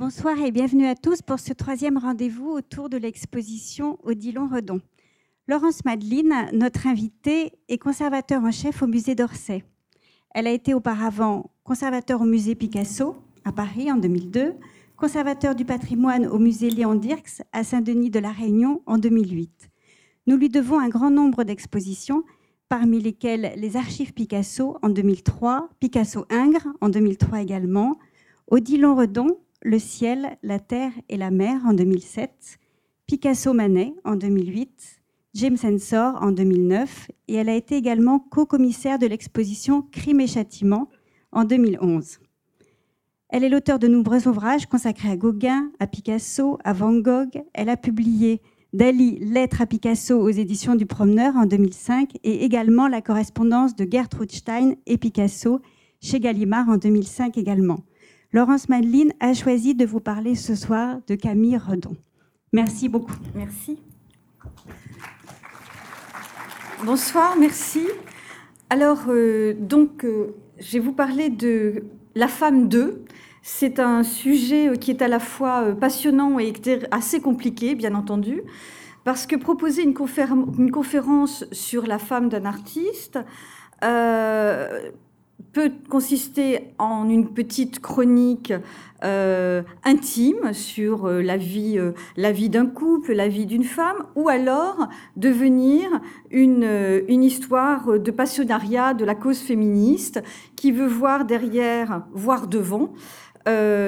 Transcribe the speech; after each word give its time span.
Bonsoir 0.00 0.40
et 0.40 0.50
bienvenue 0.50 0.86
à 0.86 0.94
tous 0.94 1.20
pour 1.20 1.38
ce 1.38 1.52
troisième 1.52 1.98
rendez-vous 1.98 2.48
autour 2.48 2.88
de 2.88 2.96
l'exposition 2.96 3.98
Odilon 4.02 4.48
Redon. 4.48 4.80
Laurence 5.46 5.84
Madeline, 5.84 6.48
notre 6.54 6.86
invitée, 6.86 7.52
est 7.68 7.76
conservateur 7.76 8.42
en 8.42 8.50
chef 8.50 8.80
au 8.80 8.86
musée 8.86 9.14
d'Orsay. 9.14 9.62
Elle 10.34 10.46
a 10.46 10.52
été 10.52 10.72
auparavant 10.72 11.50
conservateur 11.64 12.22
au 12.22 12.24
musée 12.24 12.54
Picasso 12.54 13.14
à 13.44 13.52
Paris 13.52 13.92
en 13.92 13.98
2002, 13.98 14.54
conservateur 14.96 15.54
du 15.54 15.66
patrimoine 15.66 16.26
au 16.26 16.38
musée 16.38 16.70
Léon 16.70 16.94
Dirks 16.94 17.42
à 17.52 17.62
Saint-Denis 17.62 18.08
de 18.08 18.20
la 18.20 18.30
Réunion 18.30 18.80
en 18.86 18.96
2008. 18.96 19.68
Nous 20.26 20.36
lui 20.38 20.48
devons 20.48 20.80
un 20.80 20.88
grand 20.88 21.10
nombre 21.10 21.44
d'expositions, 21.44 22.24
parmi 22.70 23.02
lesquelles 23.02 23.52
les 23.58 23.76
archives 23.76 24.14
Picasso 24.14 24.78
en 24.80 24.88
2003, 24.88 25.68
Picasso 25.78 26.24
Ingres 26.30 26.68
en 26.80 26.88
2003 26.88 27.42
également, 27.42 27.98
Odilon 28.46 28.96
Redon 28.96 29.36
le 29.62 29.78
ciel, 29.78 30.38
la 30.42 30.58
terre 30.58 30.92
et 31.08 31.16
la 31.16 31.30
mer 31.30 31.60
en 31.66 31.72
2007, 31.72 32.58
Picasso 33.06 33.52
Manet 33.52 33.94
en 34.04 34.16
2008, 34.16 35.00
James 35.34 35.58
Ensor 35.62 36.18
en 36.22 36.32
2009 36.32 37.10
et 37.28 37.34
elle 37.34 37.48
a 37.48 37.54
été 37.54 37.76
également 37.76 38.18
co-commissaire 38.18 38.98
de 38.98 39.06
l'exposition 39.06 39.82
Crime 39.82 40.20
et 40.20 40.26
châtiment 40.26 40.88
en 41.32 41.44
2011. 41.44 42.18
Elle 43.28 43.44
est 43.44 43.48
l'auteur 43.48 43.78
de 43.78 43.86
nombreux 43.86 44.26
ouvrages 44.26 44.66
consacrés 44.66 45.10
à 45.10 45.16
Gauguin, 45.16 45.70
à 45.78 45.86
Picasso, 45.86 46.58
à 46.64 46.72
Van 46.72 46.94
Gogh. 46.94 47.42
Elle 47.52 47.68
a 47.68 47.76
publié 47.76 48.40
Dali, 48.72 49.18
Lettres 49.20 49.62
à 49.62 49.66
Picasso 49.66 50.18
aux 50.18 50.30
éditions 50.30 50.74
du 50.74 50.86
Promeneur 50.86 51.36
en 51.36 51.46
2005 51.46 52.16
et 52.24 52.44
également 52.44 52.88
la 52.88 53.02
correspondance 53.02 53.76
de 53.76 53.86
Gertrude 53.88 54.32
Stein 54.32 54.74
et 54.86 54.98
Picasso 54.98 55.60
chez 56.00 56.18
Gallimard 56.18 56.68
en 56.68 56.76
2005 56.76 57.38
également. 57.38 57.80
Laurence 58.32 58.68
Madeline 58.68 59.12
a 59.18 59.34
choisi 59.34 59.74
de 59.74 59.84
vous 59.84 59.98
parler 59.98 60.36
ce 60.36 60.54
soir 60.54 60.98
de 61.08 61.16
Camille 61.16 61.56
Redon. 61.56 61.96
Merci 62.52 62.88
beaucoup. 62.88 63.16
Merci. 63.34 63.80
Bonsoir, 66.84 67.36
merci. 67.36 67.88
Alors, 68.70 69.00
euh, 69.08 69.54
donc, 69.58 70.04
euh, 70.04 70.36
je 70.60 70.74
vais 70.74 70.78
vous 70.78 70.92
parler 70.92 71.28
de 71.28 71.82
La 72.14 72.28
femme 72.28 72.68
2. 72.68 73.04
C'est 73.42 73.80
un 73.80 74.04
sujet 74.04 74.68
euh, 74.68 74.76
qui 74.76 74.92
est 74.92 75.02
à 75.02 75.08
la 75.08 75.18
fois 75.18 75.74
passionnant 75.74 76.38
et 76.38 76.52
assez 76.92 77.20
compliqué, 77.20 77.74
bien 77.74 77.96
entendu, 77.96 78.42
parce 79.02 79.26
que 79.26 79.34
proposer 79.34 79.82
une, 79.82 79.94
une 80.56 80.70
conférence 80.70 81.44
sur 81.50 81.84
la 81.84 81.98
femme 81.98 82.28
d'un 82.28 82.44
artiste, 82.44 83.18
peut 85.52 85.72
consister 85.88 86.72
en 86.78 87.08
une 87.08 87.32
petite 87.32 87.80
chronique 87.80 88.52
euh, 89.02 89.62
intime 89.84 90.52
sur 90.52 91.06
euh, 91.06 91.22
la 91.22 91.36
vie, 91.36 91.78
euh, 91.78 91.92
la 92.16 92.32
vie 92.32 92.50
d'un 92.50 92.66
couple, 92.66 93.14
la 93.14 93.28
vie 93.28 93.46
d'une 93.46 93.64
femme, 93.64 94.04
ou 94.14 94.28
alors 94.28 94.88
devenir 95.16 95.88
une, 96.30 97.02
une 97.08 97.24
histoire 97.24 97.98
de 97.98 98.10
passionnariat 98.10 98.92
de 98.94 99.04
la 99.04 99.14
cause 99.14 99.38
féministe 99.38 100.22
qui 100.54 100.70
veut 100.70 100.86
voir 100.86 101.24
derrière, 101.24 102.02
voir 102.12 102.46
devant. 102.46 102.92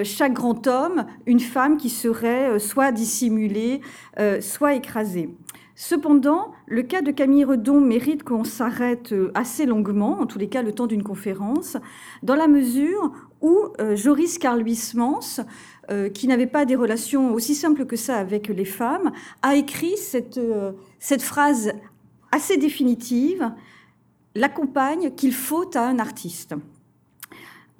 chaque 0.04 0.32
grand 0.32 0.66
homme, 0.66 1.04
une 1.26 1.40
femme 1.40 1.76
qui 1.76 1.90
serait 1.90 2.58
soit 2.58 2.90
dissimulée, 2.90 3.80
soit 4.40 4.74
écrasée. 4.74 5.28
Cependant, 5.74 6.52
le 6.66 6.82
cas 6.82 7.00
de 7.00 7.10
Camille 7.10 7.44
Redon 7.44 7.80
mérite 7.80 8.24
qu'on 8.24 8.44
s'arrête 8.44 9.12
euh, 9.12 9.30
assez 9.34 9.64
longuement, 9.64 10.20
en 10.20 10.26
tous 10.26 10.38
les 10.38 10.48
cas 10.48 10.62
le 10.62 10.72
temps 10.72 10.86
d'une 10.86 11.02
conférence, 11.02 11.78
dans 12.22 12.36
la 12.36 12.46
mesure 12.46 13.10
où 13.40 13.58
euh, 13.80 13.96
Joris 13.96 14.38
Carl 14.38 14.60
Huysmans, 14.62 15.40
euh, 15.90 16.10
qui 16.10 16.28
n'avait 16.28 16.46
pas 16.46 16.66
des 16.66 16.76
relations 16.76 17.32
aussi 17.32 17.54
simples 17.54 17.86
que 17.86 17.96
ça 17.96 18.16
avec 18.16 18.48
les 18.48 18.66
femmes, 18.66 19.12
a 19.40 19.56
écrit 19.56 19.96
cette, 19.96 20.40
cette 20.98 21.22
phrase 21.22 21.72
assez 22.30 22.58
définitive, 22.58 23.50
la 24.34 24.48
compagne 24.48 25.14
qu'il 25.14 25.32
faut 25.32 25.70
à 25.74 25.80
un 25.80 25.98
artiste. 25.98 26.54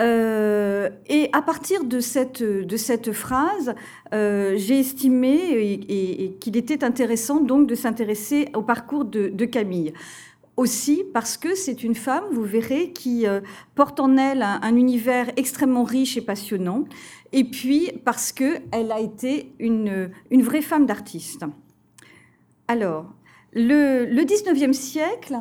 Euh, 0.03 0.91
et 1.07 1.29
à 1.33 1.43
partir 1.43 1.85
de 1.85 2.01
cette, 2.01 2.43
de 2.43 2.77
cette 2.77 3.13
phrase, 3.13 3.75
euh, 4.13 4.55
j'ai 4.57 4.81
estimé 4.81 6.37
qu'il 6.41 6.57
était 6.57 6.83
intéressant 6.83 7.41
donc 7.41 7.69
de 7.69 7.75
s'intéresser 7.75 8.49
au 8.55 8.63
parcours 8.63 9.05
de, 9.05 9.45
Camille. 9.45 9.93
Aussi 10.57 11.05
parce 11.15 11.37
que 11.37 11.55
c'est 11.55 11.83
une 11.83 11.95
femme, 11.95 12.25
vous 12.33 12.43
verrez, 12.43 12.93
qui 12.93 13.27
euh, 13.27 13.41
porte 13.75 14.01
en 14.01 14.17
elle 14.17 14.43
un, 14.43 14.77
univers 14.77 15.31
extrêmement 15.37 15.85
riche 15.85 16.17
et 16.17 16.21
passionnant, 16.21 16.85
et 17.33 17.45
puis 17.45 17.91
parce 18.05 18.33
qu'elle 18.33 18.93
a 18.93 19.01
été 19.01 19.53
une, 19.59 20.11
une 20.31 20.43
vraie 20.43 20.63
femme 20.63 20.85
d'artiste. 20.85 21.45
Alors, 22.69 23.07
le, 23.55 24.05
le 24.05 24.23
19e 24.23 24.73
siècle, 24.73 25.39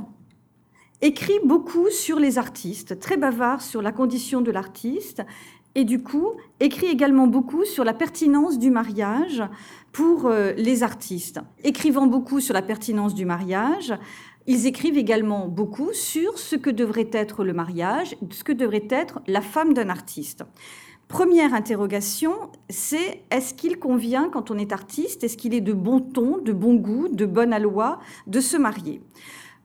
écrit 1.02 1.40
beaucoup 1.44 1.90
sur 1.90 2.20
les 2.20 2.38
artistes, 2.38 3.00
très 3.00 3.18
bavard 3.18 3.62
sur 3.62 3.82
la 3.82 3.92
condition 3.92 4.42
de 4.42 4.52
l'artiste, 4.52 5.24
et 5.74 5.84
du 5.86 6.04
coup 6.04 6.32
écrit 6.60 6.88
également 6.88 7.28
beaucoup 7.28 7.66
sur 7.66 7.84
la 7.84 7.94
pertinence 7.94 8.60
du 8.60 8.72
mariage 8.72 9.44
pour 9.92 10.26
euh, 10.26 10.54
les 10.58 10.84
artistes. 10.84 11.40
Écrivant 11.64 12.08
beaucoup 12.08 12.40
sur 12.40 12.54
la 12.54 12.62
pertinence 12.62 13.16
du 13.16 13.26
mariage, 13.26 13.94
ils 14.48 14.66
écrivent 14.66 14.98
également 14.98 15.48
beaucoup 15.48 15.94
sur 15.94 16.38
ce 16.38 16.56
que 16.56 16.70
devrait 16.70 17.10
être 17.12 17.44
le 17.44 17.54
mariage, 17.54 18.16
ce 18.32 18.44
que 18.44 18.52
devrait 18.52 18.88
être 18.90 19.22
la 19.28 19.42
femme 19.42 19.74
d'un 19.74 19.90
artiste. 19.90 20.44
Première 21.08 21.54
interrogation, 21.54 22.34
c'est 22.70 23.24
est-ce 23.32 23.54
qu'il 23.54 23.80
convient, 23.80 24.30
quand 24.30 24.50
on 24.50 24.58
est 24.58 24.72
artiste, 24.72 25.24
est-ce 25.24 25.36
qu'il 25.36 25.54
est 25.54 25.62
de 25.62 25.74
bon 25.74 26.00
ton, 26.00 26.38
de 26.38 26.54
bon 26.54 26.76
goût, 26.76 27.10
de 27.10 27.26
bonne 27.26 27.54
aloi 27.54 28.00
de 28.28 28.40
se 28.40 28.56
marier? 28.56 29.02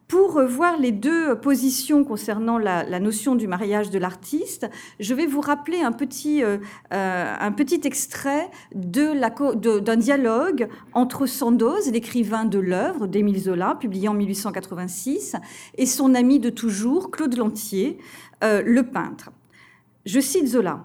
Pour 0.08 0.40
voir 0.42 0.78
les 0.78 0.92
deux 0.92 1.34
positions 1.36 2.04
concernant 2.04 2.58
la, 2.58 3.00
notion 3.00 3.34
du 3.34 3.48
mariage 3.48 3.90
de 3.90 3.98
l'artiste, 3.98 4.68
je 5.00 5.14
vais 5.14 5.26
vous 5.26 5.40
rappeler 5.40 5.80
un 5.80 5.92
petit, 5.92 6.44
euh, 6.44 6.58
euh, 6.92 7.34
un 7.38 7.52
petit 7.52 7.80
extrait 7.84 8.50
d'un 8.74 9.96
dialogue 9.96 10.68
entre 10.92 11.26
Sandoz, 11.26 11.90
l'écrivain 11.90 12.44
de 12.44 12.58
l'œuvre 12.58 13.06
d'Émile 13.06 13.40
Zola, 13.40 13.76
publié 13.80 14.08
en 14.08 14.14
1886, 14.14 15.36
et 15.76 15.86
son 15.86 16.14
ami 16.14 16.38
de 16.38 16.50
toujours, 16.50 17.10
Claude 17.10 17.36
Lantier, 17.36 17.98
euh, 18.44 18.62
le 18.64 18.84
peintre. 18.84 19.30
Je 20.04 20.20
cite 20.20 20.46
Zola. 20.46 20.84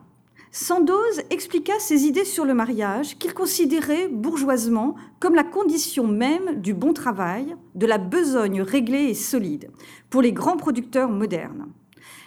Sandoz 0.53 1.21
expliqua 1.29 1.79
ses 1.79 2.03
idées 2.03 2.25
sur 2.25 2.43
le 2.43 2.53
mariage 2.53 3.17
qu'il 3.17 3.33
considérait 3.33 4.09
bourgeoisement 4.09 4.95
comme 5.21 5.33
la 5.33 5.45
condition 5.45 6.05
même 6.05 6.59
du 6.59 6.73
bon 6.73 6.91
travail, 6.91 7.55
de 7.75 7.85
la 7.85 7.97
besogne 7.97 8.61
réglée 8.61 9.05
et 9.05 9.13
solide 9.13 9.71
pour 10.09 10.21
les 10.21 10.33
grands 10.33 10.57
producteurs 10.57 11.09
modernes. 11.09 11.67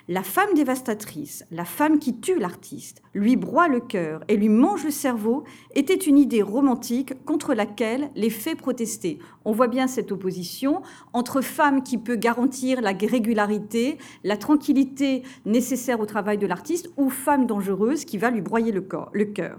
La 0.06 0.22
femme 0.22 0.52
dévastatrice, 0.54 1.46
la 1.50 1.64
femme 1.64 1.98
qui 1.98 2.20
tue 2.20 2.38
l'artiste, 2.38 3.00
lui 3.14 3.36
broie 3.36 3.68
le 3.68 3.80
cœur 3.80 4.22
et 4.28 4.36
lui 4.36 4.50
mange 4.50 4.84
le 4.84 4.90
cerveau 4.90 5.44
était 5.74 5.94
une 5.94 6.18
idée 6.18 6.42
romantique 6.42 7.14
contre 7.24 7.54
laquelle 7.54 8.10
les 8.14 8.28
faits 8.28 8.58
protestaient. 8.58 9.18
On 9.46 9.52
voit 9.52 9.66
bien 9.66 9.86
cette 9.86 10.12
opposition 10.12 10.82
entre 11.14 11.40
femme 11.40 11.82
qui 11.82 11.96
peut 11.96 12.16
garantir 12.16 12.82
la 12.82 12.90
régularité, 12.90 13.96
la 14.24 14.36
tranquillité 14.36 15.22
nécessaire 15.46 16.00
au 16.00 16.06
travail 16.06 16.36
de 16.36 16.46
l'artiste 16.46 16.90
ou 16.98 17.08
femme 17.08 17.46
dangereuse 17.46 18.04
qui 18.04 18.18
va 18.18 18.30
lui 18.30 18.42
broyer 18.42 18.72
le, 18.72 18.82
cœur. 19.24 19.58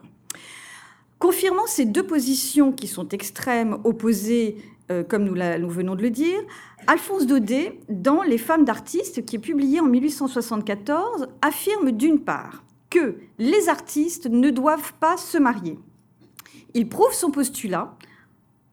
Confirmant 1.17 1.65
ces 1.65 1.85
deux 1.85 2.05
positions 2.05 2.71
qui 2.71 2.85
sont 2.85 3.09
extrêmes, 3.09 3.79
opposées, 3.83 4.57
euh, 4.91 5.03
comme 5.03 5.23
nous, 5.23 5.69
venons 5.69 5.95
de 5.95 6.01
le 6.01 6.11
dire, 6.11 6.39
Alphonse 6.87 7.25
Daudet, 7.25 7.79
dans 7.89 8.21
Les 8.21 8.37
femmes 8.37 8.65
d'artistes, 8.65 9.25
qui 9.25 9.37
est 9.37 9.39
publié 9.39 9.79
en 9.79 9.85
1874, 9.85 11.27
affirme 11.41 11.91
d'une 11.91 12.19
part 12.19 12.63
que 12.89 13.15
les 13.39 13.67
artistes 13.67 14.27
ne 14.27 14.51
doivent 14.51 14.93
pas 14.99 15.17
se 15.17 15.37
marier. 15.37 15.79
Il 16.75 16.87
prouve 16.87 17.13
son 17.13 17.31
postulat, 17.31 17.95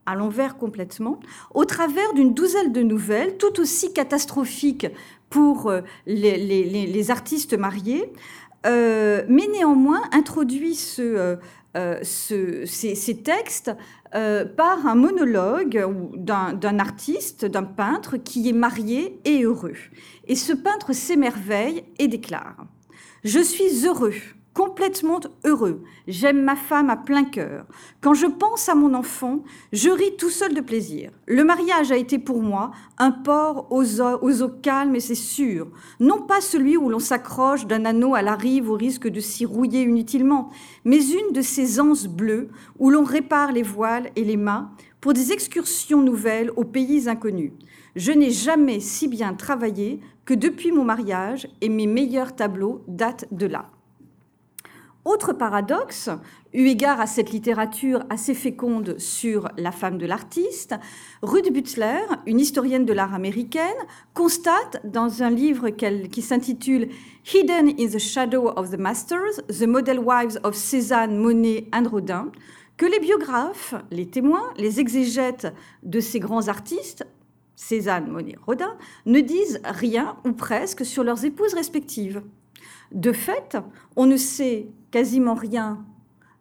à 0.04 0.14
l'envers 0.14 0.56
complètement, 0.56 1.20
au 1.54 1.64
travers 1.64 2.12
d'une 2.14 2.34
douzaine 2.34 2.72
de 2.72 2.82
nouvelles, 2.82 3.36
tout 3.38 3.60
aussi 3.60 3.92
catastrophiques 3.92 4.88
pour 5.30 5.70
euh, 5.70 5.80
les, 6.06 7.10
artistes 7.10 7.54
mariés, 7.54 8.12
euh, 8.66 9.22
mais 9.28 9.46
néanmoins 9.48 10.02
introduit 10.12 10.74
ce, 10.74 11.38
euh, 11.74 12.00
ces, 12.02 13.22
textes 13.24 13.70
euh, 14.14 14.44
par 14.44 14.86
un 14.86 14.94
monologue 14.94 15.86
d'un 16.14 16.78
artiste, 16.78 17.46
d'un 17.46 17.62
peintre 17.62 18.18
qui 18.18 18.48
est 18.48 18.52
marié 18.52 19.18
et 19.24 19.44
heureux. 19.44 19.72
Et 20.26 20.34
ce 20.34 20.52
peintre 20.52 20.92
s'émerveille 20.92 21.84
et 21.98 22.08
déclare⁇ 22.08 22.56
Je 23.24 23.38
suis 23.38 23.86
heureux 23.86 24.12
complètement 24.54 25.20
heureux. 25.44 25.82
J'aime 26.06 26.42
ma 26.42 26.56
femme 26.56 26.90
à 26.90 26.96
plein 26.96 27.24
cœur. 27.24 27.64
Quand 28.00 28.14
je 28.14 28.26
pense 28.26 28.68
à 28.68 28.74
mon 28.74 28.94
enfant, 28.94 29.42
je 29.72 29.90
ris 29.90 30.16
tout 30.18 30.30
seul 30.30 30.54
de 30.54 30.60
plaisir. 30.60 31.10
Le 31.26 31.44
mariage 31.44 31.90
a 31.90 31.96
été 31.96 32.18
pour 32.18 32.42
moi 32.42 32.70
un 32.98 33.10
port 33.10 33.66
aux 33.70 34.00
eaux, 34.00 34.48
calmes 34.62 34.94
et 34.94 35.00
c'est 35.00 35.14
sûr. 35.14 35.68
Non 36.00 36.22
pas 36.22 36.40
celui 36.40 36.76
où 36.76 36.88
l'on 36.88 36.98
s'accroche 36.98 37.66
d'un 37.66 37.84
anneau 37.84 38.14
à 38.14 38.22
la 38.22 38.34
rive 38.34 38.70
au 38.70 38.74
risque 38.74 39.08
de 39.08 39.20
s'y 39.20 39.46
rouiller 39.46 39.82
inutilement, 39.82 40.50
mais 40.84 41.00
une 41.00 41.32
de 41.32 41.42
ces 41.42 41.80
anses 41.80 42.06
bleues 42.06 42.48
où 42.78 42.90
l'on 42.90 43.04
répare 43.04 43.52
les 43.52 43.62
voiles 43.62 44.10
et 44.16 44.24
les 44.24 44.36
mâts 44.36 44.70
pour 45.00 45.14
des 45.14 45.32
excursions 45.32 46.02
nouvelles 46.02 46.52
aux 46.56 46.64
pays 46.64 47.08
inconnus. 47.08 47.52
Je 47.96 48.12
n'ai 48.12 48.30
jamais 48.30 48.80
si 48.80 49.08
bien 49.08 49.34
travaillé 49.34 50.00
que 50.24 50.34
depuis 50.34 50.72
mon 50.72 50.84
mariage 50.84 51.48
et 51.60 51.68
mes 51.68 51.86
meilleurs 51.86 52.34
tableaux 52.34 52.82
datent 52.86 53.26
de 53.32 53.46
là. 53.46 53.70
Autre 55.04 55.32
paradoxe, 55.32 56.10
eu 56.54 56.66
égard 56.66 57.00
à 57.00 57.08
cette 57.08 57.32
littérature 57.32 58.04
assez 58.08 58.34
féconde 58.34 59.00
sur 59.00 59.48
la 59.56 59.72
femme 59.72 59.98
de 59.98 60.06
l'artiste, 60.06 60.76
Ruth 61.22 61.52
Butler, 61.52 62.02
une 62.26 62.38
historienne 62.38 62.84
de 62.84 62.92
l'art 62.92 63.12
américaine, 63.12 63.74
constate 64.14 64.80
dans 64.84 65.24
un 65.24 65.30
livre 65.30 65.70
qui 65.70 66.22
s'intitule 66.22 66.88
Hidden 67.34 67.70
in 67.80 67.88
the 67.88 67.98
Shadow 67.98 68.52
of 68.54 68.70
the 68.70 68.78
Masters, 68.78 69.42
The 69.48 69.66
Model 69.66 69.98
Wives 69.98 70.38
of 70.44 70.54
Cézanne, 70.54 71.16
Monet 71.16 71.66
and 71.72 71.88
Rodin, 71.90 72.30
que 72.76 72.86
les 72.86 73.00
biographes, 73.00 73.74
les 73.90 74.06
témoins, 74.06 74.54
les 74.56 74.78
exégètes 74.78 75.52
de 75.82 75.98
ces 75.98 76.20
grands 76.20 76.46
artistes, 76.46 77.04
Cézanne, 77.56 78.08
Monet, 78.08 78.36
Rodin, 78.46 78.76
ne 79.06 79.18
disent 79.18 79.60
rien 79.64 80.16
ou 80.24 80.30
presque 80.30 80.86
sur 80.86 81.02
leurs 81.02 81.24
épouses 81.24 81.54
respectives. 81.54 82.22
De 82.92 83.12
fait, 83.12 83.56
on 83.96 84.06
ne 84.06 84.16
sait 84.16 84.68
quasiment 84.92 85.34
rien 85.34 85.84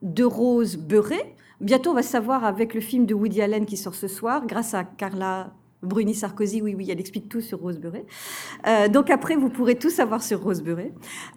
de 0.04 0.24
Rose 0.24 0.78
Beurré. 0.78 1.36
Bientôt, 1.60 1.92
on 1.92 1.96
va 1.96 2.04
savoir 2.04 2.44
avec 2.44 2.76
le 2.76 2.82
film 2.82 3.08
de 3.08 3.16
Woody 3.16 3.42
Allen 3.42 3.66
qui 3.66 3.78
sort 3.78 3.96
ce 3.96 4.08
soir, 4.08 4.46
grâce 4.46 4.76
à 4.76 4.84
Carla 4.84 5.54
Bruni 5.84 6.14
Sarkozy, 6.14 6.62
oui, 6.62 6.76
oui, 6.76 6.88
elle 6.92 7.00
explique 7.00 7.28
tout 7.28 7.42
sur 7.42 7.60
Rose 7.60 7.80
Beurré. 7.80 8.06
Euh, 8.68 8.88
donc 8.88 9.10
après, 9.10 9.36
vous 9.36 9.50
pourrez 9.50 9.76
tout 9.76 9.90
savoir 9.90 10.22
sur 10.22 10.44
Rose 10.44 10.62
Beurré, 10.62 10.94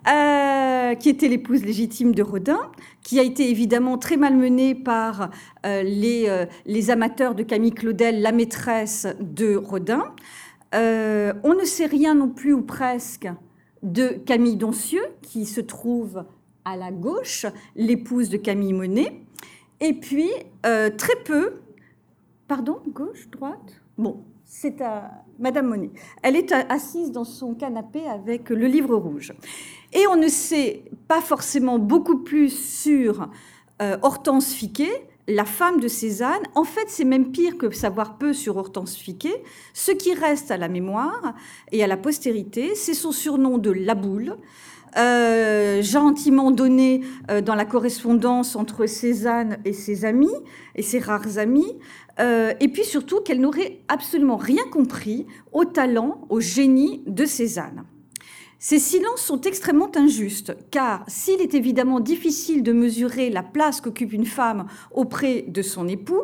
euh, 0.09 0.95
qui 0.97 1.09
était 1.09 1.29
l'épouse 1.29 1.65
légitime 1.65 2.15
de 2.15 2.23
Rodin, 2.23 2.61
qui 3.03 3.19
a 3.19 3.23
été 3.23 3.49
évidemment 3.49 3.97
très 3.97 4.19
malmenée 4.19 4.75
par 4.75 5.31
euh, 5.65 5.83
les, 5.83 6.47
les, 6.67 6.91
amateurs 6.91 7.35
de 7.35 7.43
Camille 7.43 7.73
Claudel, 7.73 8.21
la 8.21 8.33
maîtresse 8.33 9.07
de 9.21 9.57
Rodin. 9.57 10.13
on 10.73 11.55
ne 11.55 11.65
sait 11.65 11.87
rien 11.87 12.15
non 12.15 12.29
plus, 12.29 12.53
ou 12.53 12.63
presque, 12.63 13.29
de 13.83 14.09
Camille 14.09 14.57
Doncieux, 14.57 15.07
qui 15.23 15.47
se 15.47 15.63
trouve 15.63 16.25
à 16.65 16.77
la 16.77 16.91
gauche, 16.91 17.47
l'épouse 17.77 18.29
de 18.31 18.37
Camille 18.37 18.73
Monet. 18.73 19.21
Et 19.81 19.93
puis, 19.93 20.31
euh, 20.65 20.91
très 20.91 21.17
peu, 21.25 21.55
pardon, 22.49 22.81
gauche, 22.89 23.29
droite? 23.31 23.81
Bon, 23.99 24.25
c'est 24.45 24.81
à 24.81 25.25
Madame 25.39 25.69
Monet. 25.69 25.91
Elle 26.23 26.37
est 26.37 26.53
assise 26.53 27.11
dans 27.11 27.25
son 27.25 27.55
canapé 27.55 28.07
avec 28.07 28.51
le 28.51 28.67
livre 28.67 28.97
rouge. 28.97 29.33
Et 29.93 30.07
on 30.09 30.17
ne 30.17 30.29
sait 30.29 30.85
pas 31.09 31.21
forcément 31.21 31.79
beaucoup 31.79 32.19
plus 32.19 32.51
sur 32.51 33.29
euh, 33.83 33.97
Hortense 34.03 34.53
Fiquet, 34.53 35.07
la 35.29 35.45
femme 35.45 35.81
de 35.81 35.89
Cézanne. 35.89 36.43
En 36.55 36.65
fait, 36.65 36.87
c'est 36.89 37.05
même 37.05 37.33
pire 37.33 37.57
que 37.57 37.71
savoir 37.71 38.19
peu 38.19 38.33
sur 38.33 38.57
Hortense 38.57 38.97
Fiquet. 38.97 39.43
Ce 39.73 39.93
qui 39.93 40.15
reste 40.15 40.51
à 40.51 40.57
la 40.57 40.69
mémoire 40.69 41.35
et 41.73 41.83
à 41.83 41.87
la 41.87 41.97
postérité, 41.97 42.75
c'est 42.75 42.95
son 42.95 43.13
surnom 43.13 43.59
de 43.59 43.71
La 43.71 43.95
Boule. 43.95 44.37
Euh, 44.97 45.83
gentiment 45.83 46.53
donné 46.53 47.01
euh, 47.29 47.41
dans 47.41 47.57
la 47.57 47.65
correspondance 47.65 48.55
entre 48.55 48.87
Cézanne 48.87 49.59
et 49.65 49.73
ses 49.73 50.05
amis, 50.05 50.31
et 50.77 50.83
ses 50.83 51.01
rares 51.01 51.39
amis, 51.39 51.79
euh, 52.21 52.53
et 52.61 52.69
puis 52.69 52.85
surtout 52.85 53.21
qu'elle 53.21 53.41
n'aurait 53.41 53.81
absolument 53.89 54.37
rien 54.37 54.63
compris 54.71 55.27
au 55.51 55.65
talent, 55.65 56.27
au 56.29 56.39
génie 56.39 57.03
de 57.09 57.25
Cézanne. 57.25 57.83
Ces 58.61 58.79
silences 58.79 59.21
sont 59.21 59.41
extrêmement 59.41 59.91
injustes, 59.97 60.57
car 60.71 61.05
s'il 61.09 61.41
est 61.41 61.55
évidemment 61.55 61.99
difficile 61.99 62.63
de 62.63 62.73
mesurer 62.73 63.31
la 63.31 63.43
place 63.43 63.81
qu'occupe 63.81 64.13
une 64.13 64.27
femme 64.27 64.67
auprès 64.93 65.45
de 65.49 65.61
son 65.61 65.89
époux, 65.89 66.23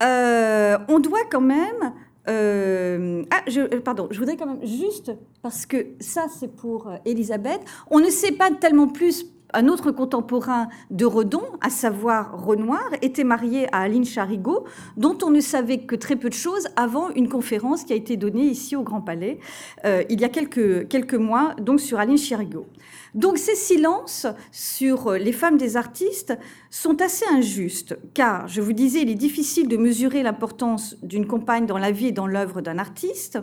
on 0.00 0.98
doit 1.00 1.26
quand 1.30 1.42
même 1.42 1.92
euh, 2.28 3.24
ah, 3.30 3.42
je, 3.46 3.60
euh, 3.60 3.80
pardon, 3.80 4.08
je 4.10 4.18
voudrais 4.18 4.36
quand 4.36 4.46
même 4.46 4.64
juste, 4.64 5.12
parce 5.42 5.66
que 5.66 5.86
ça 6.00 6.26
c'est 6.28 6.54
pour 6.54 6.88
euh, 6.88 6.96
Elisabeth, 7.04 7.60
on 7.90 7.98
ne 7.98 8.10
sait 8.10 8.32
pas 8.32 8.50
tellement 8.50 8.88
plus 8.88 9.26
un 9.52 9.66
autre 9.66 9.90
contemporain 9.90 10.68
de 10.90 11.04
Redon, 11.04 11.42
à 11.60 11.70
savoir 11.70 12.44
Renoir, 12.44 12.88
était 13.02 13.24
marié 13.24 13.66
à 13.74 13.80
Aline 13.80 14.04
Charigot, 14.04 14.64
dont 14.96 15.18
on 15.24 15.30
ne 15.30 15.40
savait 15.40 15.78
que 15.78 15.96
très 15.96 16.14
peu 16.14 16.28
de 16.28 16.34
choses 16.34 16.68
avant 16.76 17.10
une 17.10 17.28
conférence 17.28 17.82
qui 17.82 17.92
a 17.92 17.96
été 17.96 18.16
donnée 18.16 18.44
ici 18.44 18.76
au 18.76 18.84
Grand 18.84 19.00
Palais 19.00 19.40
il 19.84 20.20
y 20.20 20.24
a 20.24 20.28
quelques, 20.28 20.86
quelques 20.86 21.14
mois, 21.14 21.56
donc 21.58 21.80
sur 21.80 21.98
Aline 21.98 22.16
Charigot. 22.16 22.66
Donc 23.14 23.38
ces 23.38 23.54
silences 23.54 24.26
sur 24.52 25.12
les 25.12 25.32
femmes 25.32 25.56
des 25.56 25.76
artistes 25.76 26.36
sont 26.70 27.00
assez 27.02 27.24
injustes, 27.30 27.98
car, 28.14 28.46
je 28.48 28.60
vous 28.60 28.72
disais, 28.72 29.02
il 29.02 29.10
est 29.10 29.14
difficile 29.14 29.68
de 29.68 29.76
mesurer 29.76 30.22
l'importance 30.22 30.96
d'une 31.02 31.26
compagne 31.26 31.66
dans 31.66 31.78
la 31.78 31.90
vie 31.90 32.08
et 32.08 32.12
dans 32.12 32.26
l'œuvre 32.26 32.60
d'un 32.60 32.78
artiste. 32.78 33.38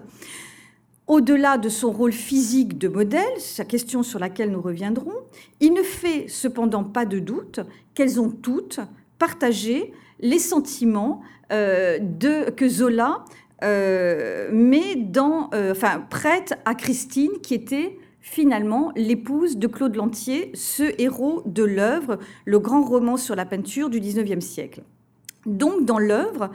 Au-delà 1.07 1.57
de 1.57 1.69
son 1.69 1.91
rôle 1.91 2.11
physique 2.11 2.77
de 2.77 2.89
modèle, 2.89 3.23
la 3.57 3.65
question 3.65 4.03
sur 4.03 4.19
laquelle 4.19 4.51
nous 4.51 4.61
reviendrons, 4.61 5.15
il 5.61 5.73
ne 5.73 5.81
fait 5.81 6.27
cependant 6.27 6.83
pas 6.83 7.05
de 7.05 7.19
doute 7.19 7.61
qu'elles 7.93 8.19
ont 8.19 8.29
toutes 8.29 8.81
partagé 9.17 9.93
les 10.19 10.39
sentiments 10.39 11.21
euh, 11.53 11.97
que 12.55 12.67
Zola 12.67 13.23
euh, 13.63 14.49
met 14.51 14.95
dans, 14.95 15.49
euh, 15.53 15.71
enfin, 15.71 16.05
prête 16.09 16.59
à 16.65 16.75
Christine, 16.75 17.39
qui 17.41 17.53
était 17.53 17.97
finalement 18.29 18.91
l'épouse 18.95 19.57
de 19.57 19.67
Claude 19.67 19.95
Lantier, 19.95 20.51
ce 20.53 20.83
héros 21.01 21.41
de 21.45 21.63
l'œuvre, 21.63 22.19
le 22.45 22.59
grand 22.59 22.83
roman 22.83 23.17
sur 23.17 23.35
la 23.35 23.45
peinture 23.45 23.89
du 23.89 23.99
XIXe 23.99 24.45
siècle. 24.45 24.83
Donc, 25.45 25.85
dans 25.85 25.97
l'œuvre, 25.97 26.51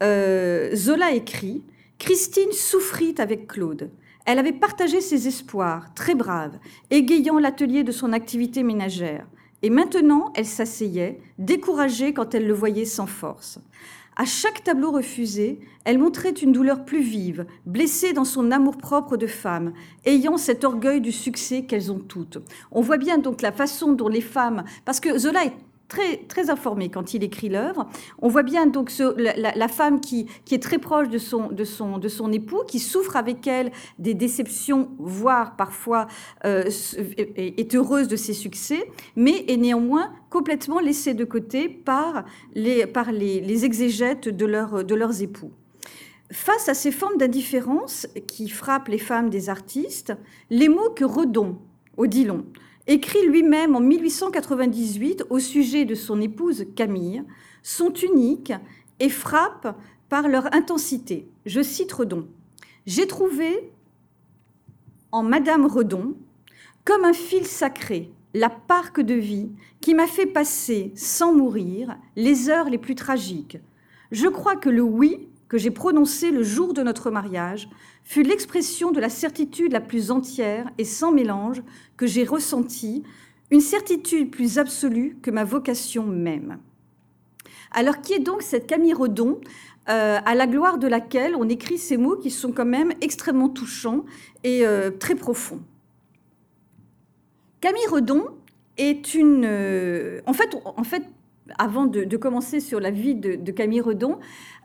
Zola 0.00 1.12
écrit 1.12 1.62
Christine 1.98 2.52
souffrit 2.52 3.14
avec 3.18 3.46
Claude. 3.46 3.90
Elle 4.24 4.38
avait 4.38 4.52
partagé 4.52 5.00
ses 5.00 5.28
espoirs, 5.28 5.92
très 5.94 6.14
brave, 6.14 6.58
égayant 6.90 7.38
l'atelier 7.38 7.84
de 7.84 7.92
son 7.92 8.12
activité 8.12 8.62
ménagère. 8.62 9.26
Et 9.62 9.68
maintenant, 9.68 10.32
elle 10.34 10.46
s'asseyait, 10.46 11.20
découragée 11.38 12.14
quand 12.14 12.34
elle 12.34 12.46
le 12.46 12.54
voyait 12.54 12.86
sans 12.86 13.06
force. 13.06 13.60
À 14.20 14.26
chaque 14.26 14.62
tableau 14.62 14.90
refusé, 14.90 15.60
elle 15.86 15.98
montrait 15.98 16.28
une 16.32 16.52
douleur 16.52 16.84
plus 16.84 17.00
vive, 17.00 17.46
blessée 17.64 18.12
dans 18.12 18.26
son 18.26 18.50
amour-propre 18.50 19.16
de 19.16 19.26
femme, 19.26 19.72
ayant 20.04 20.36
cet 20.36 20.62
orgueil 20.62 21.00
du 21.00 21.10
succès 21.10 21.62
qu'elles 21.62 21.90
ont 21.90 22.00
toutes. 22.00 22.36
On 22.70 22.82
voit 22.82 22.98
bien 22.98 23.16
donc 23.16 23.40
la 23.40 23.50
façon 23.50 23.92
dont 23.92 24.08
les 24.08 24.20
femmes, 24.20 24.64
parce 24.84 25.00
que 25.00 25.16
Zola 25.16 25.46
est 25.46 25.54
très, 25.90 26.50
informé 26.50 26.88
quand 26.88 27.14
il 27.14 27.22
écrit 27.24 27.48
l'œuvre. 27.48 27.86
On 28.22 28.28
voit 28.28 28.42
bien 28.42 28.66
donc 28.66 28.90
la, 29.16 29.68
femme 29.68 30.00
qui, 30.00 30.26
est 30.50 30.62
très 30.62 30.78
proche 30.78 31.08
de 31.08 31.18
son, 31.18 32.32
époux, 32.32 32.62
qui 32.66 32.78
souffre 32.78 33.16
avec 33.16 33.46
elle 33.46 33.70
des 33.98 34.14
déceptions, 34.14 34.90
voire 34.98 35.56
parfois 35.56 36.06
euh, 36.44 36.64
est 37.36 37.74
heureuse 37.74 38.08
de 38.08 38.16
ses 38.16 38.32
succès, 38.32 38.90
mais 39.16 39.44
est 39.48 39.56
néanmoins 39.56 40.12
complètement 40.30 40.80
laissée 40.80 41.14
de 41.14 41.24
côté 41.24 41.68
par 41.68 42.24
les, 42.54 43.64
exégètes 43.64 44.28
de, 44.28 44.82
de 44.82 44.94
leurs 44.94 45.22
époux. 45.22 45.52
Face 46.32 46.68
à 46.68 46.74
ces 46.74 46.92
formes 46.92 47.16
d'indifférence 47.16 48.06
qui 48.28 48.48
frappent 48.48 48.88
les 48.88 48.98
femmes 48.98 49.30
des 49.30 49.48
artistes, 49.48 50.12
les 50.48 50.68
mots 50.68 50.90
que 50.90 51.04
Redon, 51.04 51.58
Odilon, 51.96 52.44
écrit 52.86 53.26
lui-même 53.26 53.76
en 53.76 53.80
1898 53.80 55.24
au 55.30 55.38
sujet 55.38 55.84
de 55.84 55.94
son 55.94 56.20
épouse 56.20 56.66
Camille, 56.74 57.22
sont 57.62 57.92
uniques 57.92 58.52
et 58.98 59.08
frappent 59.08 59.76
par 60.08 60.28
leur 60.28 60.54
intensité. 60.54 61.28
Je 61.46 61.62
cite 61.62 61.92
Redon. 61.92 62.28
J'ai 62.86 63.06
trouvé 63.06 63.72
en 65.12 65.22
Madame 65.22 65.66
Redon 65.66 66.14
comme 66.84 67.04
un 67.04 67.12
fil 67.12 67.46
sacré 67.46 68.12
la 68.34 68.48
parque 68.48 69.00
de 69.00 69.14
vie 69.14 69.50
qui 69.80 69.94
m'a 69.94 70.06
fait 70.06 70.26
passer 70.26 70.92
sans 70.94 71.32
mourir 71.34 71.96
les 72.16 72.48
heures 72.48 72.70
les 72.70 72.78
plus 72.78 72.94
tragiques. 72.94 73.58
Je 74.12 74.28
crois 74.28 74.56
que 74.56 74.70
le 74.70 74.82
oui 74.82 75.28
que 75.50 75.58
j'ai 75.58 75.72
prononcé 75.72 76.30
le 76.30 76.44
jour 76.44 76.72
de 76.74 76.82
notre 76.82 77.10
mariage 77.10 77.68
fut 78.04 78.22
l'expression 78.22 78.92
de 78.92 79.00
la 79.00 79.08
certitude 79.08 79.72
la 79.72 79.80
plus 79.80 80.12
entière 80.12 80.70
et 80.78 80.84
sans 80.84 81.10
mélange 81.10 81.60
que 81.96 82.06
j'ai 82.06 82.22
ressentie, 82.22 83.02
une 83.50 83.60
certitude 83.60 84.30
plus 84.30 84.58
absolue 84.58 85.18
que 85.20 85.32
ma 85.32 85.42
vocation 85.42 86.06
même. 86.06 86.58
Alors 87.72 88.00
qui 88.00 88.12
est 88.12 88.20
donc 88.20 88.42
cette 88.42 88.68
Camille 88.68 88.94
Redon 88.94 89.40
euh, 89.88 90.20
à 90.24 90.36
la 90.36 90.46
gloire 90.46 90.78
de 90.78 90.86
laquelle 90.86 91.34
on 91.34 91.48
écrit 91.48 91.78
ces 91.78 91.96
mots 91.96 92.16
qui 92.16 92.30
sont 92.30 92.52
quand 92.52 92.64
même 92.64 92.92
extrêmement 93.00 93.48
touchants 93.48 94.04
et 94.44 94.64
euh, 94.64 94.92
très 94.92 95.16
profonds? 95.16 95.60
Camille 97.60 97.88
Redon 97.90 98.28
est 98.76 99.14
une... 99.14 99.42
fait, 100.32 100.56
en 100.64 100.84
fait, 100.84 101.02
avant 101.58 101.86
de, 101.86 102.16
commencer 102.16 102.60
sur 102.60 102.80
la 102.80 102.90
vie 102.90 103.14
de, 103.14 103.50
Camille 103.52 103.80
Redon, 103.80 104.18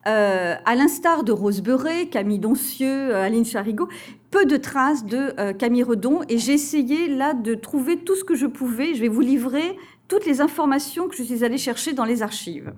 à 0.05 0.75
l'instar 0.75 1.23
de 1.23 1.31
Rose 1.31 1.61
Beuret, 1.61 2.07
Camille 2.07 2.39
Doncieux, 2.39 3.15
Aline 3.15 3.45
Charigot, 3.45 3.89
peu 4.31 4.45
de 4.45 4.57
traces 4.57 5.05
de 5.05 5.51
Camille 5.53 5.83
Redon. 5.83 6.21
Et 6.29 6.37
j'ai 6.37 6.53
essayé 6.53 7.07
là 7.07 7.33
de 7.33 7.55
trouver 7.55 7.97
tout 7.97 8.15
ce 8.15 8.23
que 8.23 8.35
je 8.35 8.45
pouvais. 8.45 8.93
Je 8.93 9.01
vais 9.01 9.07
vous 9.07 9.21
livrer 9.21 9.77
toutes 10.07 10.25
les 10.25 10.41
informations 10.41 11.07
que 11.07 11.15
je 11.15 11.23
suis 11.23 11.43
allée 11.43 11.57
chercher 11.57 11.93
dans 11.93 12.05
les 12.05 12.21
archives. 12.21 12.73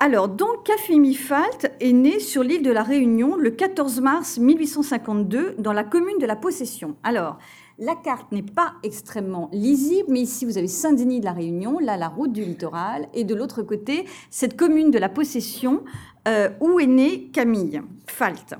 Alors, 0.00 0.28
donc, 0.28 0.64
Cafimi 0.64 1.14
Falt 1.14 1.72
est 1.80 1.92
né 1.92 2.20
sur 2.20 2.44
l'île 2.44 2.62
de 2.62 2.70
la 2.70 2.84
Réunion 2.84 3.36
le 3.36 3.50
14 3.50 4.00
mars 4.00 4.38
1852 4.38 5.56
dans 5.58 5.72
la 5.72 5.82
commune 5.82 6.18
de 6.20 6.26
la 6.26 6.36
Possession. 6.36 6.94
Alors, 7.02 7.38
la 7.78 7.94
carte 7.94 8.32
n'est 8.32 8.42
pas 8.42 8.74
extrêmement 8.82 9.48
lisible, 9.52 10.08
mais 10.08 10.20
ici 10.20 10.44
vous 10.44 10.58
avez 10.58 10.66
Saint-Denis 10.66 11.20
de 11.20 11.24
la 11.24 11.32
Réunion, 11.32 11.78
là 11.78 11.96
la 11.96 12.08
route 12.08 12.32
du 12.32 12.44
littoral, 12.44 13.08
et 13.14 13.24
de 13.24 13.34
l'autre 13.34 13.62
côté 13.62 14.04
cette 14.30 14.56
commune 14.56 14.90
de 14.90 14.98
la 14.98 15.08
Possession 15.08 15.84
euh, 16.26 16.50
où 16.60 16.80
est 16.80 16.86
née 16.86 17.28
Camille 17.32 17.80
Falt. 18.06 18.54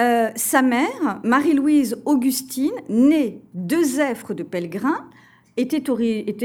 Euh, 0.00 0.30
sa 0.34 0.62
mère, 0.62 1.20
Marie-Louise 1.24 2.02
Augustine, 2.04 2.72
née 2.88 3.42
de 3.54 3.82
Zèfre 3.82 4.34
de 4.34 4.42
Pellegrin, 4.42 5.08
était, 5.56 5.80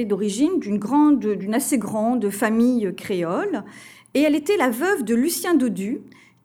d'origine 0.05 0.59
d'une 0.59 1.53
assez 1.53 1.77
grande 1.77 2.29
famille 2.29 2.93
créole, 2.95 3.63
et 4.13 4.21
elle 4.21 4.35
était 4.35 4.57
la 4.57 4.69
veuve 4.69 5.03
de 5.03 5.15
Lucien 5.15 5.53
Dodu, 5.53 6.01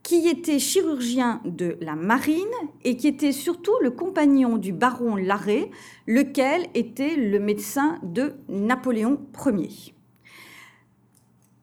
qui 0.06 0.28
était 0.28 0.60
chirurgien 0.60 1.40
de 1.44 1.76
la 1.80 1.96
marine 1.96 2.44
et 2.84 2.96
qui 2.96 3.08
était 3.08 3.32
surtout 3.32 3.72
le 3.82 3.90
compagnon 3.90 4.56
du 4.56 4.72
baron 4.72 5.16
Larrey, 5.16 5.68
lequel 6.06 6.68
était 6.74 7.16
le 7.16 7.40
médecin 7.40 7.98
de 8.04 8.34
Napoléon 8.48 9.18
Ier. 9.46 9.94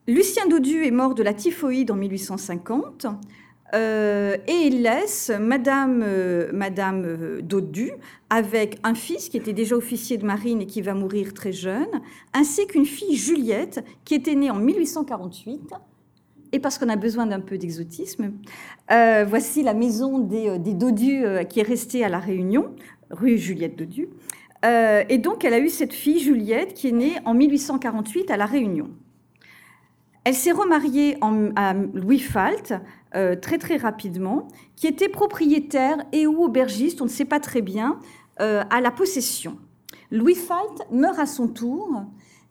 Lucien 0.09 0.45
Dodu 0.47 0.83
est 0.83 0.91
mort 0.91 1.15
de 1.15 1.23
la 1.23 1.33
typhoïde 1.33 1.89
en 1.89 1.95
1850. 1.95 3.05
Euh, 3.73 4.35
et 4.45 4.67
il 4.67 4.81
laisse 4.81 5.31
Madame, 5.39 6.03
euh, 6.05 6.51
Madame 6.51 7.05
euh, 7.05 7.41
Dodu 7.41 7.93
avec 8.29 8.77
un 8.83 8.93
fils 8.93 9.29
qui 9.29 9.37
était 9.37 9.53
déjà 9.53 9.77
officier 9.77 10.17
de 10.17 10.25
marine 10.25 10.61
et 10.61 10.67
qui 10.67 10.81
va 10.81 10.93
mourir 10.93 11.33
très 11.33 11.53
jeune, 11.53 12.01
ainsi 12.33 12.67
qu'une 12.67 12.85
fille 12.85 13.15
Juliette 13.15 13.85
qui 14.03 14.15
était 14.15 14.35
née 14.35 14.51
en 14.51 14.59
1848. 14.59 15.75
Et 16.53 16.59
parce 16.59 16.77
qu'on 16.77 16.87
a 16.87 16.95
besoin 16.95 17.25
d'un 17.25 17.41
peu 17.41 17.57
d'exotisme, 17.57 18.31
voici 18.89 19.63
la 19.63 19.73
maison 19.73 20.19
des, 20.19 20.59
des 20.59 20.73
Dodu 20.73 21.23
qui 21.49 21.59
est 21.59 21.67
restée 21.67 22.05
à 22.05 22.09
La 22.09 22.19
Réunion, 22.19 22.75
rue 23.09 23.37
Juliette 23.37 23.75
Dodu. 23.75 24.07
et 24.63 25.17
donc 25.17 25.43
elle 25.43 25.55
a 25.55 25.59
eu 25.59 25.69
cette 25.69 25.93
fille 25.93 26.19
Juliette 26.19 26.75
qui 26.75 26.89
est 26.89 26.91
née 26.93 27.15
en 27.25 27.33
1848 27.33 28.31
à 28.31 28.37
La 28.37 28.45
Réunion. 28.45 28.89
Elle 30.25 30.35
s'est 30.35 30.51
remariée 30.51 31.17
à 31.55 31.73
Louis 31.73 32.19
Falt 32.19 32.73
euh, 33.15 33.35
très 33.35 33.57
très 33.57 33.77
rapidement, 33.77 34.47
qui 34.75 34.87
était 34.87 35.09
propriétaire 35.09 35.97
et 36.13 36.27
ou 36.27 36.43
aubergiste, 36.43 37.01
on 37.01 37.05
ne 37.05 37.09
sait 37.09 37.25
pas 37.25 37.39
très 37.39 37.61
bien, 37.61 37.99
euh, 38.39 38.63
à 38.69 38.79
la 38.79 38.89
possession. 38.89 39.57
Louis 40.11 40.35
Falt 40.35 40.87
meurt 40.91 41.19
à 41.19 41.25
son 41.25 41.47
tour 41.47 42.03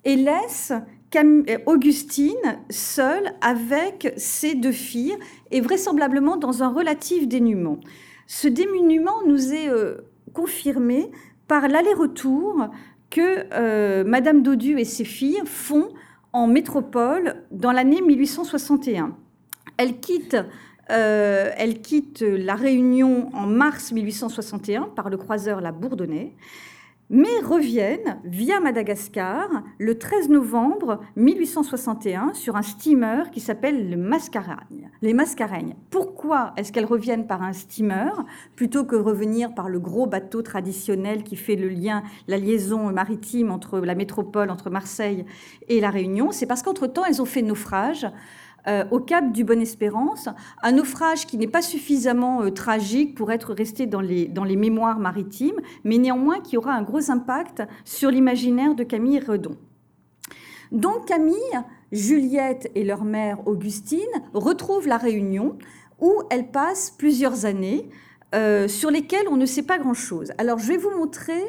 et 0.05 0.17
laisse 0.17 0.73
euh, 1.17 1.59
Augustine 1.67 2.59
seule 2.71 3.33
avec 3.41 4.13
ses 4.17 4.55
deux 4.55 4.73
filles 4.73 5.17
et 5.51 5.61
vraisemblablement 5.61 6.37
dans 6.37 6.63
un 6.63 6.69
relatif 6.69 7.29
dénuement. 7.29 7.79
Ce 8.27 8.49
dénuement 8.49 9.23
nous 9.27 9.53
est 9.53 9.69
confirmé 10.33 11.11
par 11.49 11.69
l'aller-retour 11.69 12.69
que 13.11 14.03
Madame 14.05 14.43
Dodu 14.43 14.79
et 14.79 14.87
ses 14.87 15.05
filles 15.05 15.43
font 15.45 15.91
en 16.33 16.47
métropole 16.47 17.35
dans 17.51 17.73
l'année 17.73 18.01
1861. 18.01 19.17
Elle 19.77 20.01
quitte, 20.01 20.37
euh, 20.91 21.51
elle 21.57 21.81
quitte 21.81 22.23
la 22.23 22.55
Réunion 22.55 23.31
en 23.35 23.47
mars 23.47 23.93
1861 23.93 24.83
par 24.95 25.11
le 25.11 25.17
croiseur 25.17 25.61
La 25.61 25.73
Bourdonnais, 25.73 26.35
mais 27.13 27.41
reviennent 27.45 28.19
via 28.25 28.59
Madagascar 28.59 29.63
le 29.79 29.99
13 29.99 30.31
novembre 30.31 31.01
1861 31.17 32.33
sur 32.33 32.57
un 32.57 32.63
steamer 32.63 33.31
qui 33.31 33.41
s'appelle 33.41 33.91
le 33.91 33.99
Mascareigne, 33.99 34.91
les 35.03 35.13
Mascareignes. 35.13 35.77
Pourquoi 35.91 36.55
est-ce 36.57 36.73
qu'elles 36.73 36.87
reviennent 36.87 37.27
par 37.27 37.43
un 37.43 37.53
steamer 37.53 38.11
plutôt 38.57 38.85
que 38.85 38.97
revenir 38.97 39.55
par 39.55 39.69
le 39.69 39.79
gros 39.79 40.07
bateau 40.07 40.41
traditionnel 40.41 41.23
qui 41.23 41.37
fait 41.37 41.55
le 41.55 41.69
lien, 41.69 42.03
la 42.29 42.39
liaison 42.39 42.91
maritime 42.91 43.51
entre 43.51 43.79
la 43.81 43.95
métropole, 43.95 44.49
entre 44.49 44.71
Marseille 44.71 45.27
et 45.69 45.81
la 45.81 45.91
Réunion? 45.91 46.33
C'est 46.33 46.47
parce 46.47 46.63
qu'entre-temps, 46.63 47.05
elles 47.05 47.21
ont 47.21 47.27
fait 47.27 47.43
naufrage 47.43 48.07
euh, 48.69 48.85
au 48.91 49.01
cap 49.01 49.33
du 49.33 49.45
Bonne-Espérance, 49.45 50.29
un 50.63 50.73
naufrage 50.73 51.27
qui 51.27 51.37
n'est 51.37 51.49
pas 51.49 51.63
suffisamment 51.63 52.43
euh, 52.43 52.51
tragique 52.51 53.17
pour 53.17 53.33
être 53.33 53.53
resté 53.53 53.87
dans 53.87 54.01
les, 54.01 54.27
dans 54.27 54.45
les 54.45 54.57
mémoires 54.57 54.99
maritimes, 54.99 55.61
mais 55.85 55.99
néanmoins 55.99 56.41
qui 56.41 56.57
aura 56.57 56.73
un 56.73 56.83
gros 56.83 57.11
impact 57.11 57.63
sur 57.85 58.11
l'imaginaire 58.11 58.75
de 58.75 58.85
Camille 58.85 59.21
Redon. 59.21 59.57
Donc 60.71 61.07
Camille, 61.07 61.37
Juliette 61.91 62.71
et 62.75 62.85
leur 62.85 63.05
mère 63.05 63.47
Augustine 63.47 64.01
retrouvent 64.33 64.89
la 64.89 64.97
Réunion 64.97 65.59
où 66.01 66.23
elles 66.31 66.51
passent 66.51 66.91
plusieurs 66.91 67.45
années 67.45 67.89
euh, 68.35 68.67
sur 68.69 68.91
lesquelles 68.91 69.29
on 69.29 69.37
ne 69.37 69.45
sait 69.45 69.63
pas 69.63 69.79
grand-chose. 69.79 70.33
Alors 70.39 70.59
je 70.59 70.69
vais 70.69 70.79
vous 70.79 70.91
montrer 70.91 71.43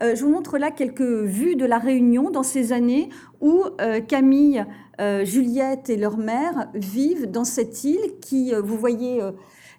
je 0.00 0.22
vous 0.22 0.30
montre 0.30 0.58
là 0.58 0.70
quelques 0.70 1.00
vues 1.00 1.56
de 1.56 1.64
la 1.64 1.78
Réunion 1.78 2.30
dans 2.30 2.42
ces 2.42 2.72
années 2.72 3.08
où 3.40 3.64
Camille 4.06 4.64
euh, 5.00 5.24
Juliette 5.24 5.90
et 5.90 5.96
leur 5.96 6.16
mère 6.16 6.70
vivent 6.74 7.30
dans 7.30 7.44
cette 7.44 7.84
île 7.84 8.18
qui, 8.20 8.52
euh, 8.52 8.60
vous 8.60 8.76
voyez 8.76 9.22
euh, 9.22 9.30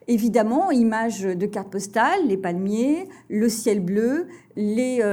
évidemment, 0.08 0.72
image 0.72 1.24
de 1.24 1.46
carte 1.46 1.70
postale, 1.70 2.26
les 2.26 2.38
palmiers, 2.38 3.10
le 3.30 3.50
ciel 3.50 3.82
bleu, 3.82 4.28
les, 4.56 5.04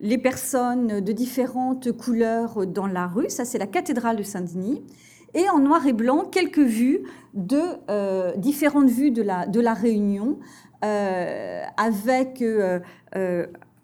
les 0.00 0.18
personnes 0.18 1.00
de 1.00 1.12
différentes 1.12 1.92
couleurs 1.92 2.66
dans 2.66 2.86
la 2.86 3.06
rue. 3.06 3.28
Ça, 3.28 3.44
c'est 3.44 3.58
la 3.58 3.66
cathédrale 3.66 4.16
de 4.16 4.22
Saint-Denis. 4.22 4.82
Et 5.34 5.50
en 5.50 5.58
noir 5.58 5.86
et 5.86 5.92
blanc, 5.92 6.24
quelques 6.24 6.58
vues 6.58 7.02
de 7.34 8.38
différentes 8.38 8.88
vues 8.88 9.10
de 9.10 9.20
la, 9.20 9.46
de 9.46 9.60
la 9.60 9.74
Réunion, 9.74 10.38
avec 10.80 12.42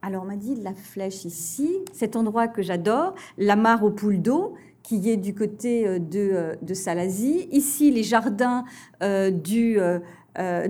alors 0.03 0.25
on 0.25 0.27
m'a 0.27 0.37
dit 0.37 0.57
la 0.57 0.75
flèche 0.75 1.25
ici, 1.25 1.71
cet 1.93 2.17
endroit 2.17 2.49
que 2.49 2.61
j'adore, 2.61 3.15
la 3.39 3.55
mare 3.55 3.85
aux 3.85 3.91
poules 3.91 4.21
d'eau, 4.21 4.55
qui 4.83 5.09
est 5.09 5.17
du 5.17 5.35
côté 5.35 5.87
euh, 5.87 5.99
de, 5.99 6.31
euh, 6.33 6.55
de 6.61 6.75
Salazie. 6.75 7.49
Ici, 7.53 7.91
les 7.91 8.03
jardins 8.03 8.65
euh, 9.03 9.31
du, 9.31 9.79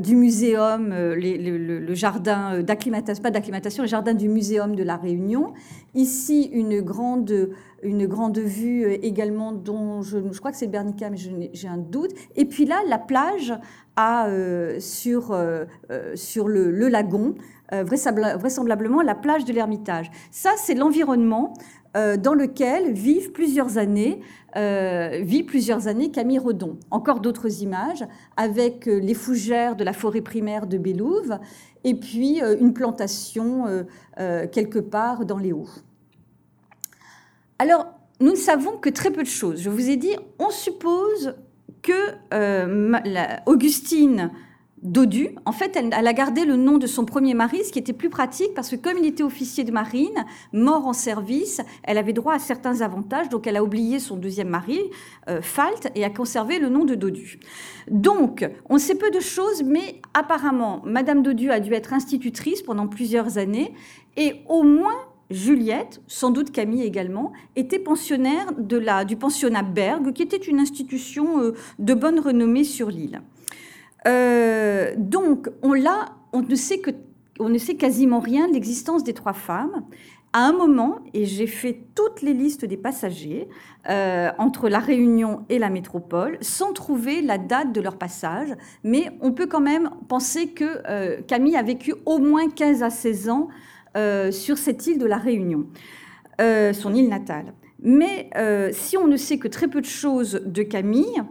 du 0.00 0.16
muséum, 0.16 0.88
le, 0.92 1.94
jardin 1.94 2.62
d'acclimatation, 2.62 3.22
pas 3.22 3.30
d'acclimatation, 3.30 3.84
le 3.84 3.88
jardin 3.88 4.12
du 4.12 4.28
muséum 4.28 4.74
de 4.74 4.82
la 4.82 4.96
Réunion. 4.96 5.54
Ici, 5.94 6.50
une 6.52 6.80
grande, 6.80 7.50
une 7.82 8.06
grande 8.06 8.38
vue 8.38 8.92
également 9.02 9.52
dont 9.52 10.02
je, 10.02 10.18
je 10.32 10.38
crois 10.40 10.50
que 10.50 10.58
c'est 10.58 10.66
Bernica, 10.66 11.10
mais 11.10 11.16
j'ai 11.52 11.68
un 11.68 11.78
doute. 11.78 12.10
Et 12.34 12.44
puis 12.44 12.64
là, 12.64 12.80
la 12.88 12.98
plage 12.98 13.54
à, 13.94 14.26
sur, 14.80 15.38
sur 16.16 16.48
le, 16.48 16.70
le 16.72 16.88
lagon, 16.88 17.36
vraisemblablement 17.72 19.00
la 19.00 19.14
plage 19.14 19.44
de 19.44 19.52
l'Ermitage. 19.52 20.10
Ça, 20.30 20.50
c'est 20.56 20.74
l'environnement 20.74 21.54
euh, 21.94 22.16
dans 22.16 22.32
lequel 22.32 22.92
vivent 22.94 23.32
plusieurs 23.32 23.76
années, 23.76 24.22
euh, 24.56 25.20
vit 25.22 25.42
plusieurs 25.42 25.88
années 25.88 26.10
Camille 26.10 26.38
Redon. 26.38 26.78
Encore 26.90 27.20
d'autres 27.20 27.62
images 27.62 28.02
avec 28.38 28.88
euh, 28.88 28.98
les 28.98 29.12
fougères 29.12 29.76
de 29.76 29.84
la 29.84 29.92
forêt 29.92 30.22
primaire 30.22 30.66
de 30.66 30.78
Bélouve 30.78 31.38
et 31.84 31.94
puis 31.94 32.40
une 32.40 32.72
plantation 32.72 33.64
quelque 34.16 34.78
part 34.78 35.26
dans 35.26 35.38
les 35.38 35.52
Hauts. 35.52 35.68
Alors, 37.58 37.86
nous 38.20 38.30
ne 38.30 38.36
savons 38.36 38.76
que 38.76 38.88
très 38.88 39.10
peu 39.10 39.24
de 39.24 39.28
choses. 39.28 39.60
Je 39.60 39.68
vous 39.68 39.90
ai 39.90 39.96
dit, 39.96 40.14
on 40.38 40.50
suppose 40.50 41.34
que 41.82 42.12
Augustine 43.46 44.30
Dodu, 44.82 45.30
en 45.46 45.52
fait, 45.52 45.76
elle, 45.76 45.92
a 45.92 46.12
gardé 46.12 46.44
le 46.44 46.56
nom 46.56 46.76
de 46.76 46.88
son 46.88 47.04
premier 47.04 47.34
mari, 47.34 47.64
ce 47.64 47.70
qui 47.70 47.78
était 47.78 47.92
plus 47.92 48.10
pratique 48.10 48.52
parce 48.54 48.68
que 48.68 48.76
comme 48.76 48.98
il 48.98 49.06
était 49.06 49.22
officier 49.22 49.62
de 49.62 49.70
marine, 49.70 50.24
mort 50.52 50.88
en 50.88 50.92
service, 50.92 51.60
elle 51.84 51.98
avait 51.98 52.12
droit 52.12 52.34
à 52.34 52.40
certains 52.40 52.80
avantages, 52.80 53.28
donc 53.28 53.46
elle 53.46 53.56
a 53.56 53.62
oublié 53.62 54.00
son 54.00 54.16
deuxième 54.16 54.48
mari, 54.48 54.80
euh, 55.28 55.40
Falt, 55.40 55.92
et 55.94 56.04
a 56.04 56.10
conservé 56.10 56.58
le 56.58 56.68
nom 56.68 56.84
de 56.84 56.96
Dodu. 56.96 57.38
Donc, 57.88 58.44
on 58.68 58.78
sait 58.78 58.96
peu 58.96 59.12
de 59.12 59.20
choses, 59.20 59.62
mais 59.62 60.00
apparemment, 60.14 60.82
Madame 60.84 61.22
Dodu 61.22 61.50
a 61.50 61.60
dû 61.60 61.74
être 61.74 61.92
institutrice 61.92 62.60
pendant 62.62 62.88
plusieurs 62.88 63.38
années, 63.38 63.72
et 64.16 64.34
au 64.48 64.64
moins 64.64 64.96
Juliette, 65.30 66.02
sans 66.08 66.30
doute 66.30 66.50
Camille 66.50 66.82
également, 66.82 67.32
était 67.54 67.78
pensionnaire 67.78 68.52
de 68.58 68.76
la, 68.76 69.04
du 69.04 69.16
pensionnat 69.16 69.62
Berg, 69.62 70.12
qui 70.12 70.22
était 70.22 70.36
une 70.36 70.58
institution 70.58 71.40
euh, 71.40 71.54
de 71.78 71.94
bonne 71.94 72.18
renommée 72.18 72.64
sur 72.64 72.90
l'île. 72.90 73.22
Euh, 74.06 74.92
donc, 74.96 75.48
on, 75.62 75.74
on, 76.32 76.42
ne 76.42 76.54
sait 76.54 76.78
que, 76.78 76.90
on 77.38 77.48
ne 77.48 77.58
sait 77.58 77.74
quasiment 77.74 78.20
rien 78.20 78.48
de 78.48 78.54
l'existence 78.54 79.04
des 79.04 79.14
trois 79.14 79.32
femmes. 79.32 79.84
à 80.34 80.46
un 80.46 80.52
moment, 80.52 81.00
et 81.12 81.26
j'ai 81.26 81.46
fait 81.46 81.78
toutes 81.94 82.22
les 82.22 82.32
listes 82.32 82.64
des 82.64 82.78
passagers 82.78 83.48
euh, 83.90 84.30
entre 84.38 84.70
la 84.70 84.78
Réunion 84.78 85.44
et 85.50 85.58
la 85.58 85.68
métropole, 85.68 86.38
sans 86.40 86.72
trouver 86.72 87.20
la 87.20 87.36
date 87.36 87.72
de 87.72 87.82
leur 87.82 87.98
passage, 87.98 88.48
mais 88.82 89.10
on 89.20 89.32
peut 89.32 89.46
quand 89.46 89.60
même 89.60 89.90
penser 90.08 90.48
que 90.48 90.80
euh, 90.88 91.20
Camille 91.26 91.56
a 91.56 91.62
vécu 91.62 91.94
au 92.06 92.18
moins 92.18 92.48
15 92.48 92.82
à 92.82 92.90
16 92.90 93.28
ans 93.28 93.48
sur 94.30 94.56
cette 94.56 94.86
île 94.86 94.98
de 94.98 95.04
la 95.04 95.18
Réunion, 95.18 95.66
son 96.38 96.94
île 96.94 97.10
natale. 97.10 97.52
Mais 97.82 98.30
si 98.72 98.96
on 98.96 99.06
ne 99.06 99.18
sait 99.18 99.36
que 99.36 99.48
très 99.48 99.68
peu 99.68 99.82
de 99.82 99.86
choses 99.86 100.40
de 100.46 100.62
Camille, 100.62 101.22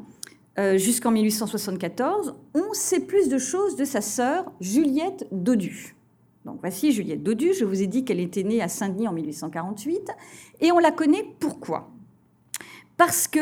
jusqu'en 0.77 1.11
1874, 1.11 2.35
on 2.53 2.73
sait 2.73 2.99
plus 3.01 3.29
de 3.29 3.37
choses 3.37 3.75
de 3.75 3.85
sa 3.85 4.01
sœur 4.01 4.51
Juliette 4.59 5.27
Dodu. 5.31 5.95
Donc 6.45 6.57
voici 6.61 6.91
Juliette 6.91 7.23
Dodu. 7.23 7.53
Je 7.53 7.65
vous 7.65 7.81
ai 7.81 7.87
dit 7.87 8.03
qu'elle 8.03 8.19
était 8.19 8.43
née 8.43 8.61
à 8.61 8.67
Saint-Denis 8.67 9.07
en 9.07 9.13
1848. 9.13 10.11
Et 10.61 10.71
on 10.71 10.79
la 10.79 10.91
connaît 10.91 11.25
pourquoi? 11.39 11.91
Parce 12.97 13.27
que 13.27 13.39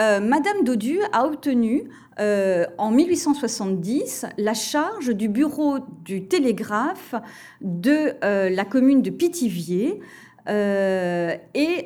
euh, 0.00 0.20
Madame 0.20 0.62
Dodu 0.62 1.00
a 1.12 1.26
obtenu 1.26 1.90
euh, 2.20 2.66
en 2.78 2.90
1870 2.90 4.26
la 4.36 4.54
charge 4.54 5.10
du 5.14 5.28
bureau 5.28 5.78
du 6.04 6.26
télégraphe 6.26 7.14
de 7.60 8.14
euh, 8.22 8.50
la 8.50 8.64
commune 8.64 9.02
de 9.02 9.10
Pithiviers. 9.10 10.00
et 10.48 11.84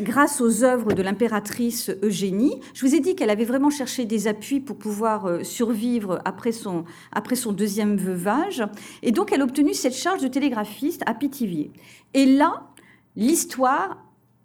grâce 0.00 0.40
aux 0.40 0.64
œuvres 0.64 0.92
de 0.92 1.02
l'impératrice 1.02 1.90
Eugénie. 2.02 2.60
Je 2.74 2.86
vous 2.86 2.94
ai 2.94 3.00
dit 3.00 3.14
qu'elle 3.14 3.30
avait 3.30 3.44
vraiment 3.44 3.70
cherché 3.70 4.04
des 4.04 4.28
appuis 4.28 4.60
pour 4.60 4.76
pouvoir 4.76 5.26
euh, 5.26 5.42
survivre 5.42 6.20
après 6.24 6.52
son, 6.52 6.84
après 7.12 7.36
son 7.36 7.52
deuxième 7.52 7.96
veuvage. 7.96 8.62
Et 9.02 9.12
donc, 9.12 9.32
elle 9.32 9.40
a 9.40 9.44
obtenu 9.44 9.74
cette 9.74 9.94
charge 9.94 10.22
de 10.22 10.28
télégraphiste 10.28 11.02
à 11.06 11.14
Pithiviers. 11.14 11.70
Et 12.14 12.26
là, 12.26 12.68
l'histoire 13.16 14.02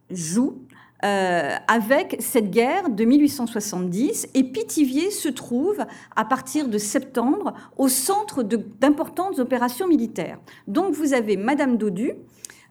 joue 0.09 0.61
euh, 1.03 1.55
avec 1.67 2.17
cette 2.19 2.51
guerre 2.51 2.89
de 2.89 3.03
1870. 3.03 4.29
Et 4.33 4.43
Pithiviers 4.43 5.11
se 5.11 5.29
trouve, 5.29 5.83
à 6.15 6.25
partir 6.25 6.67
de 6.67 6.77
septembre, 6.77 7.53
au 7.77 7.87
centre 7.87 8.43
d'importantes 8.43 9.39
opérations 9.39 9.87
militaires. 9.87 10.39
Donc, 10.67 10.93
vous 10.93 11.13
avez 11.13 11.37
Madame 11.37 11.77
Dodu, 11.77 12.13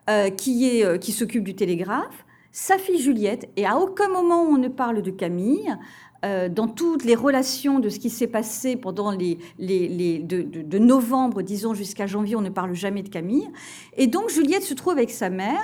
euh, 0.09 0.31
qui, 0.31 0.67
est, 0.67 0.99
qui 0.99 1.13
s'occupe 1.13 1.45
du 1.45 1.55
télégraphe, 1.55 2.25
sa 2.53 2.79
fille 2.79 2.99
Juliette, 2.99 3.49
et 3.57 3.67
à 3.67 3.79
aucun 3.79 4.09
moment 4.09 4.43
on 4.43 4.59
ne 4.59 4.69
parle 4.69 5.03
de 5.03 5.11
Camille, 5.11 5.77
euh, 6.23 6.51
dans 6.51 6.69
toutes 6.69 7.05
les 7.05 7.15
relations 7.15 7.79
de 7.79 7.89
ce 7.89 7.99
qui 7.99 8.11
s'est 8.11 8.27
passé 8.27 8.77
pendant 8.77 9.11
les, 9.11 9.39
de, 9.59 10.79
novembre, 10.79 11.41
disons, 11.41 11.73
jusqu'à 11.73 12.07
janvier, 12.07 12.37
on 12.37 12.43
ne 12.43 12.51
parle 12.51 12.75
jamais 12.75 13.03
de 13.03 13.09
Camille. 13.09 13.49
Et 13.97 14.07
donc 14.07 14.29
Juliette 14.29 14.63
se 14.63 14.75
trouve 14.75 14.93
avec 14.93 15.11
sa 15.11 15.31
mère. 15.31 15.61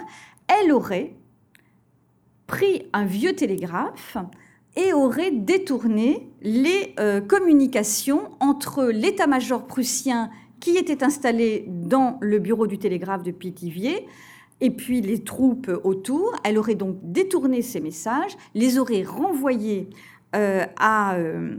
Elle 0.49 0.73
aurait 0.73 1.15
pris 2.47 2.87
un 2.95 3.05
vieux 3.05 3.35
télégraphe 3.35 4.17
et 4.77 4.95
aurait 4.95 5.31
détourné 5.31 6.31
les 6.41 6.95
euh, 7.01 7.21
communications 7.21 8.31
entre 8.41 8.85
l'état-major 8.87 9.67
prussien 9.67 10.31
qui 10.61 10.79
était 10.79 11.05
installé 11.05 11.67
dans 11.69 12.17
le 12.23 12.39
bureau 12.39 12.67
du 12.67 12.79
télégraphe 12.79 13.23
de 13.23 13.31
Pithiviers, 13.31 14.07
et 14.61 14.71
puis 14.71 15.01
les 15.01 15.23
troupes 15.23 15.71
autour. 15.85 16.35
Elle 16.45 16.59
aurait 16.59 16.75
donc 16.75 16.99
détourné 17.03 17.63
ces 17.63 17.81
messages, 17.81 18.37
les 18.55 18.79
aurait 18.79 19.03
renvoyés 19.03 19.89
euh, 20.35 20.65
euh, 20.83 21.57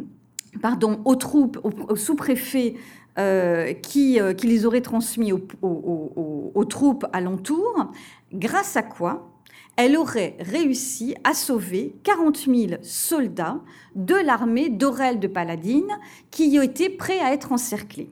aux 1.05 1.15
troupes, 1.15 1.59
aux, 1.63 1.95
sous-préfets 1.95 2.75
euh, 3.17 3.73
qui, 3.73 4.19
les 4.43 4.65
auraient 4.65 4.81
transmis 4.81 5.31
aux, 5.31 5.41
aux, 5.61 6.65
troupes 6.65 7.05
alentours, 7.13 7.91
grâce 8.33 8.75
à 8.75 8.83
quoi 8.83 9.33
elle 9.79 9.95
aurait 9.95 10.35
réussi 10.39 11.13
à 11.23 11.35
sauver 11.35 11.95
40 12.03 12.37
000 12.37 12.81
soldats 12.81 13.61
de 13.95 14.15
l'armée 14.15 14.69
d'Aurel 14.69 15.19
de 15.19 15.27
Paladine 15.27 15.87
qui 16.31 16.57
étaient 16.57 16.89
prêts 16.89 17.19
à 17.19 17.31
être 17.31 17.51
encerclés. 17.51 18.09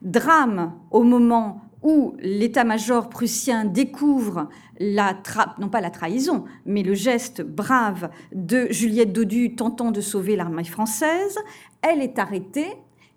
Drame 0.00 0.72
au 0.90 1.02
moment 1.02 1.60
où 1.84 2.16
l'état-major 2.18 3.10
prussien 3.10 3.66
découvre 3.66 4.48
la 4.80 5.16
non 5.58 5.68
pas 5.68 5.82
la 5.82 5.90
trahison, 5.90 6.44
mais 6.64 6.82
le 6.82 6.94
geste 6.94 7.42
brave 7.42 8.10
de 8.34 8.66
Juliette 8.70 9.12
Dodu 9.12 9.54
tentant 9.54 9.92
de 9.92 10.00
sauver 10.00 10.34
l'armée 10.34 10.64
française, 10.64 11.38
elle 11.82 12.00
est 12.00 12.18
arrêtée. 12.18 12.72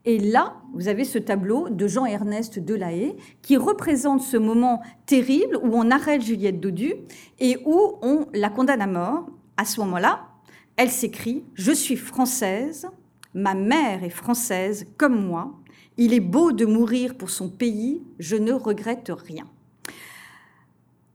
Et 0.06 0.20
là, 0.20 0.58
vous 0.74 0.88
avez 0.88 1.06
ce 1.06 1.18
tableau 1.18 1.70
de 1.70 1.88
Jean-Ernest 1.88 2.60
Delahaye 2.60 3.15
qui 3.42 3.58
représente 3.58 4.22
ce 4.22 4.38
moment 4.38 4.82
terrible 5.06 5.58
où 5.63 5.70
on 5.74 5.89
arrête 5.89 6.22
Juliette 6.22 6.60
Dodu 6.60 6.94
et 7.39 7.58
où 7.65 7.98
on 8.02 8.28
la 8.34 8.50
condamne 8.50 8.82
à 8.82 8.88
mort. 8.88 9.28
À 9.56 9.65
ce 9.65 9.80
moment-là, 9.82 10.28
elle 10.76 10.92
s'écrit 10.92 11.44
Je 11.56 11.72
suis 11.72 11.96
française, 11.96 12.88
ma 13.34 13.54
mère 13.54 14.04
est 14.04 14.10
française 14.10 14.86
comme 14.98 15.26
moi, 15.26 15.54
il 15.98 16.14
est 16.14 16.20
beau 16.20 16.52
de 16.52 16.66
mourir 16.66 17.16
pour 17.16 17.30
son 17.30 17.50
pays, 17.50 18.02
je 18.20 18.36
ne 18.36 18.54
regrette 18.54 19.12
rien. 19.16 19.46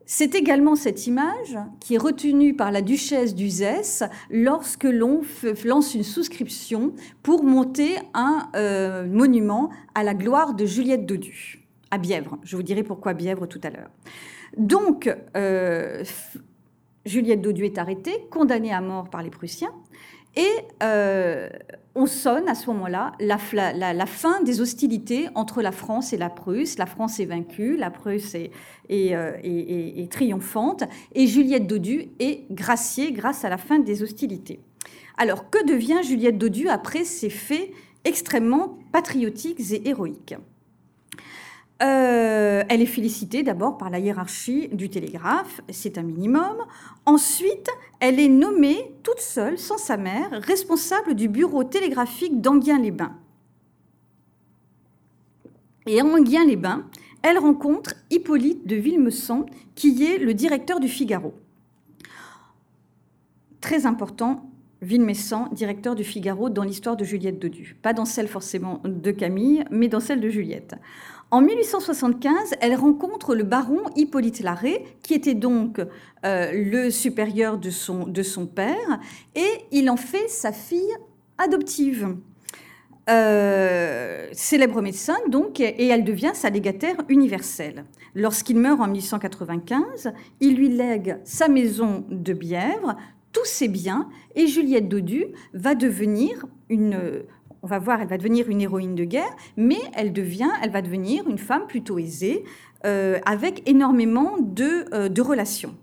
C'est 0.04 0.34
également 0.34 0.76
cette 0.76 1.06
image 1.06 1.56
qui 1.80 1.94
est 1.94 1.98
retenue 1.98 2.54
par 2.54 2.70
la 2.70 2.82
duchesse 2.82 3.34
d'Uzès 3.34 4.04
lorsque 4.30 4.84
l'on 4.84 5.22
lance 5.64 5.94
une 5.94 6.02
souscription 6.02 6.92
pour 7.22 7.44
monter 7.44 7.96
un 8.12 8.50
euh, 8.54 9.06
monument 9.06 9.70
à 9.94 10.02
la 10.02 10.12
gloire 10.12 10.52
de 10.52 10.66
Juliette 10.66 11.06
Dodu 11.06 11.62
à 11.90 11.96
Bièvre. 11.96 12.38
Je 12.42 12.56
vous 12.56 12.62
dirai 12.62 12.82
pourquoi 12.82 13.14
Bièvre 13.14 13.46
tout 13.46 13.60
à 13.62 13.70
l'heure. 13.70 13.90
Donc, 14.58 15.10
euh, 15.34 16.04
Juliette 17.06 17.40
Dodu 17.40 17.64
est 17.64 17.78
arrêtée, 17.78 18.26
condamnée 18.30 18.72
à 18.72 18.80
mort 18.80 19.08
par 19.08 19.22
les 19.22 19.30
Prussiens, 19.30 19.72
et 20.34 20.50
euh, 20.82 21.48
on 21.94 22.06
sonne 22.06 22.48
à 22.48 22.54
ce 22.54 22.68
moment-là 22.68 23.12
la, 23.20 23.38
fin 24.06 24.42
des 24.42 24.60
hostilités 24.60 25.28
entre 25.34 25.60
la 25.60 25.72
France 25.72 26.12
et 26.12 26.16
la 26.16 26.30
Prusse. 26.30 26.78
La 26.78 26.86
France 26.86 27.20
est 27.20 27.26
vaincue, 27.26 27.76
la 27.76 27.90
Prusse 27.90 28.34
est, 28.34 28.50
euh, 29.14 30.06
triomphante, 30.10 30.84
et 31.14 31.26
Juliette 31.26 31.66
Dodu 31.66 32.08
est 32.18 32.50
graciée 32.50 33.12
grâce 33.12 33.44
à 33.44 33.50
la 33.50 33.58
fin 33.58 33.78
des 33.78 34.02
hostilités. 34.02 34.60
Alors, 35.18 35.50
que 35.50 35.64
devient 35.66 36.00
Juliette 36.02 36.38
Dodu 36.38 36.68
après 36.68 37.04
ces 37.04 37.28
faits 37.28 37.70
extrêmement 38.04 38.78
patriotiques 38.90 39.60
et 39.72 39.88
héroïques? 39.88 40.34
Euh, 41.82 42.62
elle 42.68 42.80
est 42.80 42.86
félicitée 42.86 43.42
d'abord 43.42 43.76
par 43.76 43.90
la 43.90 43.98
hiérarchie 43.98 44.68
du 44.68 44.88
télégraphe, 44.88 45.60
c'est 45.68 45.98
un 45.98 46.02
minimum. 46.02 46.56
Ensuite, 47.06 47.68
elle 47.98 48.20
est 48.20 48.28
nommée 48.28 48.94
toute 49.02 49.20
seule, 49.20 49.58
sans 49.58 49.78
sa 49.78 49.96
mère, 49.96 50.30
responsable 50.30 51.14
du 51.14 51.28
bureau 51.28 51.64
télégraphique 51.64 52.40
d'Anguien-les-Bains. 52.40 53.16
Et 55.86 56.00
à 56.00 56.04
Anguien-les-Bains, 56.04 56.86
elle 57.22 57.38
rencontre 57.38 57.94
Hippolyte 58.10 58.66
de 58.66 58.76
Villemesson, 58.76 59.46
qui 59.74 60.04
est 60.04 60.18
le 60.18 60.34
directeur 60.34 60.78
du 60.78 60.88
Figaro. 60.88 61.34
Très 63.60 63.86
important, 63.86 64.50
Villemesson, 64.82 65.48
directeur 65.52 65.94
du 65.94 66.04
Figaro, 66.04 66.50
dans 66.50 66.64
l'histoire 66.64 66.96
de 66.96 67.04
Juliette 67.04 67.38
Dodu. 67.38 67.76
Pas 67.82 67.92
dans 67.92 68.04
celle 68.04 68.28
forcément 68.28 68.80
de 68.84 69.10
Camille, 69.12 69.64
mais 69.70 69.88
dans 69.88 70.00
celle 70.00 70.20
de 70.20 70.28
Juliette. 70.28 70.74
En 71.32 71.40
1875, 71.40 72.56
elle 72.60 72.74
rencontre 72.74 73.34
le 73.34 73.42
baron 73.42 73.80
Hippolyte 73.96 74.40
Larrey, 74.40 74.84
qui 75.02 75.14
était 75.14 75.32
donc 75.32 75.80
euh, 76.26 76.52
le 76.52 76.90
supérieur 76.90 77.56
de 77.56 77.70
son, 77.70 78.06
de 78.06 78.22
son 78.22 78.46
père, 78.46 79.00
et 79.34 79.64
il 79.70 79.88
en 79.88 79.96
fait 79.96 80.28
sa 80.28 80.52
fille 80.52 80.94
adoptive. 81.38 82.16
Euh, 83.08 84.28
célèbre 84.32 84.82
médecin, 84.82 85.16
donc, 85.28 85.58
et 85.58 85.86
elle 85.86 86.04
devient 86.04 86.32
sa 86.34 86.50
légataire 86.50 86.96
universelle. 87.08 87.86
Lorsqu'il 88.14 88.58
meurt 88.58 88.80
en 88.80 88.86
1895, 88.86 90.12
il 90.40 90.54
lui 90.54 90.68
lègue 90.68 91.16
sa 91.24 91.48
maison 91.48 92.04
de 92.10 92.34
Bièvre, 92.34 92.94
tous 93.32 93.46
ses 93.46 93.68
biens, 93.68 94.10
et 94.34 94.46
Juliette 94.46 94.88
Dodu 94.88 95.28
va 95.54 95.74
devenir 95.74 96.44
une, 96.68 97.24
on 97.62 97.68
va 97.68 97.78
voir, 97.78 98.00
elle 98.00 98.08
va 98.08 98.18
devenir 98.18 98.48
une 98.48 98.60
héroïne 98.60 98.94
de 98.94 99.04
guerre, 99.04 99.36
mais 99.56 99.78
elle 99.94 100.12
devient, 100.12 100.50
elle 100.62 100.70
va 100.70 100.82
devenir 100.82 101.28
une 101.28 101.38
femme 101.38 101.66
plutôt 101.66 101.98
aisée, 101.98 102.44
euh, 102.84 103.18
avec 103.24 103.62
énormément 103.68 104.36
euh, 104.58 105.08
de, 105.08 105.22
relations. 105.22 105.76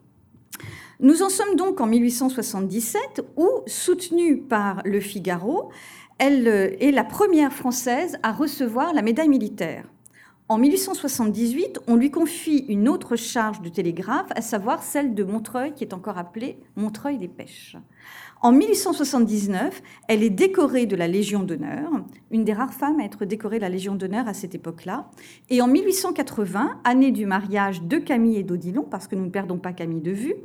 Nous 1.00 1.24
en 1.24 1.30
sommes 1.30 1.56
donc 1.56 1.80
en 1.80 1.88
1877, 1.88 3.22
où, 3.38 3.48
soutenue 3.68 4.38
par 4.38 4.82
Le 4.84 5.00
Figaro, 5.00 5.70
elle 6.18 6.48
euh, 6.50 6.76
est 6.82 6.92
la 6.92 7.06
première 7.06 7.54
française 7.54 8.18
à 8.22 8.34
recevoir 8.34 8.94
la 8.94 9.02
médaille 9.02 9.30
militaire. 9.30 9.86
En 10.50 10.58
1878, 10.58 11.80
on 11.88 11.96
lui 11.96 12.12
confie 12.12 12.66
une 12.68 12.90
autre 12.90 13.16
charge 13.16 13.62
de 13.62 13.70
télégraphe, 13.70 14.32
à 14.36 14.42
savoir 14.42 14.84
celle 14.84 15.14
de 15.14 15.24
Montreuil, 15.24 15.74
qui 15.74 15.84
est 15.86 15.94
encore 15.94 16.18
appelée 16.18 16.58
Montreuil 16.76 17.18
des 17.18 17.28
Pêches. 17.28 17.78
En 18.42 18.54
1879, 18.54 19.82
elle 20.08 20.24
est 20.24 20.30
décorée 20.30 20.86
de 20.86 20.96
la 20.96 21.10
Légion 21.10 21.44
d'honneur, 21.44 21.92
une 22.32 22.46
des 22.46 22.54
rares 22.54 22.74
femmes 22.74 23.02
à 23.02 23.04
être 23.04 23.26
décorée 23.26 23.58
de 23.58 23.64
la 23.64 23.70
Légion 23.70 23.96
d'honneur 23.96 24.30
à 24.30 24.34
cette 24.34 24.56
époque-là. 24.56 25.10
Et 25.50 25.62
en 25.62 25.68
1880, 25.68 26.80
année 26.86 27.12
du 27.12 27.26
mariage 27.26 27.82
de 27.82 27.98
Camille 27.98 28.38
et 28.38 28.44
d'Odilon, 28.44 28.84
parce 28.84 29.08
que 29.08 29.18
nous 29.18 29.26
ne 29.26 29.30
perdons 29.30 29.58
pas 29.58 29.74
Camille 29.74 30.00
de 30.00 30.12
vue, 30.12 30.36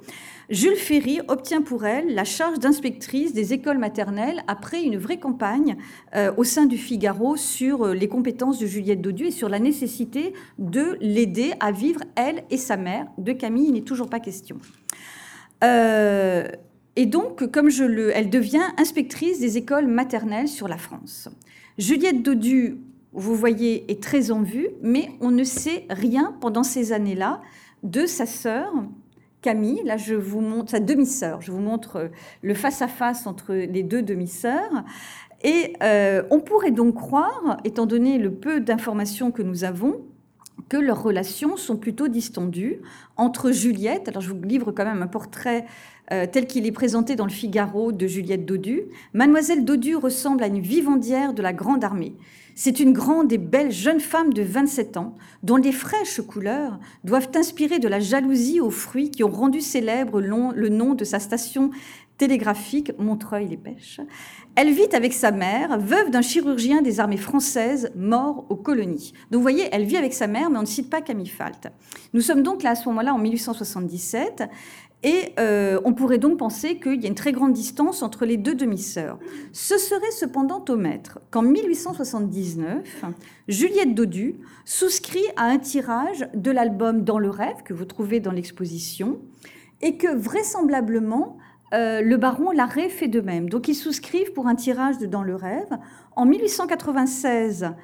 Jules 0.50 0.74
Ferry 0.74 1.20
obtient 1.28 1.62
pour 1.62 1.86
elle 1.86 2.12
la 2.14 2.24
charge 2.24 2.58
d'inspectrice 2.58 3.32
des 3.32 3.52
écoles 3.52 3.78
maternelles 3.78 4.42
après 4.48 4.82
une 4.82 4.98
vraie 4.98 5.20
campagne 5.20 5.76
euh, 6.16 6.32
au 6.36 6.42
sein 6.42 6.66
du 6.66 6.78
Figaro 6.78 7.36
sur 7.36 7.84
euh, 7.84 7.94
les 7.94 8.08
compétences 8.08 8.58
de 8.58 8.66
Juliette 8.66 9.02
Dodu 9.02 9.26
et 9.26 9.30
sur 9.30 9.48
la 9.48 9.60
nécessité 9.60 10.32
de 10.58 10.98
l'aider 11.00 11.52
à 11.60 11.70
vivre, 11.70 12.00
elle 12.16 12.42
et 12.50 12.56
sa 12.56 12.76
mère. 12.76 13.06
De 13.18 13.32
Camille, 13.32 13.68
il 13.68 13.72
n'est 13.74 13.82
toujours 13.82 14.10
pas 14.10 14.18
question. 14.18 14.58
Euh, 15.62 16.48
et 16.96 17.06
donc, 17.06 17.50
comme 17.50 17.70
je 17.70 17.84
le, 17.84 18.10
elle 18.16 18.30
devient 18.30 18.62
inspectrice 18.78 19.40
des 19.40 19.56
écoles 19.58 19.86
maternelles 19.86 20.48
sur 20.48 20.68
la 20.68 20.78
France. 20.78 21.28
Juliette 21.76 22.22
Dodu, 22.22 22.78
vous 23.12 23.34
voyez, 23.34 23.90
est 23.90 24.02
très 24.02 24.30
en 24.30 24.42
vue, 24.42 24.68
mais 24.82 25.08
on 25.20 25.30
ne 25.30 25.44
sait 25.44 25.86
rien 25.90 26.34
pendant 26.40 26.62
ces 26.62 26.92
années-là 26.92 27.40
de 27.82 28.06
sa 28.06 28.26
sœur, 28.26 28.72
Camille. 29.42 29.82
Là, 29.84 29.96
je 29.96 30.14
vous 30.14 30.40
montre 30.40 30.70
sa 30.70 30.80
demi-sœur. 30.80 31.40
Je 31.40 31.52
vous 31.52 31.60
montre 31.60 32.10
le 32.42 32.54
face-à-face 32.54 33.26
entre 33.26 33.54
les 33.54 33.82
deux 33.82 34.02
demi-sœurs. 34.02 34.84
Et 35.42 35.74
euh, 35.82 36.22
on 36.30 36.40
pourrait 36.40 36.70
donc 36.70 36.94
croire, 36.94 37.58
étant 37.64 37.86
donné 37.86 38.18
le 38.18 38.32
peu 38.32 38.60
d'informations 38.60 39.30
que 39.30 39.42
nous 39.42 39.64
avons, 39.64 40.00
que 40.68 40.76
leurs 40.76 41.02
relations 41.02 41.56
sont 41.56 41.76
plutôt 41.76 42.08
distendues 42.08 42.80
entre 43.16 43.52
Juliette, 43.52 44.08
alors 44.08 44.22
je 44.22 44.30
vous 44.30 44.40
livre 44.40 44.72
quand 44.72 44.84
même 44.84 45.02
un 45.02 45.06
portrait 45.06 45.66
euh, 46.12 46.26
tel 46.30 46.46
qu'il 46.46 46.66
est 46.66 46.72
présenté 46.72 47.16
dans 47.16 47.24
le 47.24 47.30
Figaro 47.30 47.92
de 47.92 48.06
Juliette 48.06 48.44
Dodu. 48.44 48.82
Mademoiselle 49.14 49.64
Dodu 49.64 49.96
ressemble 49.96 50.42
à 50.42 50.48
une 50.48 50.60
vivandière 50.60 51.32
de 51.32 51.42
la 51.42 51.52
Grande 51.52 51.82
Armée. 51.82 52.14
C'est 52.56 52.78
une 52.78 52.92
grande 52.92 53.32
et 53.32 53.38
belle 53.38 53.72
jeune 53.72 53.98
femme 53.98 54.32
de 54.32 54.42
27 54.42 54.96
ans, 54.96 55.16
dont 55.42 55.56
les 55.56 55.72
fraîches 55.72 56.20
couleurs 56.20 56.78
doivent 57.02 57.30
inspirer 57.34 57.80
de 57.80 57.88
la 57.88 57.98
jalousie 57.98 58.60
aux 58.60 58.70
fruits 58.70 59.10
qui 59.10 59.24
ont 59.24 59.30
rendu 59.30 59.60
célèbre 59.60 60.20
le 60.20 60.68
nom 60.68 60.94
de 60.94 61.04
sa 61.04 61.18
station 61.18 61.70
télégraphique 62.18 62.92
Montreuil-les-Pêches. 62.98 64.00
Elle 64.56 64.72
vit 64.72 64.88
avec 64.92 65.12
sa 65.12 65.32
mère, 65.32 65.78
veuve 65.80 66.10
d'un 66.10 66.22
chirurgien 66.22 66.80
des 66.80 67.00
armées 67.00 67.16
françaises 67.16 67.90
mort 67.96 68.46
aux 68.50 68.56
colonies. 68.56 69.12
Donc 69.30 69.38
vous 69.38 69.42
voyez, 69.42 69.68
elle 69.72 69.84
vit 69.84 69.96
avec 69.96 70.14
sa 70.14 70.28
mère, 70.28 70.48
mais 70.48 70.58
on 70.58 70.62
ne 70.62 70.66
cite 70.66 70.90
pas 70.90 71.00
Camille 71.00 71.26
Falt. 71.26 71.72
Nous 72.12 72.20
sommes 72.20 72.44
donc 72.44 72.62
là 72.62 72.70
à 72.70 72.74
ce 72.76 72.88
moment-là 72.88 73.14
en 73.14 73.18
1877. 73.18 74.44
Et 75.04 75.34
euh, 75.38 75.78
on 75.84 75.92
pourrait 75.92 76.18
donc 76.18 76.38
penser 76.38 76.78
qu'il 76.80 77.00
y 77.02 77.04
a 77.04 77.08
une 77.08 77.14
très 77.14 77.32
grande 77.32 77.52
distance 77.52 78.02
entre 78.02 78.24
les 78.24 78.38
deux 78.38 78.54
demi-sœurs. 78.54 79.18
Ce 79.52 79.76
serait 79.76 80.10
cependant 80.10 80.64
au 80.66 80.76
maître 80.76 81.20
qu'en 81.30 81.42
1879, 81.42 83.04
Juliette 83.46 83.94
Dodu 83.94 84.36
souscrit 84.64 85.24
à 85.36 85.44
un 85.44 85.58
tirage 85.58 86.26
de 86.34 86.50
l'album 86.50 87.04
Dans 87.04 87.18
le 87.18 87.28
rêve, 87.28 87.62
que 87.64 87.74
vous 87.74 87.84
trouvez 87.84 88.20
dans 88.20 88.32
l'exposition, 88.32 89.20
et 89.82 89.98
que 89.98 90.08
vraisemblablement, 90.16 91.36
euh, 91.74 92.00
le 92.00 92.16
baron 92.16 92.50
Larrey 92.50 92.88
fait 92.88 93.08
de 93.08 93.20
même. 93.20 93.50
Donc 93.50 93.68
ils 93.68 93.74
souscrivent 93.74 94.32
pour 94.32 94.46
un 94.46 94.54
tirage 94.54 94.96
de 94.96 95.06
Dans 95.06 95.22
le 95.22 95.36
rêve. 95.36 95.68
En 96.16 96.24
1896, 96.24 97.74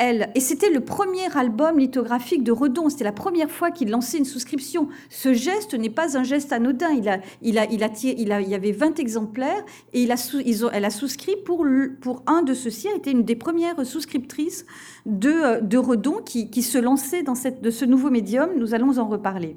et 0.00 0.40
c'était 0.40 0.70
le 0.70 0.80
premier 0.80 1.36
album 1.36 1.78
lithographique 1.78 2.42
de 2.42 2.52
Redon, 2.52 2.88
c'était 2.88 3.04
la 3.04 3.12
première 3.12 3.50
fois 3.50 3.70
qu'il 3.70 3.90
lançait 3.90 4.16
une 4.16 4.24
souscription. 4.24 4.88
Ce 5.10 5.34
geste 5.34 5.74
n'est 5.74 5.90
pas 5.90 6.16
un 6.16 6.22
geste 6.22 6.52
anodin, 6.52 6.90
il, 6.90 7.08
a, 7.08 7.18
il, 7.42 7.58
a, 7.58 7.66
il, 7.70 7.82
a, 7.82 7.86
a, 7.86 8.40
il 8.40 8.48
y 8.48 8.54
avait 8.54 8.72
20 8.72 8.98
exemplaires 8.98 9.62
et 9.92 10.04
elle 10.04 10.84
a 10.84 10.90
souscrit 10.90 11.36
pour, 11.44 11.66
pour 12.00 12.22
un 12.26 12.42
de 12.42 12.54
ceux-ci, 12.54 12.88
elle 12.88 12.96
était 12.96 13.10
une 13.10 13.24
des 13.24 13.36
premières 13.36 13.84
souscriptrices 13.84 14.64
de, 15.04 15.60
de 15.60 15.78
Redon 15.78 16.22
qui, 16.24 16.50
qui 16.50 16.62
se 16.62 16.78
lançait 16.78 17.22
dans 17.22 17.34
cette, 17.34 17.60
de 17.60 17.70
ce 17.70 17.84
nouveau 17.84 18.10
médium, 18.10 18.50
nous 18.56 18.74
allons 18.74 18.98
en 18.98 19.06
reparler. 19.06 19.56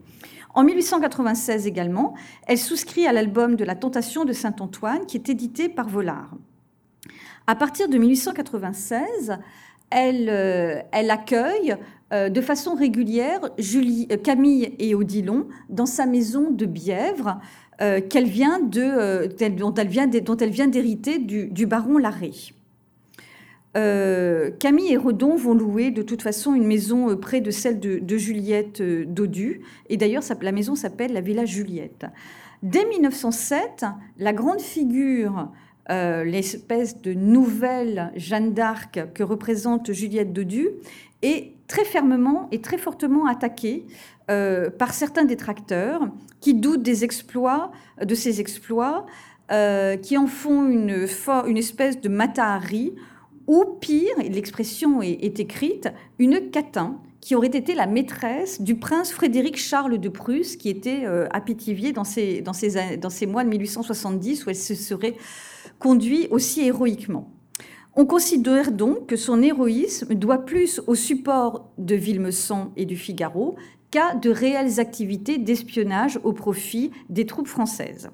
En 0.56 0.64
1896 0.64 1.68
également, 1.68 2.16
elle 2.48 2.60
souscrit 2.60 3.08
à 3.08 3.14
l'album 3.14 3.56
de 3.56 3.64
la 3.64 3.76
Tentation 3.76 4.26
de 4.26 4.34
Saint-Antoine 4.34 5.06
qui 5.06 5.18
est 5.18 5.30
édité 5.30 5.70
par 5.70 5.88
Volard. 5.88 6.36
À 7.48 7.56
partir 7.56 7.90
de 7.90 7.98
1896, 7.98 9.38
elle, 9.94 10.30
euh, 10.30 10.82
elle 10.92 11.12
accueille 11.12 11.76
euh, 12.12 12.30
de 12.30 12.42
façon 12.42 12.76
régulière 12.76 13.40
euh, 13.44 14.18
Camille 14.18 14.74
et 14.80 14.96
Odilon 14.96 15.48
dans 15.70 15.86
sa 15.86 16.06
maison 16.06 16.52
de 16.52 16.66
Bièvre, 16.66 17.40
dont 17.80 18.08
elle 18.12 18.28
vient 18.28 18.60
d'hériter 20.68 21.20
du, 21.20 21.66
baron 21.66 21.98
Larré. 21.98 22.32
Camille 23.74 24.94
et 24.94 24.98
Redon 24.98 25.36
vont 25.36 25.56
louer 25.56 25.90
de 25.90 26.04
toute 26.04 26.22
façon 26.22 26.54
une 26.54 26.68
maison 26.68 27.18
près 27.18 27.42
de 27.42 27.50
celle 27.50 27.80
de, 27.80 27.98
de 27.98 28.18
Juliette 28.18 28.82
Dodu. 28.82 29.62
Et 29.90 29.98
d'ailleurs, 29.98 30.24
la 30.42 30.52
maison 30.52 30.76
s'appelle 30.76 31.14
la 31.14 31.22
Villa 31.22 31.46
Juliette. 31.46 32.06
Dès 32.62 32.86
1907, 32.86 33.86
la 34.20 34.32
grande 34.32 34.62
figure 34.62 35.50
euh, 35.90 36.24
l'espèce 36.24 37.02
de 37.02 37.14
nouvelle 37.14 38.14
Jeanne 38.16 38.54
d'Arc 38.54 39.02
que 39.14 39.22
représente 39.24 39.92
Juliette 39.92 40.32
Dodu 40.32 40.70
est 41.22 41.52
très 41.68 41.84
fermement 41.84 42.48
et 42.54 42.62
très 42.62 42.78
fortement 42.78 43.26
attaquée 43.26 43.86
euh, 44.32 44.70
par 44.70 44.94
certains 44.94 45.26
détracteurs 45.26 46.08
qui 46.40 46.54
doutent 46.54 46.84
des 46.84 47.04
exploits, 47.04 47.72
de 48.02 48.16
ses 48.16 48.40
exploits, 48.40 49.06
euh, 49.52 49.98
qui 49.98 50.18
en 50.18 50.28
font 50.28 50.70
une, 50.70 51.06
une 51.48 51.58
espèce 51.58 52.00
de 52.00 52.08
matahari, 52.08 52.94
ou 53.48 53.66
pire, 53.82 54.16
l'expression 54.20 55.02
est, 55.02 55.38
écrite, 55.42 55.90
une 56.18 56.50
catin 56.50 57.02
qui 57.20 57.36
aurait 57.36 57.48
été 57.48 57.76
la 57.76 57.88
maîtresse 57.88 58.62
du 58.62 58.76
prince 58.76 59.12
Frédéric 59.12 59.58
Charles 59.58 59.98
de 59.98 60.08
Prusse, 60.10 60.56
qui 60.56 60.70
était 60.70 61.06
à 61.30 61.42
Pithiviers 61.42 61.92
dans 61.92 62.06
ces, 62.06 62.42
dans, 62.42 62.54
dans 63.02 63.10
ces 63.10 63.26
mois 63.26 63.44
de 63.44 63.50
1870, 63.50 64.46
où 64.46 64.50
elle 64.50 64.56
se 64.56 64.76
serait 64.76 65.16
conduit 65.84 66.30
aussi 66.32 66.62
héroïquement. 66.62 67.30
On 67.96 68.06
considère 68.06 68.72
donc 68.72 69.06
que 69.06 69.18
son 69.18 69.42
héroïsme 69.42 70.16
doit 70.16 70.46
plus 70.46 70.82
au 70.88 70.96
support 70.96 71.70
de 71.78 71.94
Villemessant 71.94 72.72
et 72.78 72.86
du 72.86 72.96
Figaro 72.96 73.58
qu'à 73.92 74.16
de 74.16 74.30
réelles 74.30 74.80
activités 74.80 75.38
d'espionnage 75.38 76.20
au 76.24 76.32
profit 76.32 76.92
des 77.10 77.26
troupes 77.26 77.50
françaises. 77.50 78.10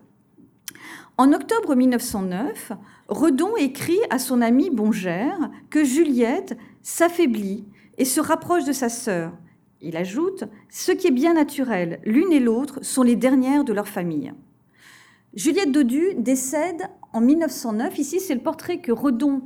En 1.17 1.31
octobre 1.31 1.75
1909, 1.75 2.71
Redon 3.07 3.55
écrit 3.55 3.99
à 4.09 4.17
son 4.17 4.41
ami 4.41 4.71
Bongère 4.71 5.51
que 5.69 5.83
Juliette 5.83 6.57
s'affaiblit 6.81 7.65
et 7.99 8.05
se 8.05 8.19
rapproche 8.19 8.65
de 8.65 8.73
sa 8.73 8.89
sœur. 8.89 9.31
Il 9.79 9.95
ajoute 9.95 10.43
Ce 10.69 10.91
qui 10.91 11.05
est 11.05 11.11
bien 11.11 11.35
naturel, 11.35 11.99
l'une 12.03 12.33
et 12.33 12.39
l'autre 12.39 12.79
sont 12.81 13.03
les 13.03 13.15
dernières 13.15 13.63
de 13.63 13.73
leur 13.73 13.87
famille. 13.87 14.33
Juliette 15.35 15.71
Dodu 15.71 16.15
décède 16.17 16.89
en 17.13 17.21
1909. 17.21 17.97
Ici, 17.97 18.19
c'est 18.19 18.35
le 18.35 18.41
portrait 18.41 18.79
que 18.79 18.91
Redon 18.91 19.41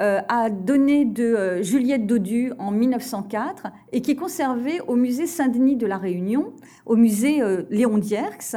euh, 0.00 0.20
a 0.28 0.48
donné 0.48 1.04
de 1.04 1.24
euh, 1.24 1.62
Juliette 1.62 2.06
Dodu 2.06 2.52
en 2.60 2.70
1904 2.70 3.66
et 3.92 4.00
qui 4.00 4.12
est 4.12 4.16
conservé 4.16 4.80
au 4.86 4.94
musée 4.94 5.26
Saint-Denis 5.26 5.74
de 5.74 5.86
la 5.86 5.98
Réunion, 5.98 6.52
au 6.86 6.94
musée 6.94 7.42
euh, 7.42 7.62
Léon 7.70 7.98
Dierx. 7.98 8.54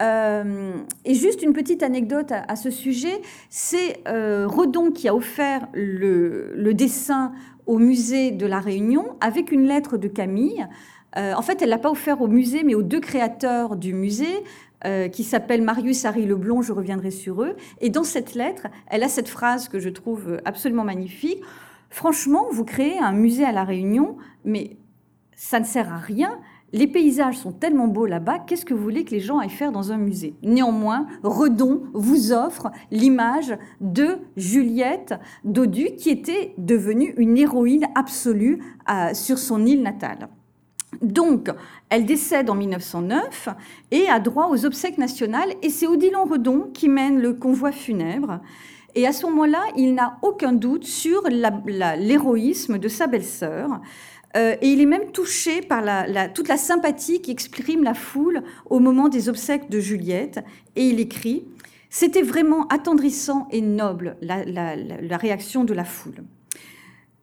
et 0.00 1.14
juste 1.14 1.42
une 1.42 1.52
petite 1.52 1.82
anecdote 1.82 2.32
à, 2.32 2.56
ce 2.56 2.70
sujet, 2.70 3.20
c'est 3.50 4.02
Redon 4.06 4.90
qui 4.92 5.08
a 5.08 5.14
offert 5.14 5.68
le, 5.74 6.54
le, 6.56 6.72
dessin 6.72 7.32
au 7.66 7.76
musée 7.76 8.30
de 8.30 8.46
la 8.46 8.60
Réunion 8.60 9.18
avec 9.20 9.52
une 9.52 9.66
lettre 9.66 9.98
de 9.98 10.08
Camille. 10.08 10.66
en 11.14 11.42
fait, 11.42 11.60
elle 11.60 11.68
l'a 11.68 11.76
pas 11.76 11.90
offert 11.90 12.22
au 12.22 12.28
musée, 12.28 12.62
mais 12.64 12.74
aux 12.74 12.82
deux 12.82 13.00
créateurs 13.00 13.76
du 13.76 13.92
musée, 13.92 14.42
euh, 14.84 15.08
qui 15.08 15.24
s'appelle 15.24 15.62
Marius 15.62 16.04
Harry 16.04 16.26
Leblond, 16.26 16.62
je 16.62 16.72
reviendrai 16.72 17.10
sur 17.10 17.42
eux. 17.42 17.56
Et 17.80 17.90
dans 17.90 18.04
cette 18.04 18.34
lettre, 18.34 18.66
elle 18.88 19.02
a 19.02 19.08
cette 19.08 19.28
phrase 19.28 19.68
que 19.68 19.78
je 19.78 19.88
trouve 19.88 20.40
absolument 20.44 20.84
magnifique. 20.84 21.42
Franchement, 21.90 22.46
vous 22.52 22.64
créez 22.64 22.98
un 22.98 23.12
musée 23.12 23.44
à 23.44 23.52
La 23.52 23.64
Réunion, 23.64 24.16
mais 24.44 24.76
ça 25.34 25.58
ne 25.60 25.64
sert 25.64 25.92
à 25.92 25.98
rien. 25.98 26.38
Les 26.72 26.86
paysages 26.86 27.36
sont 27.36 27.50
tellement 27.50 27.88
beaux 27.88 28.06
là-bas, 28.06 28.38
qu'est-ce 28.38 28.64
que 28.64 28.74
vous 28.74 28.82
voulez 28.82 29.04
que 29.04 29.10
les 29.10 29.18
gens 29.18 29.38
aillent 29.38 29.48
faire 29.48 29.72
dans 29.72 29.90
un 29.90 29.96
musée? 29.96 30.36
Néanmoins, 30.42 31.06
Redon 31.24 31.82
vous 31.94 32.32
offre 32.32 32.70
l'image 32.92 33.58
de 33.80 34.18
Juliette 34.36 35.14
Dodu, 35.42 35.96
qui 35.96 36.10
était 36.10 36.54
devenue 36.58 37.12
une 37.16 37.36
héroïne 37.36 37.86
absolue 37.96 38.62
euh, 38.88 39.12
sur 39.14 39.38
son 39.38 39.66
île 39.66 39.82
natale. 39.82 40.28
Donc, 41.02 41.48
elle 41.88 42.04
décède 42.04 42.50
en 42.50 42.54
1909 42.54 43.48
et 43.90 44.08
a 44.08 44.20
droit 44.20 44.48
aux 44.48 44.64
obsèques 44.66 44.98
nationales. 44.98 45.54
Et 45.62 45.70
c'est 45.70 45.86
Odilon 45.86 46.24
Redon 46.24 46.70
qui 46.74 46.88
mène 46.88 47.20
le 47.20 47.34
convoi 47.34 47.72
funèbre. 47.72 48.40
Et 48.94 49.06
à 49.06 49.12
ce 49.12 49.24
moment-là, 49.26 49.62
il 49.76 49.94
n'a 49.94 50.18
aucun 50.22 50.52
doute 50.52 50.84
sur 50.84 51.22
l'héroïsme 51.28 52.78
de 52.78 52.88
sa 52.88 53.06
belle-sœur. 53.06 53.80
et 54.34 54.58
il 54.62 54.80
est 54.80 54.86
même 54.86 55.12
touché 55.12 55.60
par 55.60 55.84
toute 56.34 56.48
la 56.48 56.56
sympathie 56.56 57.22
qui 57.22 57.30
exprime 57.30 57.84
la 57.84 57.94
foule 57.94 58.42
au 58.68 58.80
moment 58.80 59.08
des 59.08 59.28
obsèques 59.28 59.70
de 59.70 59.78
Juliette. 59.78 60.40
Et 60.74 60.88
il 60.88 60.98
écrit 60.98 61.44
C'était 61.88 62.22
vraiment 62.22 62.66
attendrissant 62.66 63.46
et 63.52 63.60
noble 63.60 64.16
la 64.22 65.16
réaction 65.16 65.62
de 65.62 65.72
la 65.72 65.84
foule. 65.84 66.24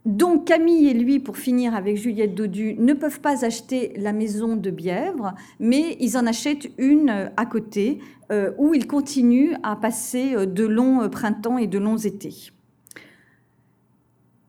Donc 0.07 0.45
Camille 0.45 0.87
et 0.87 0.93
lui, 0.93 1.19
pour 1.19 1.35
finir 1.35 1.75
avec 1.75 1.97
Juliette 1.97 2.33
Dodu, 2.33 2.75
ne 2.79 2.93
peuvent 2.93 3.19
pas 3.19 3.43
acheter 3.43 3.91
la 3.97 4.13
maison 4.13 4.55
de 4.55 4.71
Bièvre, 4.71 5.33
mais 5.59 5.97
ils 5.99 6.17
en 6.17 6.25
achètent 6.25 6.69
une 6.77 7.09
euh, 7.09 7.29
à 7.35 7.45
côté, 7.45 7.99
euh, 8.31 8.53
où 8.57 8.73
ils 8.73 8.87
continuent 8.87 9.55
à 9.63 9.75
passer 9.75 10.33
euh, 10.33 10.45
de 10.45 10.65
longs 10.65 11.09
printemps 11.09 11.57
et 11.57 11.67
de 11.67 11.77
longs 11.77 11.97
étés. 11.97 12.53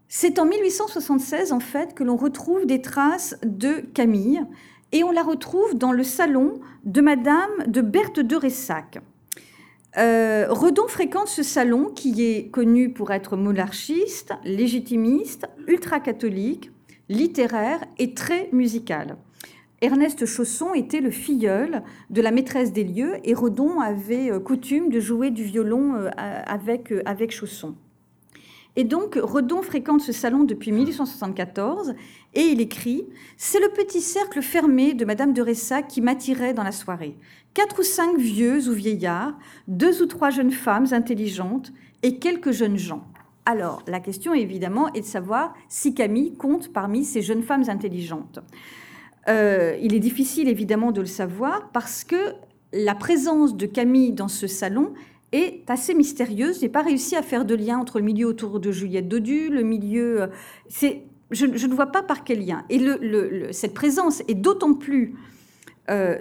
C'est 0.06 0.38
en 0.38 0.46
1876, 0.46 1.50
en 1.50 1.58
fait, 1.58 1.92
que 1.92 2.04
l'on 2.04 2.16
retrouve 2.16 2.64
des 2.64 2.80
traces 2.80 3.36
de 3.44 3.80
Camille, 3.94 4.40
et 4.92 5.02
on 5.02 5.10
la 5.10 5.24
retrouve 5.24 5.76
dans 5.76 5.90
le 5.90 6.04
salon 6.04 6.60
de 6.84 7.00
Madame 7.00 7.50
de 7.66 7.80
Berthe 7.80 8.20
de 8.20 8.36
Ressac. 8.36 9.00
Euh, 9.98 10.46
Redon 10.48 10.86
fréquente 10.86 11.26
ce 11.26 11.42
salon 11.42 11.86
qui 11.86 12.24
est 12.24 12.50
connu 12.50 12.92
pour 12.92 13.10
être 13.10 13.36
monarchiste, 13.36 14.32
légitimiste, 14.44 15.48
ultra-catholique, 15.66 16.70
littéraire 17.08 17.84
et 17.98 18.14
très 18.14 18.48
musical. 18.52 19.16
Ernest 19.80 20.24
Chausson 20.24 20.72
était 20.74 21.00
le 21.00 21.10
filleul 21.10 21.82
de 22.10 22.20
la 22.20 22.30
maîtresse 22.30 22.72
des 22.72 22.84
lieux 22.84 23.14
et 23.24 23.34
Redon 23.34 23.80
avait 23.80 24.30
euh, 24.30 24.38
coutume 24.38 24.88
de 24.88 25.00
jouer 25.00 25.30
du 25.30 25.42
violon 25.42 25.94
euh, 25.94 26.10
avec, 26.16 26.94
avec 27.04 27.32
Chausson. 27.32 27.74
Et 28.76 28.84
donc, 28.84 29.18
Redon 29.20 29.62
fréquente 29.62 30.02
ce 30.02 30.12
salon 30.12 30.44
depuis 30.44 30.70
1874 30.70 31.94
et 32.38 32.52
il 32.52 32.60
écrit 32.60 33.04
C'est 33.36 33.60
le 33.60 33.68
petit 33.68 34.00
cercle 34.00 34.40
fermé 34.40 34.94
de 34.94 35.04
Madame 35.04 35.34
de 35.34 35.42
Ressac 35.42 35.88
qui 35.88 36.00
m'attirait 36.00 36.54
dans 36.54 36.62
la 36.62 36.72
soirée 36.72 37.16
quatre 37.52 37.80
ou 37.80 37.82
cinq 37.82 38.16
vieux 38.16 38.68
ou 38.68 38.72
vieillards, 38.72 39.36
deux 39.66 40.00
ou 40.00 40.06
trois 40.06 40.30
jeunes 40.30 40.52
femmes 40.52 40.86
intelligentes 40.92 41.72
et 42.04 42.18
quelques 42.18 42.52
jeunes 42.52 42.78
gens. 42.78 43.04
Alors, 43.46 43.82
la 43.88 43.98
question 43.98 44.32
évidemment 44.32 44.92
est 44.94 45.00
de 45.00 45.06
savoir 45.06 45.54
si 45.68 45.92
Camille 45.92 46.34
compte 46.34 46.72
parmi 46.72 47.04
ces 47.04 47.20
jeunes 47.20 47.42
femmes 47.42 47.64
intelligentes. 47.66 48.38
Euh, 49.28 49.76
il 49.82 49.92
est 49.94 50.00
difficile 50.00 50.48
évidemment 50.48 50.92
de 50.92 51.00
le 51.00 51.06
savoir 51.06 51.70
parce 51.72 52.04
que 52.04 52.34
la 52.72 52.94
présence 52.94 53.56
de 53.56 53.66
Camille 53.66 54.12
dans 54.12 54.28
ce 54.28 54.46
salon 54.46 54.94
est 55.32 55.68
assez 55.68 55.94
mystérieuse. 55.94 56.58
Je 56.58 56.62
n'ai 56.62 56.68
pas 56.68 56.82
réussi 56.82 57.16
à 57.16 57.22
faire 57.22 57.44
de 57.44 57.56
lien 57.56 57.78
entre 57.78 57.98
le 57.98 58.04
milieu 58.04 58.28
autour 58.28 58.60
de 58.60 58.70
Juliette 58.70 59.08
Dodu, 59.08 59.48
le 59.48 59.62
milieu. 59.62 60.22
Euh, 60.22 60.26
je, 61.30 61.46
ne 61.46 61.74
vois 61.74 61.86
pas 61.86 62.02
par 62.02 62.24
quel 62.24 62.44
lien. 62.44 62.64
Et 62.70 62.80
cette 63.52 63.74
présence 63.74 64.22
est 64.28 64.34
d'autant 64.34 64.74
plus 64.74 65.14
euh, 65.90 66.18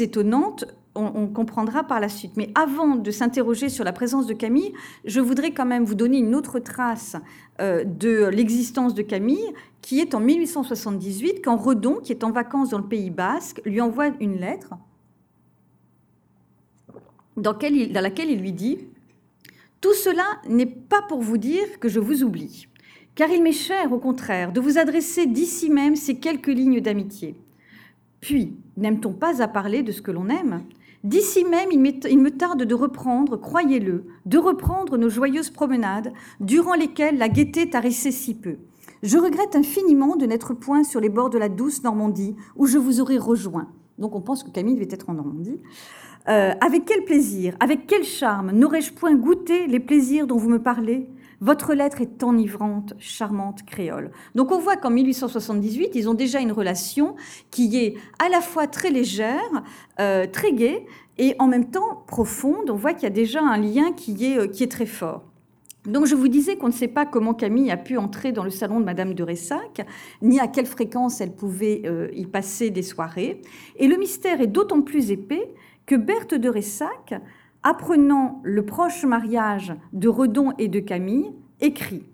étonnante, 0.00 0.64
on, 0.94 1.26
comprendra 1.28 1.84
par 1.84 2.00
la 2.00 2.08
suite. 2.08 2.32
Mais 2.36 2.50
avant 2.54 2.96
de 2.96 3.10
s'interroger 3.10 3.68
sur 3.68 3.84
la 3.84 3.92
présence 3.92 4.26
de 4.26 4.34
Camille, 4.34 4.72
je 5.04 5.20
voudrais 5.20 5.52
quand 5.52 5.64
même 5.64 5.84
vous 5.84 5.94
donner 5.94 6.18
une 6.18 6.34
autre 6.34 6.58
trace 6.58 7.16
euh, 7.60 7.84
de 7.84 8.26
l'existence 8.26 8.94
de 8.94 9.02
Camille, 9.02 9.52
qui 9.80 10.00
est 10.00 10.14
en 10.14 10.20
1878, 10.20 11.40
quand 11.42 11.56
Redon, 11.56 11.96
qui 11.96 12.12
est 12.12 12.24
en 12.24 12.30
vacances 12.30 12.70
dans 12.70 12.78
le 12.78 12.86
Pays 12.86 13.10
basque, 13.10 13.60
lui 13.64 13.80
envoie 13.80 14.08
une 14.20 14.38
lettre 14.38 14.74
dans 17.36 17.52
laquelle 17.52 18.30
il 18.30 18.40
lui 18.40 18.52
dit 18.52 18.78
Tout 19.80 19.94
cela 19.94 20.24
n'est 20.46 20.66
pas 20.66 21.02
pour 21.02 21.22
vous 21.22 21.38
dire 21.38 21.80
que 21.80 21.88
je 21.88 22.00
vous 22.00 22.22
oublie, 22.22 22.68
car 23.14 23.30
il 23.30 23.42
m'est 23.42 23.52
cher, 23.52 23.92
au 23.92 23.98
contraire, 23.98 24.52
de 24.52 24.60
vous 24.60 24.78
adresser 24.78 25.26
d'ici 25.26 25.70
même 25.70 25.96
ces 25.96 26.16
quelques 26.16 26.48
lignes 26.48 26.80
d'amitié. 26.80 27.36
Puis, 28.20 28.56
n'aime-t-on 28.76 29.12
pas 29.12 29.42
à 29.42 29.48
parler 29.48 29.82
de 29.82 29.92
ce 29.92 30.02
que 30.02 30.10
l'on 30.10 30.28
aime? 30.28 30.62
D'ici 31.04 31.44
même, 31.44 31.70
il 31.72 31.80
me 31.80 32.30
tarde 32.30 32.62
de 32.62 32.74
reprendre, 32.74 33.36
croyez-le, 33.36 34.04
de 34.24 34.38
reprendre 34.38 34.96
nos 34.96 35.08
joyeuses 35.08 35.50
promenades, 35.50 36.12
durant 36.38 36.74
lesquelles 36.74 37.18
la 37.18 37.28
gaieté 37.28 37.68
tarissait 37.68 38.12
si 38.12 38.34
peu. 38.34 38.56
Je 39.02 39.18
regrette 39.18 39.56
infiniment 39.56 40.14
de 40.14 40.26
n'être 40.26 40.54
point 40.54 40.84
sur 40.84 41.00
les 41.00 41.08
bords 41.08 41.30
de 41.30 41.38
la 41.38 41.48
douce 41.48 41.82
Normandie, 41.82 42.36
où 42.54 42.66
je 42.66 42.78
vous 42.78 43.00
aurais 43.00 43.18
rejoint. 43.18 43.68
Donc 43.98 44.14
on 44.14 44.20
pense 44.20 44.44
que 44.44 44.50
Camille 44.50 44.74
devait 44.74 44.88
être 44.90 45.10
en 45.10 45.14
Normandie. 45.14 45.58
Euh, 46.28 46.52
avec 46.60 46.84
quel 46.84 47.04
plaisir, 47.04 47.56
avec 47.58 47.88
quel 47.88 48.04
charme 48.04 48.52
n'aurais-je 48.52 48.92
point 48.92 49.14
goûté 49.16 49.66
les 49.66 49.80
plaisirs 49.80 50.28
dont 50.28 50.36
vous 50.36 50.48
me 50.48 50.62
parlez? 50.62 51.08
Votre 51.42 51.74
lettre 51.74 52.00
est 52.00 52.22
enivrante, 52.22 52.94
charmante 52.98 53.64
créole. 53.66 54.12
Donc 54.36 54.52
on 54.52 54.58
voit 54.58 54.76
qu'en 54.76 54.90
1878, 54.90 55.90
ils 55.94 56.08
ont 56.08 56.14
déjà 56.14 56.38
une 56.38 56.52
relation 56.52 57.16
qui 57.50 57.76
est 57.76 57.96
à 58.24 58.28
la 58.28 58.40
fois 58.40 58.68
très 58.68 58.90
légère, 58.90 59.64
euh, 59.98 60.26
très 60.26 60.52
gaie 60.52 60.86
et 61.18 61.34
en 61.40 61.48
même 61.48 61.68
temps 61.68 62.04
profonde. 62.06 62.70
On 62.70 62.76
voit 62.76 62.94
qu'il 62.94 63.02
y 63.02 63.06
a 63.06 63.10
déjà 63.10 63.42
un 63.42 63.58
lien 63.58 63.92
qui 63.92 64.24
est, 64.24 64.38
euh, 64.38 64.46
qui 64.46 64.62
est 64.62 64.70
très 64.70 64.86
fort. 64.86 65.24
Donc 65.84 66.06
je 66.06 66.14
vous 66.14 66.28
disais 66.28 66.56
qu'on 66.56 66.68
ne 66.68 66.72
sait 66.72 66.86
pas 66.86 67.06
comment 67.06 67.34
Camille 67.34 67.72
a 67.72 67.76
pu 67.76 67.98
entrer 67.98 68.30
dans 68.30 68.44
le 68.44 68.50
salon 68.50 68.78
de 68.78 68.84
Madame 68.84 69.14
de 69.14 69.24
Ressac, 69.24 69.84
ni 70.22 70.38
à 70.38 70.46
quelle 70.46 70.66
fréquence 70.66 71.20
elle 71.20 71.32
pouvait 71.32 71.82
euh, 71.86 72.08
y 72.14 72.26
passer 72.26 72.70
des 72.70 72.84
soirées. 72.84 73.42
Et 73.78 73.88
le 73.88 73.96
mystère 73.96 74.40
est 74.40 74.46
d'autant 74.46 74.80
plus 74.80 75.10
épais 75.10 75.52
que 75.86 75.96
Berthe 75.96 76.34
de 76.34 76.48
Ressac 76.48 77.14
apprenant 77.62 78.40
le 78.44 78.64
proche 78.64 79.04
mariage 79.04 79.74
de 79.92 80.08
Redon 80.08 80.52
et 80.58 80.68
de 80.68 80.80
Camille, 80.80 81.32
écrit 81.60 82.04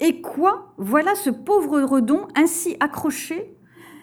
Et 0.00 0.20
quoi? 0.20 0.74
Voilà 0.78 1.14
ce 1.14 1.30
pauvre 1.30 1.80
Redon 1.82 2.28
ainsi 2.34 2.76
accroché? 2.80 3.56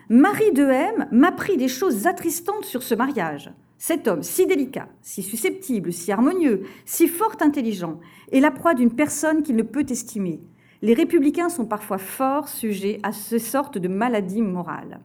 Marie 0.09 0.51
de 0.51 0.63
M 0.63 1.07
m'a 1.11 1.31
des 1.31 1.67
choses 1.67 2.07
attristantes 2.07 2.65
sur 2.65 2.83
ce 2.83 2.93
mariage. 2.93 3.51
Cet 3.77 4.07
homme 4.07 4.23
si 4.23 4.45
délicat, 4.45 4.87
si 5.01 5.23
susceptible, 5.23 5.91
si 5.91 6.11
harmonieux, 6.11 6.63
si 6.85 7.07
fort 7.07 7.35
intelligent, 7.41 7.99
est 8.31 8.39
la 8.39 8.51
proie 8.51 8.73
d'une 8.73 8.93
personne 8.93 9.43
qu'il 9.43 9.55
ne 9.55 9.63
peut 9.63 9.85
estimer. 9.89 10.41
Les 10.81 10.93
républicains 10.93 11.49
sont 11.49 11.65
parfois 11.65 11.97
fort 11.97 12.47
sujets 12.47 12.99
à 13.03 13.11
ce 13.11 13.37
sorte 13.37 13.77
de 13.77 13.87
maladie 13.87 14.41
morale. 14.41 14.99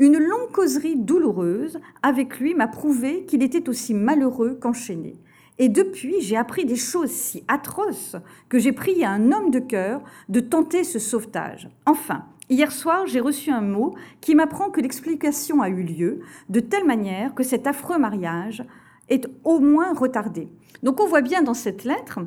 Une 0.00 0.18
longue 0.18 0.52
causerie 0.52 0.94
douloureuse 0.94 1.80
avec 2.04 2.38
lui 2.38 2.54
m'a 2.54 2.68
prouvé 2.68 3.24
qu'il 3.24 3.42
était 3.42 3.68
aussi 3.68 3.94
malheureux 3.94 4.56
qu'enchaîné. 4.60 5.16
Et 5.58 5.68
depuis, 5.68 6.20
j'ai 6.20 6.36
appris 6.36 6.64
des 6.64 6.76
choses 6.76 7.10
si 7.10 7.42
atroces 7.48 8.14
que 8.48 8.60
j'ai 8.60 8.70
prié 8.70 9.04
à 9.04 9.10
un 9.10 9.32
homme 9.32 9.50
de 9.50 9.58
cœur 9.58 10.00
de 10.28 10.38
tenter 10.38 10.84
ce 10.84 11.00
sauvetage. 11.00 11.68
Enfin, 11.84 12.26
hier 12.48 12.70
soir, 12.70 13.08
j'ai 13.08 13.18
reçu 13.18 13.50
un 13.50 13.60
mot 13.60 13.96
qui 14.20 14.36
m'apprend 14.36 14.70
que 14.70 14.80
l'explication 14.80 15.62
a 15.62 15.68
eu 15.68 15.82
lieu 15.82 16.20
de 16.48 16.60
telle 16.60 16.86
manière 16.86 17.34
que 17.34 17.42
cet 17.42 17.66
affreux 17.66 17.98
mariage 17.98 18.64
est 19.08 19.26
au 19.42 19.58
moins 19.58 19.92
retardé. 19.94 20.48
Donc 20.84 21.00
on 21.00 21.08
voit 21.08 21.22
bien 21.22 21.42
dans 21.42 21.54
cette 21.54 21.82
lettre 21.82 22.20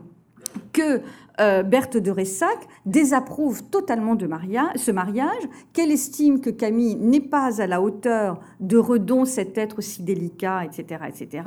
que 0.74 1.02
euh, 1.40 1.64
Berthe 1.64 1.98
de 1.98 2.12
Ressac 2.12 2.58
désapprouve 2.86 3.64
totalement 3.64 4.16
de 4.16 4.30
ce 4.76 4.92
mariage, 4.92 5.44
qu'elle 5.74 5.92
estime 5.92 6.42
que 6.42 6.50
Camille 6.50 6.96
n'est 6.96 7.22
pas 7.22 7.62
à 7.62 7.68
la 7.68 7.82
hauteur 7.82 8.40
de 8.60 8.78
Redon, 8.78 9.26
cet 9.26 9.58
être 9.58 9.82
si 9.82 10.04
délicat, 10.04 10.66
etc., 10.66 11.06
etc., 11.08 11.44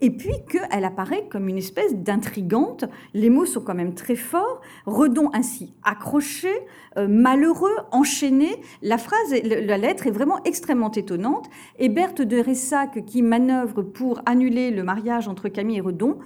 et 0.00 0.10
puis 0.10 0.34
qu'elle 0.48 0.84
apparaît 0.84 1.26
comme 1.30 1.48
une 1.48 1.56
espèce 1.56 1.94
d'intrigante. 1.94 2.84
Les 3.14 3.30
mots 3.30 3.46
sont 3.46 3.60
quand 3.60 3.74
même 3.74 3.94
très 3.94 4.16
forts. 4.16 4.60
Redon 4.86 5.30
ainsi 5.32 5.72
accroché, 5.82 6.52
euh, 6.98 7.08
malheureux, 7.08 7.74
enchaîné. 7.90 8.60
La 8.82 8.98
phrase, 8.98 9.34
la 9.42 9.78
lettre 9.78 10.06
est 10.06 10.12
vraiment 10.12 10.42
extrêmement 10.44 10.92
étonnante. 10.92 11.48
Et 11.78 11.88
Berthe 11.88 12.22
de 12.22 12.38
Ressac, 12.38 13.04
qui 13.06 13.22
manœuvre 13.22 13.82
pour 13.82 14.20
annuler 14.26 14.70
le 14.70 14.82
mariage 14.82 15.26
entre 15.26 15.48
Camille 15.48 15.78
et 15.78 15.80
Redon, 15.80 16.18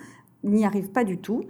n'y 0.44 0.64
arrive 0.64 0.90
pas 0.90 1.04
du 1.04 1.18
tout 1.18 1.44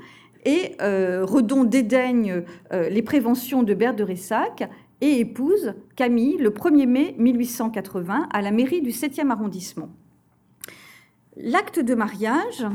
et 0.45 0.77
euh, 0.81 1.25
Redon 1.25 1.65
dédaigne 1.65 2.45
euh, 2.73 2.89
les 2.89 3.03
préventions 3.03 3.63
de 3.63 3.75
Berthe 3.75 3.97
de 3.97 4.05
Ressac 4.05 4.69
et 5.01 5.21
épouse 5.21 5.75
Camille 5.97 6.37
le 6.39 6.51
1er 6.51 6.87
mai 6.87 7.15
1880 7.19 8.29
à 8.33 8.43
la 8.43 8.51
mairie 8.51 8.83
du 8.83 8.91
7e 8.91 9.31
arrondissement. 9.31 9.91
L'acte 11.37 11.79
de 11.79 11.95
mariage, 11.95 12.67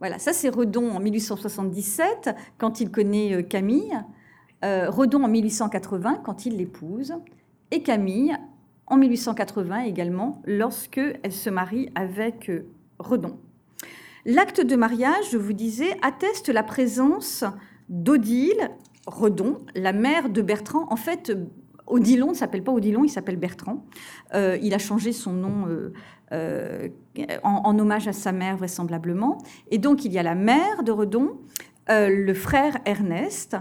voilà, 0.00 0.18
ça 0.18 0.32
c'est 0.32 0.50
Redon 0.50 0.90
en 0.90 1.00
1877 1.00 2.34
quand 2.58 2.80
il 2.80 2.90
connaît 2.90 3.34
euh, 3.34 3.42
Camille, 3.42 3.98
Redon 4.62 5.22
en 5.22 5.28
1880 5.28 6.22
quand 6.24 6.44
il 6.44 6.56
l'épouse, 6.56 7.14
et 7.70 7.84
Camille 7.84 8.36
en 8.88 8.96
1880 8.96 9.82
également 9.82 10.42
lorsque 10.44 11.00
elle 11.22 11.32
se 11.32 11.50
marie 11.50 11.88
avec 11.94 12.50
Redon. 12.98 13.38
L'acte 14.26 14.60
de 14.60 14.74
mariage, 14.74 15.30
je 15.30 15.38
vous 15.38 15.52
disais, 15.52 15.96
atteste 16.02 16.48
la 16.48 16.64
présence 16.64 17.44
d'Odile 17.88 18.72
Redon, 19.06 19.58
la 19.76 19.92
mère 19.92 20.30
de 20.30 20.42
Bertrand. 20.42 20.88
En 20.90 20.96
fait, 20.96 21.32
Odilon 21.86 22.30
ne 22.30 22.34
s'appelle 22.34 22.64
pas 22.64 22.72
Odilon, 22.72 23.04
il 23.04 23.08
s'appelle 23.08 23.36
Bertrand. 23.36 23.86
Euh, 24.34 24.58
il 24.60 24.74
a 24.74 24.78
changé 24.78 25.12
son 25.12 25.32
nom 25.32 25.68
euh, 25.68 25.92
euh, 26.32 26.88
en, 27.44 27.78
hommage 27.78 28.08
à 28.08 28.12
sa 28.12 28.32
mère, 28.32 28.56
vraisemblablement. 28.56 29.38
Et 29.70 29.78
donc, 29.78 30.04
il 30.04 30.12
y 30.12 30.18
a 30.18 30.24
la 30.24 30.34
mère 30.34 30.82
de 30.82 30.90
Redon, 30.90 31.38
le 31.88 32.32
frère 32.34 32.78
Ernest, 32.84 33.56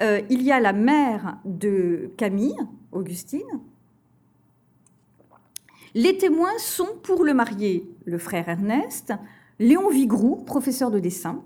il 0.00 0.42
y 0.42 0.50
a 0.50 0.58
la 0.58 0.72
mère 0.72 1.38
de 1.44 2.10
Camille, 2.16 2.58
Augustine. 2.90 3.60
Les 5.94 6.18
témoins 6.18 6.58
sont 6.58 6.88
pour 7.04 7.22
le 7.22 7.34
marié 7.34 7.88
le 8.04 8.18
frère 8.18 8.48
Ernest, 8.48 9.12
Léon 9.60 9.88
Vigroux, 9.88 10.36
professeur 10.36 10.92
de 10.92 11.00
dessin, 11.00 11.42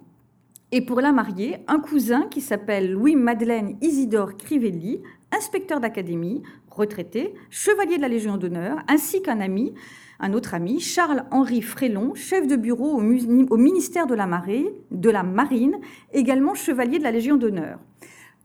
et 0.71 0.83
pour 0.83 1.01
la 1.01 1.13
mariée, 1.13 1.65
un 1.67 1.81
cousin 1.81 2.27
qui 2.31 2.43
s'appelle 2.43 2.93
Louis-Madeleine 2.93 3.79
Isidore 3.81 4.37
Crivelli, 4.37 5.01
inspecteur 5.35 5.81
d'académie, 5.81 6.43
retraité, 6.71 7.33
chevalier 7.49 7.97
de 7.97 8.03
la 8.03 8.09
Légion 8.09 8.37
d'honneur, 8.37 8.81
ainsi 8.87 9.23
qu'un 9.23 9.41
ami, 9.41 9.73
un 10.21 10.35
autre 10.35 10.53
ami, 10.53 10.79
Charles-Henri 10.79 11.63
Frélon, 11.63 12.15
chef 12.15 12.47
de 12.47 12.57
bureau 12.57 12.99
au, 12.99 13.57
ministère 13.57 14.07
de 14.07 14.15
la, 14.15 14.27
Marine, 14.27 15.79
également 16.13 16.53
chevalier 16.53 16.99
de 16.99 17.05
la 17.05 17.13
Légion 17.13 17.39
d'honneur. 17.39 17.79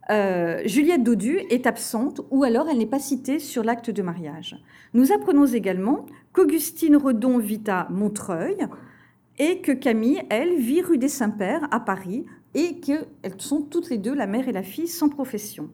Euh, 0.10 0.62
Juliette 0.66 1.04
Dodu 1.04 1.40
est 1.50 1.68
absente 1.68 2.22
ou 2.32 2.46
alors 2.46 2.70
elle 2.70 2.78
n'est 2.78 2.86
pas 2.86 3.00
citée 3.00 3.40
sur 3.40 3.66
l'acte 3.66 3.90
de 3.90 4.02
mariage. 4.02 4.56
Nous 4.94 5.12
apprenons 5.12 5.46
également 5.46 6.06
qu'Augustine 6.32 6.96
Redon 6.96 7.38
vit 7.38 7.64
à 7.68 7.88
Montreuil 7.90 8.56
et 9.40 9.62
que 9.62 9.72
Camille, 9.72 10.22
elle, 10.30 10.56
vit 10.58 10.82
rue 10.82 10.98
des 10.98 11.10
Saints-Pères 11.10 11.68
à 11.72 11.80
Paris 11.80 12.26
et 12.54 12.80
qu'elles 12.80 13.06
sont 13.38 13.62
toutes 13.62 13.90
les 13.90 13.98
deux, 13.98 14.16
la 14.16 14.28
mère 14.28 14.48
et 14.48 14.52
la 14.52 14.64
fille, 14.64 14.88
sans 14.88 15.10
profession. 15.10 15.70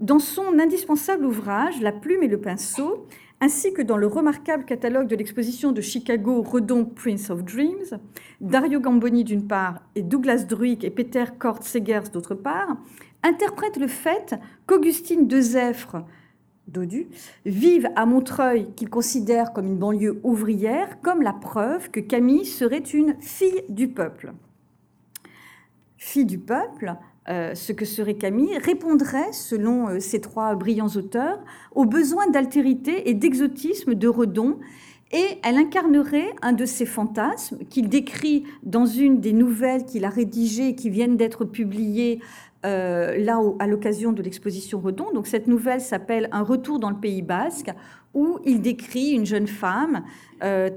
Dans 0.00 0.18
son 0.18 0.58
indispensable 0.58 1.24
ouvrage 1.24 1.80
La 1.80 1.92
plume 1.92 2.22
et 2.22 2.28
le 2.28 2.40
pinceau, 2.40 3.06
ainsi 3.40 3.72
que 3.72 3.82
dans 3.82 3.96
le 3.96 4.06
remarquable 4.06 4.64
catalogue 4.64 5.06
de 5.06 5.16
l'exposition 5.16 5.72
de 5.72 5.80
Chicago 5.80 6.42
Redon 6.42 6.84
Prince 6.84 7.30
of 7.30 7.44
Dreams, 7.44 7.98
Dario 8.40 8.80
Gamboni 8.80 9.24
d'une 9.24 9.46
part 9.46 9.82
et 9.94 10.02
Douglas 10.02 10.44
Druick 10.48 10.84
et 10.84 10.90
Peter 10.90 11.24
Kort-Segers 11.38 12.10
d'autre 12.12 12.34
part, 12.34 12.76
interprètent 13.22 13.76
le 13.76 13.86
fait 13.86 14.34
qu'Augustine 14.66 15.26
de 15.26 15.40
Dodu, 16.68 17.08
vive 17.44 17.88
à 17.94 18.06
Montreuil, 18.06 18.68
qu'il 18.74 18.88
considère 18.88 19.52
comme 19.52 19.66
une 19.66 19.78
banlieue 19.78 20.20
ouvrière, 20.22 21.00
comme 21.02 21.22
la 21.22 21.32
preuve 21.32 21.90
que 21.90 22.00
Camille 22.00 22.46
serait 22.46 22.78
une 22.78 23.16
fille 23.20 23.62
du 23.68 23.88
peuple. 23.88 24.32
Fille 25.98 26.24
du 26.24 26.38
peuple, 26.38 26.96
euh, 27.28 27.54
ce 27.54 27.72
que 27.72 27.84
serait 27.84 28.14
Camille, 28.14 28.58
répondrait, 28.58 29.32
selon 29.32 29.88
euh, 29.88 30.00
ces 30.00 30.20
trois 30.20 30.54
brillants 30.54 30.96
auteurs, 30.96 31.38
aux 31.74 31.84
besoins 31.84 32.28
d'altérité 32.28 33.08
et 33.08 33.14
d'exotisme 33.14 33.94
de 33.94 34.08
Redon, 34.08 34.58
et 35.12 35.38
elle 35.42 35.56
incarnerait 35.56 36.34
un 36.42 36.52
de 36.52 36.66
ces 36.66 36.86
fantasmes 36.86 37.58
qu'il 37.70 37.88
décrit 37.88 38.44
dans 38.62 38.86
une 38.86 39.20
des 39.20 39.32
nouvelles 39.32 39.84
qu'il 39.84 40.04
a 40.04 40.08
rédigées 40.08 40.68
et 40.68 40.74
qui 40.74 40.90
viennent 40.90 41.16
d'être 41.16 41.44
publiées 41.44 42.20
euh, 42.64 43.16
là 43.18 43.40
à 43.58 43.66
l'occasion 43.66 44.12
de 44.12 44.22
l'exposition 44.22 44.80
Redon. 44.80 45.12
Donc 45.12 45.26
cette 45.26 45.46
nouvelle 45.46 45.80
s'appelle 45.80 46.28
Un 46.32 46.42
retour 46.42 46.78
dans 46.78 46.90
le 46.90 46.96
Pays 46.96 47.22
basque, 47.22 47.70
où 48.14 48.38
il 48.44 48.60
décrit 48.60 49.10
une 49.10 49.26
jeune 49.26 49.48
femme 49.48 50.04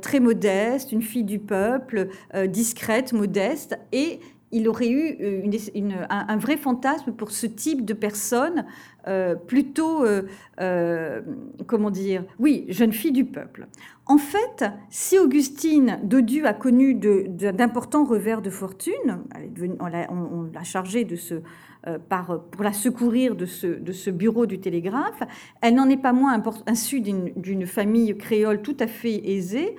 très 0.02 0.20
modeste, 0.20 0.92
une 0.92 1.04
fille 1.04 1.24
du 1.24 1.38
peuple, 1.38 2.08
discrète, 2.48 3.14
modeste, 3.14 3.78
et 3.92 4.22
il 4.52 4.68
aurait 4.70 4.90
eu 4.90 5.18
euh, 5.22 6.06
un, 6.10 6.38
vrai 6.38 6.58
fantasme 6.58 7.12
pour 7.12 7.32
ce 7.32 7.48
type 7.48 7.84
de 7.84 7.94
personne, 7.94 8.66
euh, 9.08 9.36
plutôt, 9.36 10.06
euh, 10.06 11.22
comment 11.66 11.90
dire, 11.90 12.24
oui, 12.40 12.66
jeune 12.70 12.94
fille 12.94 13.12
du 13.12 13.26
peuple. 13.26 13.68
En 14.06 14.18
fait, 14.18 14.66
si 14.90 15.20
Augustine 15.20 16.00
Dodu 16.04 16.46
a 16.46 16.54
connu 16.54 16.96
d'importants 16.96 18.06
revers 18.06 18.42
de 18.42 18.50
fortune, 18.50 19.24
on 19.80 19.88
l'a 20.54 20.64
chargée 20.64 21.04
de 21.04 21.18
ce, 21.18 21.36
pour 22.10 22.64
la 22.64 22.74
secourir 22.74 23.36
de 23.36 23.46
ce, 23.46 23.68
de 23.68 23.92
ce, 23.92 24.10
bureau 24.10 24.46
du 24.46 24.60
télégraphe, 24.60 25.24
elle 25.62 25.76
n'en 25.76 25.90
est 25.90 26.02
pas 26.02 26.12
moins 26.12 26.42
issue 26.70 27.02
d'une 27.02 27.66
famille 27.66 28.18
créole 28.18 28.62
tout 28.62 28.78
à 28.80 28.88
fait 28.88 29.30
aisée. 29.30 29.76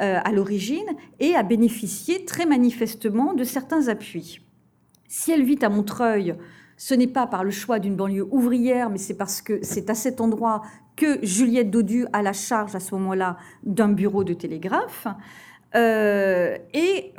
Euh, 0.00 0.18
à 0.24 0.32
l'origine 0.32 0.86
et 1.18 1.34
a 1.34 1.42
bénéficié 1.42 2.24
très 2.24 2.46
manifestement 2.46 3.34
de 3.34 3.44
certains 3.44 3.88
appuis. 3.88 4.40
Si 5.08 5.30
elle 5.30 5.42
vit 5.42 5.58
à 5.60 5.68
Montreuil, 5.68 6.36
ce 6.78 6.94
n'est 6.94 7.06
pas 7.06 7.26
par 7.26 7.44
le 7.44 7.50
choix 7.50 7.78
d'une 7.78 7.96
banlieue 7.96 8.26
ouvrière, 8.30 8.88
mais 8.88 8.96
c'est 8.96 9.18
parce 9.18 9.42
que 9.42 9.58
c'est 9.60 9.90
à 9.90 9.94
cet 9.94 10.22
endroit 10.22 10.62
que 10.96 11.18
Juliette 11.22 11.70
Dodu 11.70 12.06
a 12.14 12.22
la 12.22 12.32
charge 12.32 12.74
à 12.74 12.80
ce 12.80 12.94
moment-là 12.94 13.36
d'un 13.62 13.90
bureau 13.90 14.24
de 14.24 14.32
télégraphe. 14.32 15.06
Euh, 15.76 16.56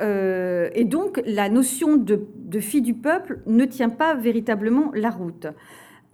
euh, 0.00 0.70
et, 0.74 0.84
donc 0.84 1.22
la 1.24 1.48
notion 1.48 1.96
de, 1.96 2.20
fille 2.60 2.82
du 2.82 2.94
peuple 2.94 3.40
ne 3.46 3.64
tient 3.64 3.88
pas 3.88 4.14
véritablement 4.14 4.90
la 4.94 5.10
route. 5.10 5.46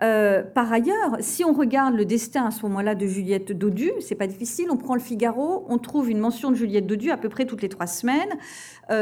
Euh, 0.01 0.45
par 0.45 0.73
ailleurs, 0.73 1.17
si 1.19 1.45
on 1.45 1.53
regarde 1.53 1.97
le 1.97 2.05
destin 2.05 2.47
à 2.47 2.53
ce 2.53 2.63
moment-là 2.63 2.95
de 2.95 3.05
Juliette 3.05 3.51
Dodu, 3.51 3.91
c'est 3.99 4.15
pas 4.15 4.29
difficile. 4.29 4.69
On 4.71 4.77
prend 4.77 4.95
le 4.95 5.01
Figaro, 5.01 5.67
on 5.69 5.79
trouve 5.79 6.09
une 6.09 6.21
mention 6.21 6.53
de 6.53 6.55
Juliette 6.55 6.87
Dodu 6.87 7.11
à 7.11 7.17
peu 7.17 7.29
près 7.29 7.47
toutes 7.47 7.63
les 7.63 7.69
trois 7.69 7.89
semaines, 7.89 8.29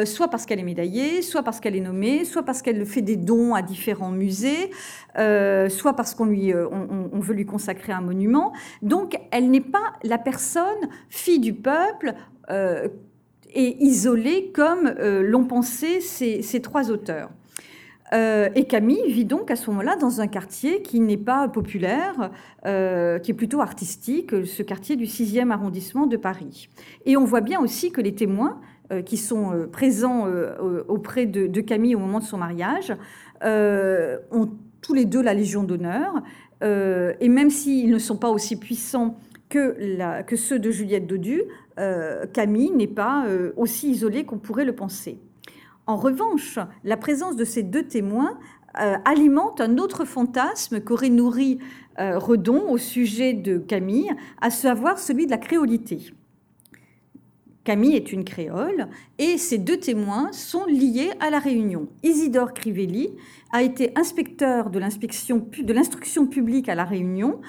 soit 0.07 0.29
parce 0.29 0.46
qu'elle 0.46 0.59
est 0.59 0.64
médaillée, 0.64 1.20
soit 1.20 1.42
parce 1.42 1.61
qu'elle 1.61 1.77
est 1.77 1.81
nommée, 1.81 2.25
soit 2.25 2.44
parce 2.44 2.62
qu'elle 2.62 2.87
fait 2.87 3.03
des 3.03 3.16
dons 3.16 3.55
à 3.55 3.61
différents 3.61 4.11
musées, 4.11 4.70
soit 5.14 5.92
parce 5.94 6.14
qu'on 6.14 6.25
veut 6.25 7.35
lui 7.35 7.44
consacrer 7.44 7.92
un 7.92 8.01
monument. 8.01 8.55
Donc, 8.81 9.18
elle 9.33 9.51
n'est 9.51 9.61
pas 9.61 9.92
la 10.03 10.16
personne 10.16 10.88
fille 11.11 11.40
du 11.40 11.53
peuple 11.53 12.14
et 13.57 13.83
isolée 13.83 14.53
comme 14.55 14.95
l'ont 15.01 15.45
pensé 15.45 16.01
ces 16.01 16.61
trois 16.62 16.90
auteurs. 16.90 17.31
Euh, 18.12 18.49
et 18.55 18.64
Camille 18.64 19.11
vit 19.11 19.25
donc 19.25 19.51
à 19.51 19.57
ce 19.57 19.69
moment-là 19.71 19.97
dans 19.97 20.21
un 20.21 20.27
quartier 20.27 20.83
qui 20.83 21.01
n'est 21.01 21.16
pas 21.16 21.49
populaire, 21.49 22.31
euh, 22.64 23.19
qui 23.19 23.33
est 23.33 23.35
plutôt 23.35 23.61
artistique, 23.61 24.47
ce 24.47 24.62
quartier 24.62 24.97
du 24.97 25.07
6e 25.07 25.51
arrondissement 25.51 26.07
de 26.07 26.16
Paris. 26.16 26.69
Et 27.05 27.16
on 27.16 27.25
voit 27.25 27.40
bien 27.40 27.61
aussi 27.61 27.90
que 27.90 28.01
les 28.01 28.14
témoins 28.14 28.61
euh, 28.92 29.03
qui 29.03 29.16
sont 29.16 29.66
présents 29.73 30.27
auprès 30.88 31.27
de, 31.27 31.61
Camille 31.61 31.95
au 31.95 31.99
moment 31.99 32.21
de 32.21 32.25
son 32.25 32.38
mariage 32.38 32.95
ont 33.42 34.51
tous 34.81 34.95
les 34.95 35.05
deux 35.05 35.23
la 35.23 35.35
Légion 35.35 35.64
d'honneur. 35.64 36.23
et 36.62 37.29
même 37.29 37.51
s'ils 37.51 37.90
ne 37.90 37.99
sont 37.99 38.16
pas 38.16 38.31
aussi 38.31 38.57
puissants 38.57 39.19
que, 39.49 40.37
ceux 40.37 40.59
de 40.59 40.71
Juliette 40.71 41.07
Dodu, 41.07 41.43
Camille 42.33 42.71
n'est 42.71 42.87
pas 42.87 43.27
aussi 43.57 43.91
isolée 43.91 44.25
qu'on 44.25 44.39
pourrait 44.39 44.65
le 44.65 44.75
penser. 44.75 45.19
En 45.87 45.97
revanche, 45.97 46.59
la 46.83 46.97
présence 46.97 47.37
de 47.37 47.45
ces 47.45 47.63
deux 47.63 47.85
témoins 47.85 48.39
euh, 48.79 48.97
alimente 49.07 49.61
un 49.61 49.79
autre 49.79 50.05
fantasme 50.05 50.81
qu'aurait 50.81 51.09
nourri 51.09 51.59
euh, 51.99 52.19
Redon 52.19 52.71
au 52.71 52.77
sujet 52.77 53.33
de 53.33 53.57
Camille, 53.57 54.11
à 54.43 54.51
savoir 54.51 54.99
celui 54.99 55.25
de 55.25 55.31
la 55.31 55.39
créolité. 55.39 56.13
Camille 57.65 57.97
est 57.97 58.13
une 58.13 58.25
créole 58.25 58.89
et 59.19 59.39
ces 59.39 59.59
deux 59.59 59.79
témoins 59.79 60.31
sont 60.33 60.67
liés 60.67 61.11
à 61.21 61.31
la 61.31 61.39
Réunion. 61.39 61.89
Isidore 62.03 62.53
Crivelli 62.53 63.11
a 63.51 63.63
été 63.63 63.93
inspecteur 63.97 64.71
de 64.71 64.79
l'instruction 64.79 66.27
publique 66.27 66.69
à 66.69 66.75
la 66.75 66.85
Réunion 66.85 67.41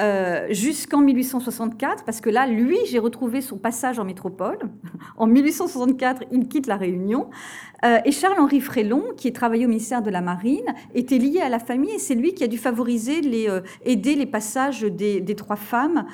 euh, 0.00 0.48
jusqu'en 0.50 1.00
1864, 1.02 2.04
parce 2.04 2.20
que 2.20 2.28
là, 2.28 2.48
lui, 2.48 2.78
j'ai 2.90 2.98
retrouvé 2.98 3.40
son 3.40 3.58
passage 3.58 3.98
en 3.98 4.04
métropole. 4.04 4.58
En 5.16 5.28
1864, 5.28 6.24
il 6.32 6.48
quitte 6.48 6.66
la 6.66 6.76
Réunion. 6.76 7.28
Euh, 7.84 7.98
et 8.04 8.10
Charles-Henri 8.10 8.60
Frélon, 8.60 9.04
qui 9.16 9.28
est 9.28 9.32
travaillé 9.32 9.64
au 9.64 9.68
ministère 9.68 10.02
de 10.02 10.10
la 10.10 10.20
Marine, 10.22 10.74
était 10.92 11.18
lié 11.18 11.40
à 11.40 11.48
la 11.48 11.60
famille 11.60 11.92
et 11.94 11.98
c'est 12.00 12.16
lui 12.16 12.34
qui 12.34 12.42
a 12.42 12.48
dû 12.48 12.58
favoriser, 12.58 13.20
les, 13.20 13.48
euh, 13.48 13.60
aider 13.84 14.16
les 14.16 14.26
passages 14.26 14.82
des, 14.82 15.22
trois 15.36 15.56
femmes, 15.56 16.06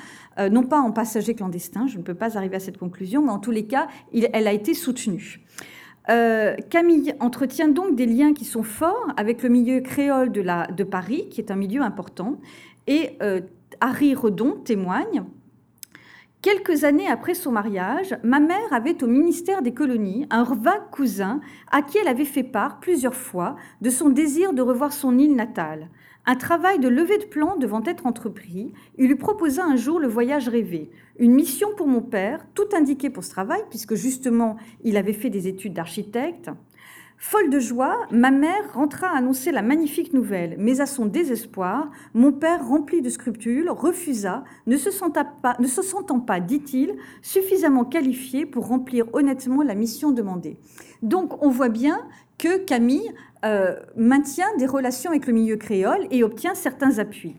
non 0.51 0.63
pas 0.63 0.79
en 0.79 0.91
passagers 0.91 1.33
clandestins, 1.33 1.87
je 1.87 1.97
ne 1.97 2.03
peux 2.03 2.13
pas 2.13 2.37
arriver 2.37 2.57
à 2.57 2.59
cette 2.59 2.77
conclusion, 2.77 3.23
mais 3.23 3.31
en 3.31 3.39
tous 3.39 3.51
les 3.51 3.65
cas, 3.65 3.87
elle 4.13 4.47
a 4.47 4.53
été 4.53 4.73
soutenue. 4.73 5.41
Camille 6.07 7.13
entretient 7.19 7.69
donc 7.69 7.95
des 7.95 8.05
liens 8.05 8.33
qui 8.33 8.45
sont 8.45 8.63
forts 8.63 9.07
avec 9.17 9.41
le 9.43 9.49
milieu 9.49 9.79
créole 9.81 10.31
de 10.31 10.83
Paris, 10.83 11.27
qui 11.29 11.41
est 11.41 11.51
un 11.51 11.55
milieu 11.55 11.81
important, 11.81 12.39
et 12.87 13.17
Harry 13.83 14.13
Redon 14.13 14.51
témoigne. 14.63 15.23
Quelques 16.43 16.83
années 16.83 17.07
après 17.07 17.33
son 17.33 17.51
mariage, 17.51 18.15
ma 18.23 18.39
mère 18.39 18.71
avait 18.71 19.03
au 19.03 19.07
ministère 19.07 19.63
des 19.63 19.73
colonies 19.73 20.27
un 20.29 20.43
vague 20.43 20.91
cousin 20.91 21.41
à 21.71 21.81
qui 21.81 21.97
elle 21.97 22.07
avait 22.07 22.25
fait 22.25 22.43
part 22.43 22.79
plusieurs 22.79 23.15
fois 23.15 23.55
de 23.81 23.89
son 23.89 24.09
désir 24.09 24.53
de 24.53 24.61
revoir 24.61 24.93
son 24.93 25.17
île 25.17 25.35
natale. 25.35 25.89
Un 26.27 26.35
travail 26.35 26.77
de 26.77 26.87
levée 26.87 27.17
de 27.17 27.25
plan 27.25 27.57
devant 27.57 27.81
être 27.83 28.05
entrepris, 28.05 28.71
il 28.99 29.07
lui 29.07 29.15
proposa 29.15 29.65
un 29.65 29.75
jour 29.75 29.99
le 29.99 30.07
voyage 30.07 30.47
rêvé, 30.47 30.91
une 31.17 31.33
mission 31.33 31.69
pour 31.75 31.87
mon 31.87 32.01
père, 32.01 32.45
tout 32.53 32.69
indiqué 32.73 33.09
pour 33.09 33.23
ce 33.23 33.31
travail, 33.31 33.61
puisque 33.71 33.95
justement 33.95 34.57
il 34.83 34.97
avait 34.97 35.13
fait 35.13 35.31
des 35.31 35.47
études 35.47 35.73
d'architecte, 35.73 36.51
Folle 37.23 37.51
de 37.51 37.59
joie, 37.59 38.07
ma 38.09 38.31
mère 38.31 38.73
rentra 38.73 39.07
annoncer 39.15 39.51
la 39.51 39.61
magnifique 39.61 40.11
nouvelle, 40.11 40.55
mais 40.57 40.81
à 40.81 40.87
son 40.87 41.05
désespoir, 41.05 41.91
mon 42.15 42.31
père, 42.31 42.67
rempli 42.67 43.03
de 43.03 43.11
scrupules, 43.11 43.69
refusa, 43.69 44.43
ne 44.65 44.75
se 44.75 44.89
sentant 44.89 46.19
pas, 46.19 46.39
dit-il, 46.39 46.95
suffisamment 47.21 47.85
qualifié 47.85 48.47
pour 48.47 48.67
remplir 48.67 49.05
honnêtement 49.13 49.61
la 49.61 49.75
mission 49.75 50.09
demandée. 50.11 50.57
Donc 51.03 51.43
on 51.43 51.49
voit 51.49 51.69
bien 51.69 52.07
que 52.39 52.57
Camille 52.57 53.13
euh, 53.45 53.75
maintient 53.95 54.57
des 54.57 54.65
relations 54.65 55.11
avec 55.11 55.27
le 55.27 55.33
milieu 55.33 55.57
créole 55.57 56.07
et 56.09 56.23
obtient 56.23 56.55
certains 56.55 56.97
appuis. 56.97 57.35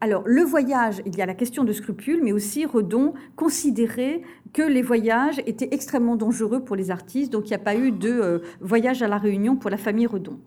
Alors, 0.00 0.22
le 0.26 0.42
voyage, 0.42 1.00
il 1.06 1.16
y 1.16 1.22
a 1.22 1.26
la 1.26 1.34
question 1.34 1.64
de 1.64 1.72
scrupules, 1.72 2.20
mais 2.22 2.32
aussi 2.32 2.66
Redon 2.66 3.14
considérait 3.34 4.20
que 4.52 4.62
les 4.62 4.82
voyages 4.82 5.40
étaient 5.46 5.68
extrêmement 5.70 6.16
dangereux 6.16 6.62
pour 6.62 6.76
les 6.76 6.90
artistes, 6.90 7.32
donc 7.32 7.46
il 7.46 7.50
n'y 7.50 7.56
a 7.56 7.60
pas 7.60 7.76
eu 7.76 7.92
de 7.92 8.10
euh, 8.10 8.38
voyage 8.60 9.02
à 9.02 9.08
la 9.08 9.16
Réunion 9.16 9.56
pour 9.56 9.70
la 9.70 9.78
famille 9.78 10.06
Redon. 10.06 10.38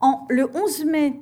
En, 0.00 0.26
le 0.28 0.46
11 0.54 0.84
mai 0.84 1.14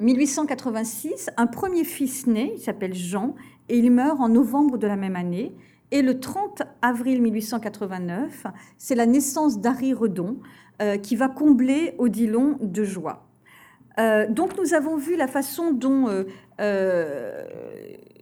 1886, 0.00 1.30
un 1.38 1.46
premier 1.46 1.84
fils 1.84 2.26
naît, 2.26 2.52
il 2.56 2.60
s'appelle 2.60 2.94
Jean, 2.94 3.34
et 3.70 3.78
il 3.78 3.90
meurt 3.90 4.20
en 4.20 4.28
novembre 4.28 4.76
de 4.76 4.86
la 4.86 4.96
même 4.96 5.16
année. 5.16 5.54
Et 5.90 6.02
le 6.02 6.20
30 6.20 6.62
avril 6.82 7.22
1889, 7.22 8.46
c'est 8.76 8.94
la 8.94 9.06
naissance 9.06 9.60
d'Harry 9.60 9.94
Redon, 9.94 10.38
euh, 10.82 10.98
qui 10.98 11.16
va 11.16 11.28
combler 11.28 11.94
Odilon 11.98 12.58
de 12.60 12.84
joie. 12.84 13.26
Euh, 13.98 14.26
donc 14.28 14.58
nous 14.58 14.74
avons 14.74 14.96
vu 14.96 15.16
la 15.16 15.28
façon 15.28 15.72
dont 15.72 16.08
euh, 16.08 16.24
euh, 16.60 17.44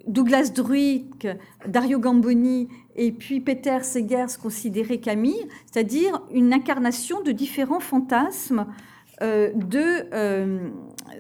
Douglas 0.06 0.50
Druick, 0.54 1.26
Dario 1.66 1.98
Gamboni 1.98 2.68
et 2.96 3.12
puis 3.12 3.40
Peter 3.40 3.78
Segers 3.82 4.38
considéraient 4.40 4.98
Camille, 4.98 5.48
c'est-à-dire 5.70 6.22
une 6.32 6.52
incarnation 6.52 7.22
de 7.22 7.32
différents 7.32 7.80
fantasmes 7.80 8.66
de, 9.20 10.10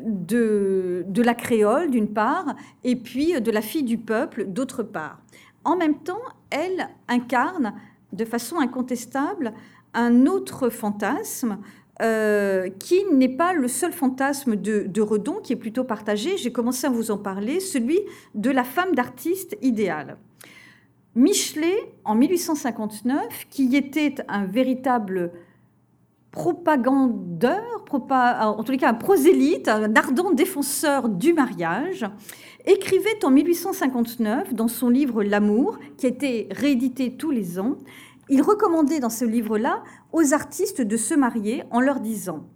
de, 0.00 1.04
de, 1.06 1.22
la 1.22 1.34
créole 1.34 1.88
d'une 1.92 2.12
part 2.12 2.56
et 2.82 2.96
puis 2.96 3.40
de 3.40 3.50
la 3.52 3.60
fille 3.60 3.84
du 3.84 3.96
peuple 3.96 4.46
d'autre 4.46 4.82
part. 4.82 5.20
En 5.62 5.76
même 5.76 5.98
temps, 5.98 6.22
elle 6.50 6.88
incarne 7.06 7.74
de 8.12 8.24
façon 8.24 8.58
incontestable 8.58 9.52
un 9.94 10.26
autre 10.26 10.68
fantasme 10.68 11.58
euh, 12.02 12.68
qui 12.80 13.04
n'est 13.12 13.28
pas 13.28 13.52
le 13.52 13.68
seul 13.68 13.92
fantasme 13.92 14.56
de, 14.56 15.00
Redon, 15.00 15.36
qui 15.42 15.52
est 15.52 15.56
plutôt 15.56 15.84
partagé, 15.84 16.36
j'ai 16.36 16.50
commencé 16.50 16.86
à 16.86 16.90
vous 16.90 17.10
en 17.12 17.18
parler, 17.18 17.60
celui 17.60 18.00
de 18.34 18.50
la 18.50 18.64
femme 18.64 18.94
d'artiste 18.94 19.56
idéale. 19.62 20.16
Michelet, 21.14 21.94
en 22.04 22.14
1859, 22.16 23.46
qui 23.50 23.76
était 23.76 24.16
un 24.28 24.46
véritable 24.46 25.30
propagandeur, 26.32 27.84
en 27.90 28.64
tous 28.64 28.72
les 28.72 28.78
cas 28.78 28.88
un 28.88 28.94
prosélyte, 28.94 29.68
un 29.68 29.94
ardent 29.94 30.32
défenseur 30.32 31.08
du 31.08 31.34
mariage, 31.34 32.06
écrivait 32.66 33.24
en 33.24 33.30
1859 33.30 34.54
dans 34.54 34.68
son 34.68 34.88
livre 34.88 35.22
L'amour, 35.22 35.78
qui 35.98 36.06
a 36.06 36.08
été 36.08 36.48
réédité 36.50 37.16
tous 37.16 37.30
les 37.30 37.60
ans, 37.60 37.76
il 38.28 38.42
recommandait 38.42 39.00
dans 39.00 39.10
ce 39.10 39.24
livre-là 39.24 39.82
aux 40.12 40.34
artistes 40.34 40.80
de 40.80 40.96
se 40.96 41.14
marier 41.14 41.64
en 41.70 41.80
leur 41.80 42.00
disant 42.00 42.48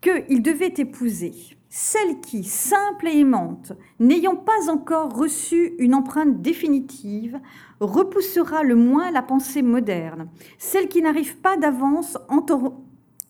qu'ils 0.00 0.42
devaient 0.42 0.74
épouser 0.76 1.32
celle 1.74 2.20
qui, 2.20 2.44
simple 2.44 3.08
et 3.08 3.20
aimante, 3.20 3.72
n'ayant 3.98 4.36
pas 4.36 4.70
encore 4.70 5.16
reçu 5.16 5.72
une 5.78 5.94
empreinte 5.94 6.42
définitive, 6.42 7.40
repoussera 7.80 8.62
le 8.62 8.74
moins 8.74 9.10
la 9.10 9.22
pensée 9.22 9.62
moderne, 9.62 10.28
celle 10.58 10.88
qui 10.88 11.00
n'arrive 11.00 11.38
pas 11.38 11.56
d'avance, 11.56 12.18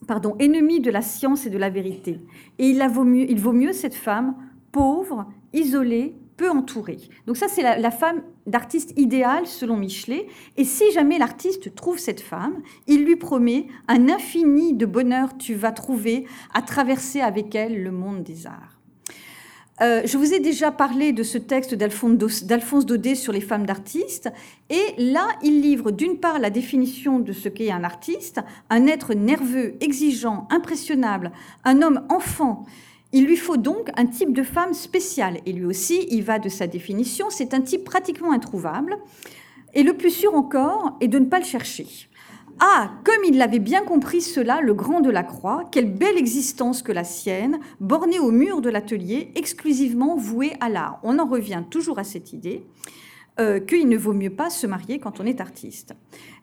pardon, 0.09 0.35
ennemie 0.41 0.81
de 0.81 0.91
la 0.91 1.03
science 1.03 1.47
et 1.47 1.51
de 1.51 1.59
la 1.59 1.71
vérité. 1.71 2.19
Et 2.59 2.67
il, 2.67 2.85
vaut 2.89 3.05
mieux, 3.05 3.31
il 3.31 3.39
vaut 3.39 3.53
mieux 3.53 3.73
cette 3.73 3.95
femme 3.95 4.35
pauvre, 4.73 5.27
isolée, 5.53 6.17
entourée. 6.49 6.99
Donc 7.27 7.37
ça, 7.37 7.47
c'est 7.49 7.63
la, 7.63 7.91
femme 7.91 8.23
d'artiste 8.47 8.93
idéale 8.99 9.47
selon 9.47 9.77
Michelet. 9.77 10.27
Et 10.57 10.65
si 10.65 10.91
jamais 10.93 11.19
l'artiste 11.19 11.75
trouve 11.75 11.99
cette 11.99 12.21
femme, 12.21 12.63
il 12.87 13.05
lui 13.05 13.17
promet 13.17 13.67
un 13.89 14.09
infini 14.09 14.75
de 14.75 14.87
bonheur 14.87 15.37
tu 15.37 15.55
vas 15.55 15.73
trouver 15.73 16.27
à 16.55 16.63
traverser 16.63 17.21
avec 17.21 17.55
elle 17.55 17.83
le 17.83 17.91
monde 17.91 18.23
des 18.23 18.47
arts. 18.47 18.79
Euh, 19.81 20.03
je 20.05 20.19
vous 20.19 20.33
ai 20.33 20.39
déjà 20.39 20.71
parlé 20.71 21.13
de 21.13 21.23
ce 21.23 21.39
texte 21.39 21.75
d'Alphonse 21.75 22.87
Daudet 22.87 23.15
sur 23.15 23.33
les 23.33 23.41
femmes 23.41 23.67
d'artistes. 23.67 24.31
Et 24.71 24.95
là, 24.99 25.27
il 25.43 25.61
livre 25.61 25.91
d'une 25.91 26.19
part 26.19 26.39
la 26.39 26.51
définition 26.51 27.19
de 27.19 27.33
ce 27.33 27.49
qu'est 27.49 27.73
un 27.73 27.83
artiste, 27.83 28.41
un 28.71 28.87
être 28.87 29.15
nerveux, 29.15 29.75
exigeant, 29.81 30.47
impressionnable, 30.51 31.33
un 31.65 31.83
homme 31.83 32.05
enfant 32.11 32.65
il 33.13 33.27
lui 33.27 33.37
faut 33.37 33.57
donc 33.57 33.91
un 33.97 34.07
type 34.07 34.33
de 34.33 34.43
femme 34.43 34.73
spéciale. 34.73 35.39
Et 35.47 35.53
lui 35.53 35.65
aussi, 35.65 36.07
il 36.11 36.23
va 36.23 36.39
de 36.39 36.49
sa 36.49 36.67
définition, 36.67 37.27
c'est 37.31 37.55
un 37.55 37.61
type 37.61 37.85
pratiquement 37.85 38.33
introuvable. 38.33 38.97
Et 39.75 39.83
le 39.83 39.95
plus 39.95 40.11
sûr 40.11 40.35
encore 40.35 40.97
est 41.01 41.09
de 41.09 41.19
ne 41.19 41.27
pas 41.27 41.39
le 41.39 41.45
chercher. 41.45 41.87
Ah, 42.61 42.93
comme 43.05 43.25
il 43.27 43.39
l'avait 43.39 43.59
bien 43.59 43.83
compris 43.83 44.21
cela, 44.21 44.61
le 44.61 44.75
grand 44.75 45.01
de 45.01 45.11
la 45.11 45.23
Croix, 45.23 45.69
quelle 45.73 45.93
belle 45.93 46.19
existence 46.19 46.83
que 46.83 46.93
la 46.93 47.05
sienne, 47.05 47.59
bornée 47.81 48.19
au 48.19 48.31
mur 48.31 48.61
de 48.61 48.71
l'atelier, 48.71 49.33
exclusivement 49.35 50.17
vouée 50.17 50.53
à 50.61 50.69
l'art. 50.69 51.01
On 51.03 51.19
en 51.19 51.27
revient 51.27 51.63
toujours 51.71 51.99
à 51.99 52.05
cette 52.05 52.33
idée 52.33 52.65
euh, 53.41 53.61
qu'il 53.61 53.89
ne 53.89 53.97
vaut 53.97 54.13
mieux 54.13 54.31
pas 54.31 54.51
se 54.51 54.67
marier 54.67 54.99
quand 54.99 55.19
on 55.19 55.25
est 55.25 55.41
artiste. 55.41 55.95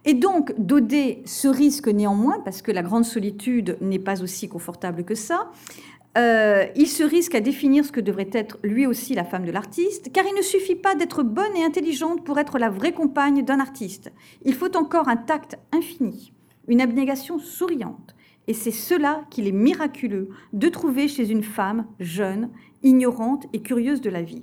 Et 0.03 0.15
donc, 0.15 0.53
Daudet 0.57 1.21
se 1.25 1.47
risque 1.47 1.87
néanmoins, 1.87 2.39
parce 2.43 2.63
que 2.63 2.71
la 2.71 2.81
grande 2.81 3.05
solitude 3.05 3.77
n'est 3.79 3.99
pas 3.99 4.23
aussi 4.23 4.49
confortable 4.49 5.03
que 5.03 5.15
ça, 5.15 5.51
euh, 6.17 6.65
il 6.75 6.87
se 6.87 7.03
risque 7.03 7.35
à 7.35 7.39
définir 7.39 7.85
ce 7.85 7.91
que 7.91 8.01
devrait 8.01 8.29
être 8.33 8.57
lui 8.63 8.87
aussi 8.87 9.13
la 9.13 9.23
femme 9.23 9.45
de 9.45 9.51
l'artiste, 9.51 10.11
car 10.11 10.25
il 10.25 10.35
ne 10.35 10.41
suffit 10.41 10.75
pas 10.75 10.95
d'être 10.95 11.23
bonne 11.23 11.55
et 11.55 11.63
intelligente 11.63 12.25
pour 12.25 12.39
être 12.39 12.57
la 12.57 12.69
vraie 12.69 12.93
compagne 12.93 13.43
d'un 13.43 13.59
artiste. 13.59 14.11
Il 14.43 14.55
faut 14.55 14.75
encore 14.75 15.07
un 15.07 15.17
tact 15.17 15.57
infini, 15.71 16.33
une 16.67 16.81
abnégation 16.81 17.37
souriante. 17.37 18.15
Et 18.47 18.53
c'est 18.53 18.71
cela 18.71 19.21
qu'il 19.29 19.47
est 19.47 19.51
miraculeux 19.51 20.29
de 20.53 20.69
trouver 20.69 21.07
chez 21.07 21.29
une 21.29 21.43
femme 21.43 21.85
jeune, 21.99 22.49
ignorante 22.81 23.45
et 23.53 23.61
curieuse 23.61 24.01
de 24.01 24.09
la 24.09 24.23
vie. 24.23 24.41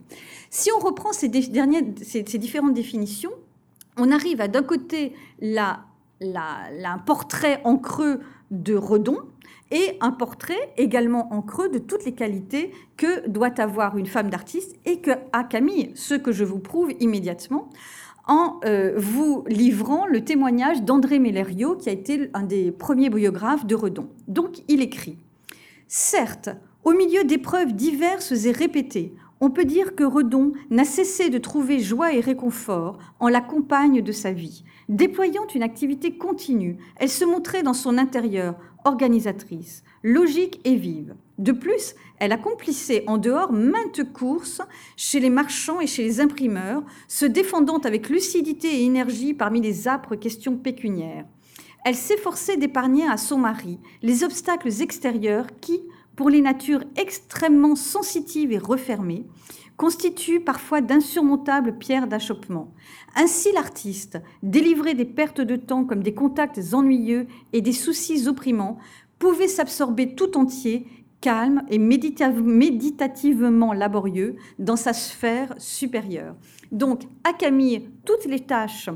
Si 0.50 0.70
on 0.70 0.78
reprend 0.78 1.12
ces, 1.12 1.28
différentes 1.28 2.74
définitions, 2.74 3.32
on 3.96 4.12
arrive 4.12 4.40
à 4.40 4.46
d'un 4.46 4.62
côté 4.62 5.14
un 5.42 6.98
portrait 7.04 7.60
en 7.64 7.78
creux 7.78 8.20
de 8.52 8.76
Redon, 8.76 9.18
et 9.70 9.96
un 10.00 10.12
portrait 10.12 10.72
également 10.76 11.32
en 11.32 11.42
creux 11.42 11.68
de 11.68 11.78
toutes 11.78 12.04
les 12.04 12.12
qualités 12.12 12.72
que 12.96 13.28
doit 13.28 13.60
avoir 13.60 13.96
une 13.96 14.06
femme 14.06 14.30
d'artiste 14.30 14.76
et 14.84 15.00
que 15.00 15.10
a 15.32 15.44
Camille, 15.44 15.92
ce 15.94 16.14
que 16.14 16.32
je 16.32 16.44
vous 16.44 16.58
prouve 16.58 16.92
immédiatement 17.00 17.70
en 18.28 18.58
euh, 18.64 18.94
vous 18.96 19.44
livrant 19.46 20.06
le 20.06 20.24
témoignage 20.24 20.82
d'André 20.82 21.18
Mellerio, 21.18 21.76
qui 21.76 21.88
a 21.88 21.92
été 21.92 22.28
un 22.34 22.42
des 22.42 22.72
premiers 22.72 23.10
biographes 23.10 23.66
de 23.66 23.74
Redon. 23.74 24.08
Donc 24.26 24.62
il 24.68 24.82
écrit 24.82 25.18
Certes, 25.86 26.50
au 26.82 26.92
milieu 26.92 27.24
d'épreuves 27.24 27.72
diverses 27.72 28.32
et 28.32 28.52
répétées, 28.52 29.14
on 29.40 29.50
peut 29.50 29.64
dire 29.64 29.94
que 29.94 30.04
Redon 30.04 30.52
n'a 30.70 30.84
cessé 30.84 31.28
de 31.28 31.38
trouver 31.38 31.78
joie 31.78 32.12
et 32.12 32.20
réconfort 32.20 32.98
en 33.20 33.28
la 33.28 33.40
compagne 33.40 34.02
de 34.02 34.12
sa 34.12 34.32
vie. 34.32 34.64
Déployant 34.88 35.46
une 35.54 35.62
activité 35.62 36.16
continue, 36.16 36.78
elle 36.96 37.10
se 37.10 37.24
montrait 37.24 37.62
dans 37.62 37.74
son 37.74 37.98
intérieur 37.98 38.56
organisatrice, 38.84 39.82
logique 40.02 40.60
et 40.64 40.76
vive. 40.76 41.16
De 41.38 41.52
plus, 41.52 41.94
elle 42.18 42.32
accomplissait 42.32 43.04
en 43.08 43.18
dehors 43.18 43.52
maintes 43.52 44.10
courses 44.12 44.62
chez 44.96 45.20
les 45.20 45.28
marchands 45.28 45.80
et 45.80 45.86
chez 45.86 46.04
les 46.04 46.20
imprimeurs, 46.20 46.82
se 47.08 47.26
défendant 47.26 47.78
avec 47.78 48.08
lucidité 48.08 48.68
et 48.68 48.84
énergie 48.84 49.34
parmi 49.34 49.60
les 49.60 49.88
âpres 49.88 50.14
questions 50.14 50.56
pécuniaires. 50.56 51.26
Elle 51.84 51.94
s'efforçait 51.94 52.56
d'épargner 52.56 53.06
à 53.06 53.16
son 53.16 53.38
mari 53.38 53.78
les 54.02 54.24
obstacles 54.24 54.70
extérieurs 54.80 55.46
qui, 55.60 55.82
pour 56.16 56.30
les 56.30 56.40
natures 56.40 56.82
extrêmement 56.96 57.76
sensitives 57.76 58.52
et 58.52 58.58
refermées, 58.58 59.26
constituent 59.76 60.40
parfois 60.40 60.80
d'insurmontables 60.80 61.76
pierres 61.76 62.08
d'achoppement. 62.08 62.72
Ainsi 63.14 63.52
l'artiste, 63.52 64.18
délivré 64.42 64.94
des 64.94 65.04
pertes 65.04 65.42
de 65.42 65.56
temps 65.56 65.84
comme 65.84 66.02
des 66.02 66.14
contacts 66.14 66.72
ennuyeux 66.72 67.26
et 67.52 67.60
des 67.60 67.72
soucis 67.72 68.26
opprimants, 68.26 68.78
pouvait 69.18 69.48
s'absorber 69.48 70.14
tout 70.14 70.38
entier, 70.38 70.86
calme 71.20 71.62
et 71.68 71.78
méditativement 71.78 73.72
laborieux, 73.72 74.36
dans 74.58 74.76
sa 74.76 74.92
sphère 74.92 75.54
supérieure. 75.58 76.36
Donc, 76.72 77.02
à 77.24 77.32
Camille, 77.32 77.88
toutes 78.04 78.26
les 78.26 78.40
tâches 78.40 78.90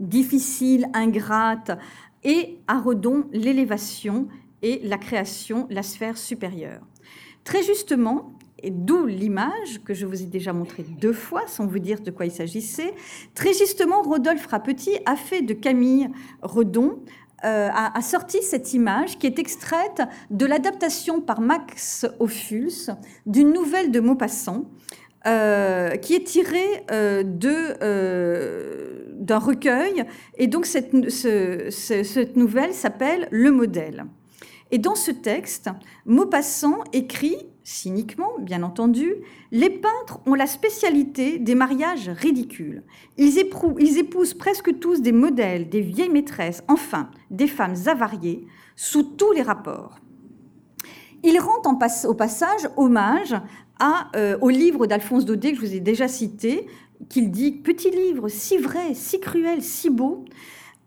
difficiles, 0.00 0.88
ingrates, 0.94 1.78
et 2.24 2.58
à 2.68 2.78
Redon, 2.78 3.24
l'élévation, 3.32 4.28
et 4.62 4.80
la 4.84 4.98
création, 4.98 5.66
la 5.70 5.82
sphère 5.82 6.16
supérieure. 6.16 6.82
Très 7.44 7.62
justement, 7.62 8.32
et 8.62 8.70
d'où 8.70 9.06
l'image 9.06 9.82
que 9.84 9.92
je 9.92 10.06
vous 10.06 10.22
ai 10.22 10.26
déjà 10.26 10.52
montrée 10.52 10.84
deux 11.00 11.12
fois 11.12 11.42
sans 11.48 11.66
vous 11.66 11.80
dire 11.80 12.00
de 12.00 12.10
quoi 12.10 12.26
il 12.26 12.30
s'agissait, 12.30 12.94
très 13.34 13.52
justement, 13.52 14.02
Rodolphe 14.02 14.46
Rapetit 14.46 14.98
a 15.04 15.16
fait 15.16 15.42
de 15.42 15.54
Camille 15.54 16.08
Redon 16.42 17.00
a, 17.44 18.00
sorti 18.02 18.40
cette 18.40 18.72
image 18.72 19.18
qui 19.18 19.26
est 19.26 19.40
extraite 19.40 20.02
de 20.30 20.46
l'adaptation 20.46 21.20
par 21.20 21.40
Max 21.40 22.06
Ophuls 22.20 22.94
d'une 23.26 23.52
nouvelle 23.52 23.90
de 23.90 23.98
Maupassant, 23.98 24.70
qui 25.24 26.14
est 26.14 26.24
tirée 26.24 26.84
de, 26.88 27.76
d'un 29.12 29.38
recueil. 29.38 30.04
Et 30.38 30.46
donc 30.46 30.66
cette, 30.66 31.10
cette 31.10 32.36
nouvelle 32.36 32.72
s'appelle 32.72 33.26
Le 33.32 33.50
modèle. 33.50 34.04
Et 34.72 34.78
dans 34.78 34.94
ce 34.94 35.10
texte, 35.10 35.68
Maupassant 36.06 36.78
écrit, 36.94 37.36
cyniquement 37.62 38.30
bien 38.40 38.62
entendu, 38.62 39.14
Les 39.52 39.68
peintres 39.68 40.20
ont 40.24 40.34
la 40.34 40.46
spécialité 40.46 41.38
des 41.38 41.54
mariages 41.54 42.08
ridicules. 42.08 42.82
Ils, 43.18 43.38
épousent 43.38 44.34
presque 44.34 44.78
tous 44.80 45.02
des 45.02 45.12
modèles, 45.12 45.68
des 45.68 45.82
vieilles 45.82 46.08
maîtresses, 46.08 46.64
enfin 46.68 47.10
des 47.30 47.46
femmes 47.46 47.76
avariées, 47.86 48.46
sous 48.74 49.02
tous 49.02 49.32
les 49.32 49.42
rapports. 49.42 49.98
Il 51.22 51.38
rend 51.38 51.60
en 51.66 51.78
au 52.08 52.14
passage 52.14 52.68
hommage 52.78 53.36
euh, 54.16 54.38
au 54.40 54.48
livre 54.48 54.86
d'Alphonse 54.86 55.26
Daudet 55.26 55.52
que 55.52 55.58
je 55.58 55.66
vous 55.66 55.74
ai 55.74 55.80
déjà 55.80 56.08
cité, 56.08 56.66
qu'il 57.10 57.30
dit 57.30 57.52
Petit 57.52 57.90
livre, 57.90 58.28
si 58.28 58.56
vrai, 58.56 58.94
si 58.94 59.20
cruel, 59.20 59.62
si 59.62 59.90
beau, 59.90 60.24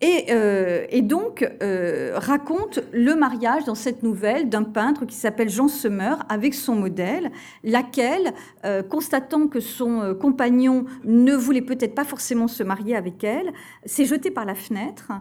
euh, 0.03 0.85
et, 0.89 1.01
donc 1.01 1.49
euh, 1.63 2.13
raconte 2.15 2.79
le 2.91 3.15
mariage 3.15 3.63
dans 3.63 3.75
cette 3.75 4.03
nouvelle 4.03 4.49
d'un 4.49 4.63
peintre 4.63 5.05
qui 5.05 5.15
s'appelle 5.15 5.49
Jean 5.49 5.69
Semeur 5.69 6.25
avec 6.27 6.53
son 6.53 6.75
modèle, 6.75 7.31
laquelle, 7.63 8.33
euh, 8.65 8.83
constatant 8.83 9.47
que 9.47 9.61
son 9.61 10.15
compagnon 10.19 10.85
ne 11.05 11.33
voulait 11.33 11.61
peut-être 11.61 11.95
pas 11.95 12.03
forcément 12.03 12.47
se 12.47 12.61
marier 12.61 12.95
avec 12.95 13.23
elle, 13.23 13.53
s'est 13.85 14.05
jetée 14.05 14.31
par 14.31 14.45
la 14.45 14.55
fenêtre, 14.55 15.13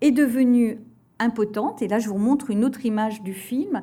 est 0.00 0.10
devenue 0.10 0.80
impotente. 1.18 1.80
Et 1.80 1.88
là, 1.88 1.98
je 1.98 2.08
vous 2.08 2.18
montre 2.18 2.50
une 2.50 2.64
autre 2.64 2.84
image 2.84 3.22
du 3.22 3.32
film. 3.32 3.82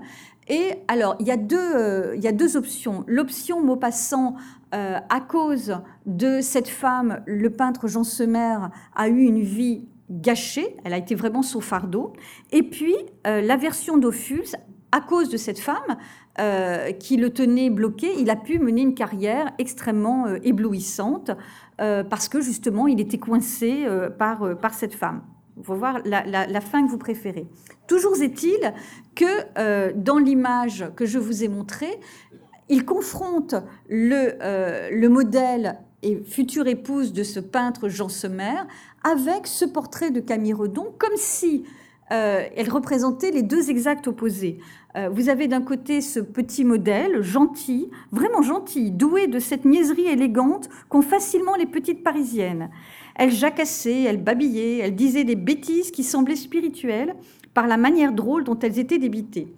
Et 0.50 0.74
alors, 0.90 1.16
il 1.20 1.26
y 1.26 1.32
a 1.32 1.38
deux, 1.38 2.58
options. 2.58 3.06
L'option 3.08 3.64
Maupassant, 3.64 4.36
à 4.72 5.22
cause 5.22 5.78
de 6.06 6.42
cette 6.42 6.68
femme, 6.68 7.22
le 7.26 7.50
peintre 7.50 7.88
Jean 7.88 8.04
Semeur 8.04 8.70
a 8.96 9.08
eu 9.08 9.22
une 9.22 9.42
vie 9.42 9.86
gâchée, 10.14 10.78
elle 10.84 10.94
a 10.94 10.98
été 10.98 11.16
vraiment 11.16 11.42
son 11.42 11.62
fardeau. 11.62 12.14
Et 12.52 12.64
puis, 12.64 12.96
euh, 13.28 13.42
la 13.42 13.58
version 13.58 13.98
d'Ophuls, 13.98 14.56
à 14.92 15.02
cause 15.02 15.30
de 15.30 15.38
cette 15.38 15.60
femme 15.60 15.98
euh, 16.40 16.92
qui 16.92 17.18
le 17.18 17.32
tenait 17.32 17.70
bloqué, 17.70 18.12
il 18.20 18.30
a 18.30 18.36
pu 18.36 18.60
mener 18.60 18.82
une 18.82 18.94
carrière 18.94 19.52
extrêmement 19.58 20.28
euh, 20.28 20.38
éblouissante 20.44 21.32
parce 21.78 22.30
que 22.30 22.40
justement, 22.40 22.88
il 22.88 23.02
était 23.02 23.18
coincé 23.18 23.86
par, 24.18 24.58
par 24.58 24.74
cette 24.74 24.94
femme. 24.94 25.22
Il 25.58 25.66
faut 25.66 25.76
voir 25.76 26.00
la, 26.06 26.24
la, 26.24 26.62
fin 26.62 26.86
que 26.86 26.90
vous 26.90 27.00
préférez. 27.00 27.46
Toujours 27.88 28.16
est-il 28.22 28.74
que 29.16 29.92
dans 29.98 30.18
l'image 30.18 30.86
que 30.96 31.06
je 31.06 31.20
vous 31.20 31.44
ai 31.44 31.50
montrée, 31.50 32.00
il 32.70 32.86
confronte 32.86 33.56
le, 33.90 34.38
le 34.98 35.10
modèle 35.10 35.78
et 36.04 36.22
future 36.24 36.68
épouse 36.68 37.12
de 37.12 37.24
ce 37.24 37.40
peintre 37.40 37.90
Jean 37.90 38.10
Semer 38.10 38.62
avec 39.04 39.48
ce 39.48 39.66
portrait 39.66 40.12
de 40.12 40.20
Camille 40.20 40.54
Redon, 40.54 40.94
comme 40.98 41.16
si 41.16 41.64
euh, 42.12 42.44
elle 42.56 42.70
représentait 42.70 43.32
les 43.32 43.44
deux 43.44 43.70
exacts 43.70 44.08
opposés. 44.08 44.60
Euh, 44.96 45.10
vous 45.10 45.30
avez 45.30 45.48
d'un 45.48 45.62
côté 45.62 46.02
ce 46.02 46.20
petit 46.20 46.64
modèle, 46.64 47.22
gentil, 47.22 47.90
vraiment 48.12 48.42
gentil, 48.42 48.92
doué 48.92 49.28
de 49.28 49.40
cette 49.40 49.66
niaiserie 49.66 50.08
élégante 50.08 50.70
qu'ont 50.90 51.02
facilement 51.02 51.56
les 51.56 51.66
petites 51.66 52.04
parisiennes. 52.04 52.70
Elle 53.16 53.32
jacassait, 53.32 54.04
elle 54.04 54.24
babillait, 54.24 54.80
elle 54.80 54.96
disait 54.96 55.24
des 55.24 55.36
bêtises 55.36 55.92
qui 55.92 56.04
semblaient 56.04 56.36
spirituelles 56.36 57.16
par 57.54 57.68
la 57.68 57.78
manière 57.78 58.14
drôle 58.14 58.44
dont 58.44 58.60
elles 58.60 58.80
étaient 58.80 59.00
débitées. 59.00 59.54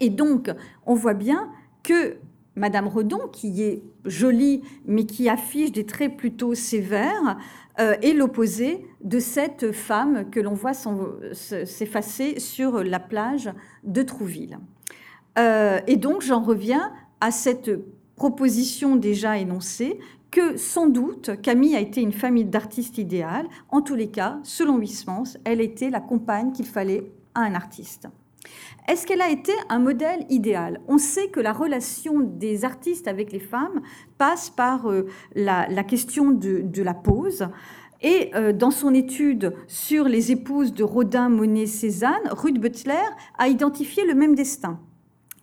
Et 0.00 0.10
donc, 0.10 0.50
on 0.86 0.94
voit 0.94 1.14
bien 1.14 1.48
que 1.82 2.16
Madame 2.58 2.88
Redon, 2.88 3.28
qui 3.32 3.62
est 3.62 3.82
jolie 4.04 4.62
mais 4.86 5.04
qui 5.04 5.28
affiche 5.28 5.72
des 5.72 5.86
traits 5.86 6.16
plutôt 6.16 6.54
sévères, 6.54 7.38
euh, 7.80 7.94
est 8.02 8.12
l'opposé 8.12 8.86
de 9.02 9.20
cette 9.20 9.72
femme 9.72 10.28
que 10.30 10.40
l'on 10.40 10.54
voit 10.54 10.74
s'effacer 10.74 12.40
sur 12.40 12.82
la 12.82 12.98
plage 12.98 13.50
de 13.84 14.02
Trouville. 14.02 14.58
Euh, 15.38 15.78
et 15.86 15.96
donc 15.96 16.22
j'en 16.22 16.42
reviens 16.42 16.92
à 17.20 17.30
cette 17.30 17.70
proposition 18.16 18.96
déjà 18.96 19.38
énoncée 19.38 19.98
que 20.30 20.56
sans 20.56 20.88
doute 20.88 21.40
Camille 21.40 21.76
a 21.76 21.80
été 21.80 22.00
une 22.00 22.12
famille 22.12 22.44
d'artistes 22.44 22.98
idéales. 22.98 23.46
En 23.70 23.80
tous 23.80 23.94
les 23.94 24.08
cas, 24.08 24.38
selon 24.42 24.78
Huysmans, 24.78 25.38
elle 25.44 25.60
était 25.60 25.90
la 25.90 26.00
compagne 26.00 26.52
qu'il 26.52 26.66
fallait 26.66 27.10
à 27.34 27.42
un 27.42 27.54
artiste. 27.54 28.08
Est-ce 28.88 29.06
qu'elle 29.06 29.20
a 29.20 29.28
été 29.28 29.52
un 29.68 29.80
modèle 29.80 30.24
idéal? 30.30 30.80
On 30.88 30.96
sait 30.96 31.28
que 31.28 31.40
la 31.40 31.52
relation 31.52 32.20
des 32.20 32.64
artistes 32.64 33.06
avec 33.06 33.32
les 33.32 33.38
femmes 33.38 33.82
passe 34.16 34.48
par 34.48 34.90
euh, 34.90 35.06
la, 35.34 35.66
question 35.84 36.30
de, 36.30 36.82
la 36.82 36.94
pose. 36.94 37.48
Et 38.00 38.30
euh, 38.34 38.54
dans 38.54 38.70
son 38.70 38.94
étude 38.94 39.52
sur 39.66 40.04
les 40.04 40.32
épouses 40.32 40.72
de 40.72 40.84
Rodin, 40.84 41.28
Monet, 41.28 41.66
Cézanne, 41.66 42.28
Ruth 42.30 42.58
Butler 42.58 43.04
a 43.36 43.48
identifié 43.48 44.06
le 44.06 44.14
même 44.14 44.34
destin, 44.34 44.80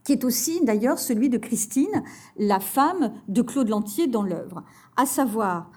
qui 0.04 0.14
est 0.14 0.24
aussi 0.24 0.66
d'ailleurs 0.66 0.98
celui 0.98 1.30
de 1.30 1.38
Christine, 1.38 2.04
la 2.38 2.60
femme 2.60 3.14
de 3.28 3.44
Claude 3.44 3.70
Lantier 3.70 4.08
dans 4.08 4.24
l'œuvre, 4.24 4.64
à 4.98 5.06
savoir 5.06 5.70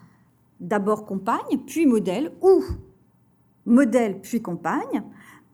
d'abord 0.59 1.05
compagne, 1.05 1.59
puis 1.67 1.85
modèle, 1.85 2.33
ou 2.41 2.63
modèle 3.67 4.21
puis 4.23 4.41
compagne, 4.41 5.03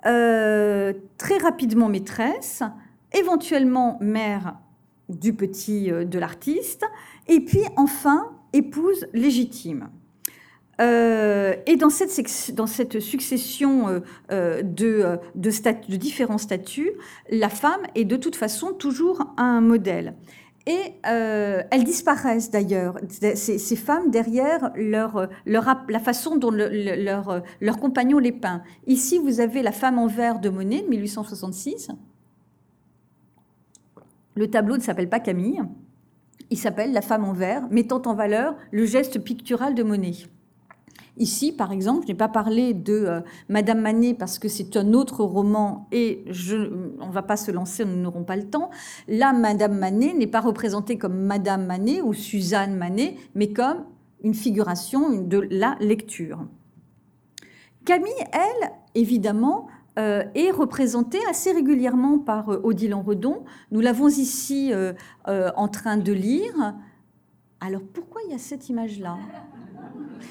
euh, 0.06 0.92
très 1.18 1.38
rapidement 1.38 1.88
maîtresse, 1.88 2.62
éventuellement 3.12 3.98
mère 4.00 4.56
du 5.08 5.32
petit 5.32 5.90
euh, 5.90 6.04
de 6.04 6.18
l'artiste, 6.18 6.84
et 7.28 7.40
puis 7.40 7.62
enfin 7.76 8.30
épouse 8.52 9.06
légitime. 9.12 9.88
Euh, 10.80 11.54
et 11.66 11.76
dans 11.76 11.88
cette, 11.88 12.10
succession 13.00 14.02
de, 14.30 14.62
de, 14.62 15.18
de, 15.36 15.96
différents 15.96 16.38
statuts, 16.38 16.92
la 17.30 17.48
femme 17.48 17.80
est 17.94 18.04
de 18.04 18.16
toute 18.16 18.34
façon 18.34 18.72
toujours 18.72 19.32
un 19.36 19.60
modèle. 19.60 20.14
Et 20.66 20.94
euh, 21.06 21.62
elles 21.70 21.84
disparaissent 21.84 22.50
d'ailleurs, 22.50 22.98
ces, 23.10 23.76
femmes, 23.76 24.10
derrière 24.10 24.72
leur, 24.76 25.28
la 25.44 26.00
façon 26.00 26.36
dont 26.36 26.50
leur, 26.50 27.78
compagnon 27.80 28.18
les 28.18 28.32
peint. 28.32 28.62
Ici, 28.86 29.18
vous 29.18 29.40
avez 29.40 29.62
la 29.62 29.72
femme 29.72 29.98
en 29.98 30.06
verre 30.06 30.38
de 30.38 30.48
Monet 30.48 30.80
de 30.80 30.88
1866. 30.88 31.90
Le 34.36 34.50
tableau 34.50 34.76
ne 34.76 34.82
s'appelle 34.82 35.10
pas 35.10 35.20
Camille, 35.20 35.62
il 36.50 36.58
s'appelle 36.58 36.92
La 36.92 37.02
femme 37.02 37.24
en 37.24 37.32
verre, 37.32 37.68
mettant 37.70 38.02
en 38.06 38.14
valeur 38.14 38.56
le 38.70 38.84
geste 38.86 39.18
pictural 39.22 39.74
de 39.74 39.82
Monet. 39.82 40.12
Ici, 41.16 41.52
par 41.52 41.70
exemple, 41.70 42.02
je 42.02 42.08
n'ai 42.08 42.16
pas 42.16 42.28
parlé 42.28 42.74
de 42.74 42.92
euh, 42.92 43.20
Madame 43.48 43.80
Manet 43.80 44.14
parce 44.14 44.40
que 44.40 44.48
c'est 44.48 44.76
un 44.76 44.94
autre 44.94 45.22
roman 45.22 45.86
et 45.92 46.24
on 46.26 47.06
ne 47.06 47.12
va 47.12 47.22
pas 47.22 47.36
se 47.36 47.52
lancer, 47.52 47.84
nous 47.84 47.96
n'aurons 47.96 48.24
pas 48.24 48.34
le 48.34 48.50
temps. 48.50 48.70
Là, 49.06 49.32
Madame 49.32 49.78
Manet 49.78 50.12
n'est 50.14 50.26
pas 50.26 50.40
représentée 50.40 50.98
comme 50.98 51.16
Madame 51.16 51.66
Manet 51.66 52.02
ou 52.02 52.14
Suzanne 52.14 52.74
Manet, 52.76 53.16
mais 53.36 53.52
comme 53.52 53.84
une 54.24 54.34
figuration 54.34 55.22
de 55.22 55.46
la 55.50 55.76
lecture. 55.78 56.46
Camille, 57.84 58.12
elle, 58.32 58.72
évidemment, 58.96 59.68
euh, 60.00 60.24
est 60.34 60.50
représentée 60.50 61.20
assez 61.30 61.52
régulièrement 61.52 62.18
par 62.18 62.48
euh, 62.48 62.60
Odile 62.64 62.94
Redon. 62.94 63.44
Nous 63.70 63.80
l'avons 63.80 64.08
ici 64.08 64.72
en 65.26 65.68
train 65.68 65.96
de 65.96 66.12
lire. 66.12 66.74
Alors 67.60 67.82
pourquoi 67.92 68.20
il 68.26 68.32
y 68.32 68.34
a 68.34 68.38
cette 68.38 68.68
image-là? 68.68 69.16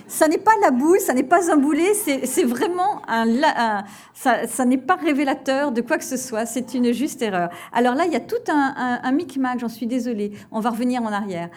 Ça 0.07 0.27
n'est 0.27 0.37
pas 0.37 0.51
la 0.61 0.71
boule, 0.71 0.99
ça 0.99 1.13
n'est 1.13 1.23
pas 1.23 1.51
un 1.51 1.57
boulet, 1.57 1.93
c'est 1.93 2.43
vraiment 2.43 3.01
un, 3.07 3.83
ça, 4.13 4.65
n'est 4.65 4.77
pas 4.77 4.95
révélateur 4.95 5.71
de 5.71 5.81
quoi 5.81 5.97
que 5.97 6.03
ce 6.03 6.17
soit. 6.17 6.45
C'est 6.45 6.73
une 6.73 6.91
juste 6.91 7.21
erreur. 7.21 7.49
Alors 7.71 7.95
là, 7.95 8.05
il 8.05 8.13
y 8.13 8.15
a 8.15 8.19
tout 8.19 8.35
un, 8.49 8.99
un, 9.03 9.11
micmac. 9.11 9.59
J'en 9.59 9.69
suis 9.69 9.87
désolée. 9.87 10.31
On 10.51 10.59
va 10.59 10.69
revenir 10.69 11.01
en 11.01 11.11
arrière 11.11 11.49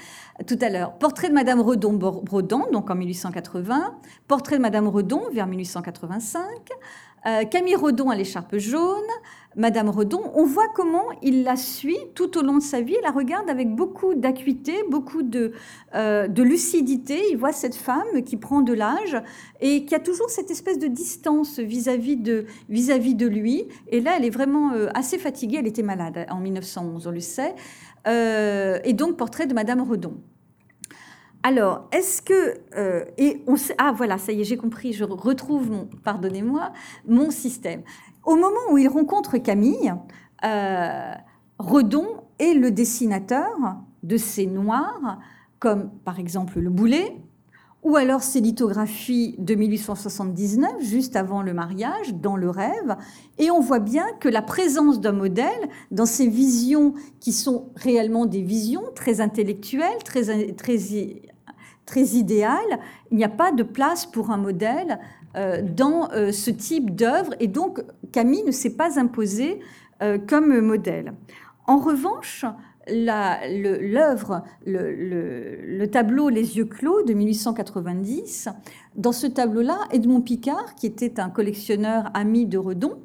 tout 0.47 0.59
à 0.61 0.69
l'heure. 0.69 0.93
Portrait 0.99 1.29
de 1.29 1.35
Madame 1.35 1.61
Redon-Brodon, 1.61 2.67
donc 2.73 2.91
en 2.91 2.95
1880. 2.95 3.95
Portrait 4.29 4.57
de 4.57 4.63
Madame 4.63 4.89
Redon 4.89 5.23
vers 5.33 5.47
1885. 5.47 6.43
Euh, 7.27 7.45
Camille 7.45 7.75
Redon 7.75 8.11
à 8.11 8.15
l'écharpe 8.15 8.57
jaune, 8.57 9.03
Madame 9.57 9.89
Redon, 9.89 10.21
on 10.35 10.45
voit 10.45 10.69
comment 10.75 11.07
il 11.23 11.43
la 11.43 11.57
suit 11.57 11.97
tout 12.15 12.37
au 12.37 12.43
long 12.43 12.59
de 12.59 12.63
sa 12.63 12.83
vie, 12.83 12.95
il 12.99 13.03
la 13.03 13.11
regarde 13.11 13.49
avec 13.49 13.75
beaucoup 13.75 14.15
d'acuité, 14.15 14.75
beaucoup 14.91 15.23
de, 15.23 15.53
euh, 15.95 16.27
lucidité. 16.27 17.23
Il 17.31 17.39
voit 17.39 17.53
cette 17.53 17.75
femme 17.75 18.23
qui 18.23 18.37
prend 18.37 18.61
de 18.61 18.75
l'âge 18.75 19.17
et 19.63 19.87
qui 19.87 19.95
a 19.95 19.99
toujours 19.99 20.29
cette 20.29 20.51
espèce 20.51 20.79
de 20.79 20.89
distance 20.89 21.59
vis-à-vis 21.59 22.17
de, 22.17 22.45
de 22.69 23.27
lui. 23.27 23.67
Et 23.89 24.03
là, 24.03 24.13
elle 24.19 24.27
est 24.27 24.31
vraiment 24.31 24.73
euh, 24.75 24.89
assez 24.93 25.17
fatiguée, 25.17 25.57
elle 25.61 25.67
était 25.67 25.83
malade 25.83 26.27
en 26.29 26.39
1911, 26.39 27.07
on 27.07 27.11
le 27.11 27.21
sait. 27.21 27.55
et 28.07 28.93
donc, 28.93 29.17
portrait 29.17 29.47
de 29.47 29.55
Madame 29.55 29.81
Redon. 29.81 30.19
Alors, 31.49 31.87
est-ce 31.93 32.23
que 32.23 32.59
euh, 32.77 33.05
et 33.19 33.41
on 33.47 33.55
ah 33.79 33.93
voilà, 33.93 34.19
ça 34.19 34.33
y 34.33 34.41
est, 34.41 34.45
j'ai 34.45 34.57
compris, 34.57 34.93
je 34.93 35.05
retrouve 35.05 35.71
mon, 35.71 35.89
pardonnez-moi, 36.03 36.73
mon 37.07 37.31
système. 37.31 37.83
Au 38.27 38.35
moment 38.35 38.73
où 38.73 38.77
il 38.77 38.89
rencontre 38.89 39.39
Camille, 39.39 39.95
euh, 40.45 41.13
Redon 41.61 42.09
est 42.41 42.55
le 42.55 42.73
dessinateur 42.73 43.77
de 44.03 44.17
ces 44.17 44.47
noirs, 44.47 45.21
comme 45.61 45.91
par 46.05 46.19
exemple 46.19 46.59
le 46.59 46.69
boulet, 46.69 47.17
ou 47.85 47.95
alors 47.95 48.25
ces 48.25 48.41
lithographies 48.41 49.37
de 49.39 49.55
1879, 49.55 50.73
juste 50.81 51.15
avant 51.15 51.41
le 51.41 51.55
mariage, 51.55 52.15
dans 52.15 52.35
le 52.35 52.51
rêve, 52.51 52.97
et 53.39 53.53
on 53.53 53.61
voit 53.61 53.79
bien 53.79 54.07
que 54.19 54.29
la 54.29 54.43
présence 54.43 55.01
d'un 55.01 55.13
modèle 55.13 55.69
dans 55.93 56.05
ces 56.05 56.27
visions 56.27 56.95
qui 57.21 57.33
sont 57.33 57.69
réellement 57.77 58.27
des 58.27 58.43
visions 58.43 58.83
très 58.97 59.21
intellectuelles, 59.21 60.03
très, 60.05 60.53
très, 60.55 60.79
très 61.87 62.05
idéales, 62.07 62.81
il 63.13 63.19
n'y 63.19 63.25
a 63.25 63.29
pas 63.29 63.53
de 63.53 63.63
place 63.63 64.05
pour 64.05 64.33
un 64.33 64.37
modèle 64.37 64.99
euh, 65.37 65.61
dans 65.63 66.11
euh, 66.13 66.33
ce 66.33 66.51
type 66.51 66.95
d'œuvre, 66.95 67.35
et 67.41 67.47
donc 67.47 67.85
Camille 68.13 68.45
ne 68.45 68.51
s'est 68.51 68.77
pas 68.77 68.99
imposé 68.99 69.61
euh, 70.03 70.19
comme 70.19 70.61
modèle. 70.61 71.15
En 71.67 71.79
revanche, 71.79 72.45
l'œuvre, 72.89 74.45
le, 74.65 75.87
tableau 75.87 76.29
Les 76.29 76.57
yeux 76.57 76.65
clos 76.65 77.03
de 77.03 77.13
1890. 77.13 78.49
Dans 78.95 79.13
ce 79.13 79.27
tableau-là, 79.27 79.79
Edmond 79.91 80.21
Picard, 80.21 80.75
qui 80.77 80.87
était 80.87 81.19
un 81.21 81.31
collectionneur 81.31 82.11
ami 82.15 82.47
de 82.47 82.59
Redon, 82.59 83.01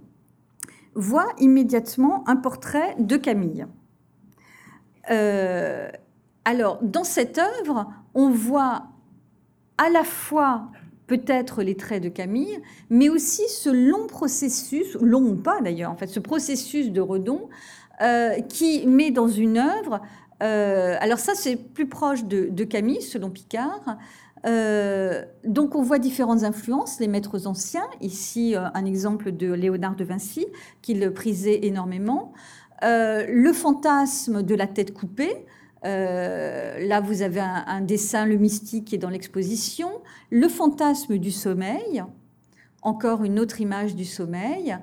voit 0.93 1.27
immédiatement 1.39 2.27
un 2.27 2.35
portrait 2.35 2.95
de 2.99 3.17
Camille. 3.17 3.65
Euh, 5.09 5.89
alors, 6.45 6.79
dans 6.81 7.03
cette 7.03 7.39
œuvre, 7.39 7.87
on 8.13 8.29
voit 8.29 8.87
à 9.77 9.89
la 9.89 10.03
fois 10.03 10.69
peut-être 11.07 11.63
les 11.63 11.75
traits 11.75 12.03
de 12.03 12.09
Camille, 12.09 12.59
mais 12.89 13.09
aussi 13.09 13.43
ce 13.47 13.69
long 13.69 14.07
processus, 14.07 14.95
long 15.01 15.23
ou 15.23 15.35
pas 15.35 15.61
d'ailleurs, 15.61 15.91
en 15.91 15.97
fait, 15.97 16.07
ce 16.07 16.19
processus 16.19 16.91
de 16.91 17.01
Redon 17.01 17.49
euh, 18.01 18.39
qui 18.41 18.87
met 18.87 19.11
dans 19.11 19.27
une 19.27 19.57
œuvre, 19.57 20.01
euh, 20.41 20.95
alors 20.99 21.19
ça 21.19 21.33
c'est 21.35 21.55
plus 21.55 21.87
proche 21.87 22.23
de, 22.23 22.63
Camille 22.63 23.01
selon 23.01 23.29
Picard, 23.29 23.97
euh, 24.47 25.23
donc 25.45 25.75
on 25.75 25.83
voit 25.83 25.99
différentes 25.99 26.43
influences, 26.43 26.99
les 26.99 27.07
maîtres 27.07 27.45
anciens, 27.45 27.85
ici 27.99 28.55
un 28.55 28.85
exemple 28.85 29.31
de 29.31 29.53
Léonard 29.53 29.95
de 29.95 30.03
Vinci 30.03 30.47
qu'il 30.81 31.11
prisait 31.11 31.65
énormément, 31.65 32.33
le 32.81 33.51
fantasme 33.53 34.41
de 34.41 34.55
la 34.55 34.65
tête 34.65 34.93
coupée, 34.93 35.45
là, 35.83 37.01
vous 37.01 37.21
avez 37.21 37.39
un, 37.39 37.63
un, 37.67 37.81
dessin, 37.81 38.25
le 38.25 38.37
mystique, 38.37 38.85
qui 38.85 38.95
est 38.95 38.99
dans 38.99 39.09
l'exposition. 39.09 39.89
Le 40.29 40.47
fantasme 40.47 41.17
du 41.17 41.31
sommeil, 41.31 42.03
encore 42.81 43.23
une 43.23 43.39
autre 43.39 43.61
image 43.61 43.95
du 43.95 44.05
sommeil. 44.05 44.77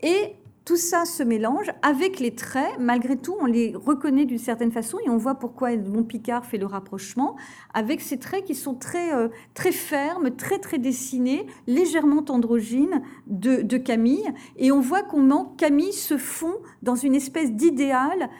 Et 0.00 0.36
tout 0.64 0.76
ça 0.76 1.04
se 1.04 1.22
mélange 1.22 1.72
avec 1.82 2.20
les 2.20 2.34
traits. 2.34 2.78
Malgré 2.78 3.16
tout, 3.16 3.34
on 3.40 3.46
les 3.46 3.74
reconnaît 3.74 4.24
d'une 4.24 4.38
certaine 4.38 4.70
façon 4.70 4.98
et 5.04 5.10
on 5.10 5.16
voit 5.16 5.34
pourquoi 5.34 5.72
Edmond 5.72 6.04
Picard 6.04 6.46
fait 6.46 6.58
le 6.58 6.66
rapprochement 6.66 7.36
avec 7.74 8.00
ces 8.00 8.18
traits 8.18 8.44
qui 8.44 8.54
sont 8.54 8.74
très, 8.74 9.12
euh, 9.12 9.28
très 9.54 9.72
fermes, 9.72 10.30
très, 10.36 10.58
très 10.58 10.78
dessinés, 10.78 11.46
légèrement 11.66 12.24
androgynes 12.28 13.02
de, 13.26 13.76
Camille. 13.76 14.28
Et 14.56 14.70
on 14.70 14.80
voit 14.80 15.02
comment 15.02 15.54
Camille 15.56 15.92
se 15.92 16.16
fond 16.16 16.54
dans 16.82 16.94
une 16.94 17.14
espèce 17.14 17.52
d'idéal 17.52 18.30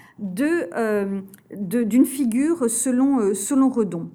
euh, 0.41 1.21
d'une 1.51 2.05
figure 2.05 2.65
euh, 2.65 2.69
selon 3.35 3.69
Redon. 3.69 4.11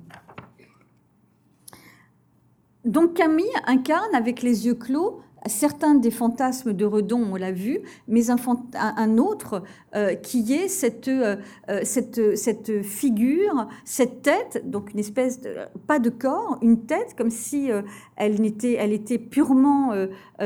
Donc 2.85 3.15
Camille 3.15 3.45
incarne 3.65 4.15
avec 4.15 4.41
les 4.41 4.65
yeux 4.65 4.75
clos 4.75 5.19
certains 5.47 5.95
des 5.95 6.11
fantasmes 6.11 6.73
de 6.73 6.85
Redon, 6.85 7.27
on 7.31 7.35
l'a 7.35 7.51
vu, 7.51 7.79
mais 8.07 8.29
un, 8.29 9.17
autre 9.17 9.63
euh, 9.95 10.15
qui 10.15 10.53
est 10.53 10.67
cette, 10.67 11.07
euh, 11.07 11.37
euh, 11.69 11.81
cette, 11.83 12.37
cette, 12.37 12.83
figure, 12.83 13.67
cette 13.85 14.21
tête, 14.21 14.63
donc 14.65 14.93
une 14.93 14.99
espèce 14.99 15.41
de, 15.41 15.55
pas 15.87 15.99
de 15.99 16.09
corps, 16.09 16.57
une 16.61 16.85
tête 16.85 17.15
comme 17.17 17.29
si 17.29 17.69
elle, 18.15 18.45
était, 18.45 18.73
elle 18.73 18.93
était 18.93 19.17
purement 19.17 19.93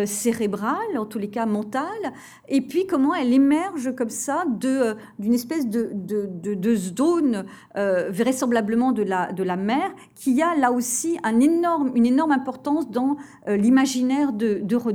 cérébrale, 0.05 0.97
en 0.97 1.05
tous 1.05 1.19
les 1.19 1.29
cas 1.29 1.45
mentale, 1.45 1.85
et 2.47 2.61
puis 2.61 2.85
comment 2.87 3.13
elle 3.13 3.33
émerge 3.33 3.93
comme 3.95 4.09
ça 4.09 4.45
d'une 5.19 5.33
espèce 5.33 5.67
de, 5.67 5.89
de, 5.93 6.53
de 6.53 6.75
zone 6.75 7.45
vraisemblablement 7.75 8.91
de 8.91 9.03
la, 9.03 9.31
de 9.31 9.43
la 9.43 9.55
mer, 9.55 9.91
qui 10.15 10.41
a 10.41 10.55
là 10.55 10.71
aussi 10.71 11.17
un 11.23 11.39
énorme, 11.39 11.91
une 11.95 12.05
énorme 12.05 12.31
importance 12.31 12.89
dans 12.89 13.17
l'imaginaire 13.47 14.33
de, 14.33 14.59
de 14.61 14.75
Redon. 14.75 14.90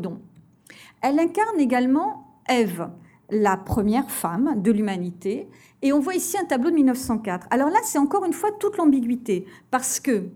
Elle 1.03 1.19
incarne 1.19 1.59
également 1.59 2.25
Ève, 2.49 2.89
la 3.31 3.57
première 3.57 4.11
femme 4.11 4.63
de 4.63 4.71
l'humanité. 4.71 5.49
Et 5.83 5.93
on 5.93 6.01
voit 6.01 6.15
ici 6.15 6.39
un 6.39 6.45
tableau 6.45 6.71
de 6.71 6.77
1904. 6.77 7.47
Alors 7.51 7.71
là, 7.71 7.79
c'est 7.85 7.99
encore 7.99 8.25
une 8.25 8.33
fois 8.33 8.51
toute 8.59 8.77
l'ambiguïté, 8.77 9.47
parce 9.71 10.01
que 10.01 10.29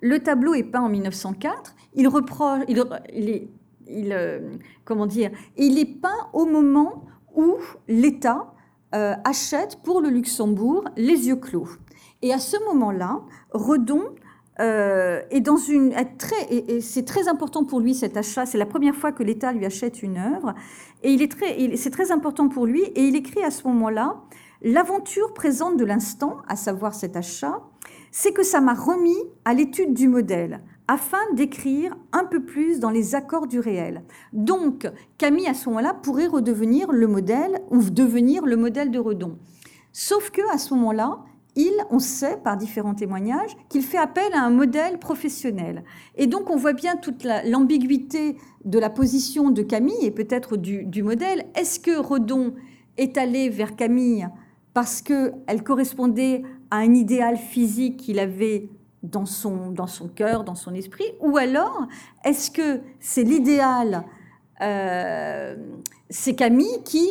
le 0.00 0.18
tableau 0.20 0.54
est 0.54 0.64
peint 0.64 0.82
en 0.82 0.88
1904, 0.88 1.74
il 1.94 2.08
reproche, 2.08 2.62
euh, 2.68 4.40
il 5.56 5.78
est 5.78 6.00
peint 6.00 6.28
au 6.32 6.46
moment 6.46 7.04
où 7.34 7.56
l'État 7.88 8.54
euh, 8.94 9.14
achète 9.24 9.78
pour 9.82 10.00
le 10.00 10.08
Luxembourg 10.08 10.84
les 10.96 11.28
yeux 11.28 11.36
clos. 11.36 11.68
Et 12.22 12.32
à 12.32 12.38
ce 12.38 12.56
moment-là, 12.66 13.20
Redon 13.52 14.02
euh, 14.60 15.22
et 15.30 16.80
c'est 16.80 17.04
très 17.04 17.28
important 17.28 17.64
pour 17.64 17.80
lui 17.80 17.94
cet 17.94 18.16
achat. 18.16 18.46
C'est 18.46 18.58
la 18.58 18.66
première 18.66 18.94
fois 18.94 19.12
que 19.12 19.22
l'État 19.22 19.52
lui 19.52 19.64
achète 19.66 20.02
une 20.02 20.18
œuvre 20.18 20.54
et 21.02 21.76
c'est 21.76 21.90
très 21.90 22.12
important 22.12 22.48
pour 22.48 22.66
lui 22.66 22.82
et 22.82 23.04
il 23.04 23.16
écrit 23.16 23.42
à 23.42 23.50
ce 23.50 23.66
moment-là 23.68 24.20
l'aventure 24.62 25.32
présente 25.32 25.76
de 25.76 25.84
l'instant, 25.84 26.38
à 26.46 26.56
savoir 26.56 26.94
cet 26.94 27.16
achat, 27.16 27.60
c'est 28.10 28.32
que 28.32 28.42
ça 28.42 28.60
m'a 28.60 28.74
remis 28.74 29.18
à 29.44 29.54
l'étude 29.54 29.94
du 29.94 30.08
modèle 30.08 30.60
afin 30.88 31.18
d'écrire 31.34 31.96
un 32.12 32.24
peu 32.24 32.42
plus 32.42 32.80
dans 32.80 32.90
les 32.90 33.14
accords 33.14 33.46
du 33.46 33.60
réel. 33.60 34.02
Donc 34.32 34.90
Camille 35.18 35.46
à 35.46 35.54
ce 35.54 35.68
moment-là 35.68 35.94
pourrait 35.94 36.26
redevenir 36.26 36.90
le 36.90 37.06
modèle 37.06 37.60
ou 37.70 37.80
devenir 37.82 38.44
le 38.44 38.56
modèle 38.56 38.90
de 38.90 38.98
Redon. 38.98 39.38
Sauf 39.92 40.30
que 40.30 40.42
à 40.52 40.58
ce 40.58 40.74
moment-là, 40.74 41.18
il, 41.56 41.72
on 41.90 41.98
sait 41.98 42.38
par 42.42 42.56
différents 42.56 42.94
témoignages, 42.94 43.56
qu'il 43.68 43.82
fait 43.82 43.98
appel 43.98 44.32
à 44.34 44.42
un 44.42 44.50
modèle 44.50 44.98
professionnel. 44.98 45.84
Et 46.16 46.26
donc 46.26 46.50
on 46.50 46.56
voit 46.56 46.72
bien 46.72 46.96
toute 46.96 47.26
l'ambiguïté 47.44 48.36
de 48.64 48.78
la 48.78 48.90
position 48.90 49.50
de 49.50 49.62
Camille 49.62 50.04
et 50.04 50.10
peut-être 50.10 50.56
du, 50.56 51.02
modèle. 51.02 51.46
Est-ce 51.54 51.80
que 51.80 51.96
Redon 51.96 52.54
est 52.96 53.18
allé 53.18 53.48
vers 53.48 53.76
Camille 53.76 54.28
parce 54.74 55.02
qu'elle 55.02 55.64
correspondait 55.64 56.42
à 56.70 56.76
un 56.76 56.94
idéal 56.94 57.36
physique 57.36 57.96
qu'il 57.96 58.18
avait 58.18 58.68
dans 59.02 59.26
son, 59.26 59.70
dans 59.70 59.86
son 59.86 60.08
cœur, 60.08 60.44
dans 60.44 60.54
son 60.54 60.74
esprit? 60.74 61.06
Ou 61.20 61.36
alors, 61.36 61.86
est-ce 62.24 62.50
que 62.50 62.80
c'est 63.00 63.24
l'idéal, 63.24 64.04
euh, 64.60 65.56
c'est 66.10 66.34
Camille 66.34 66.82
qui 66.84 67.10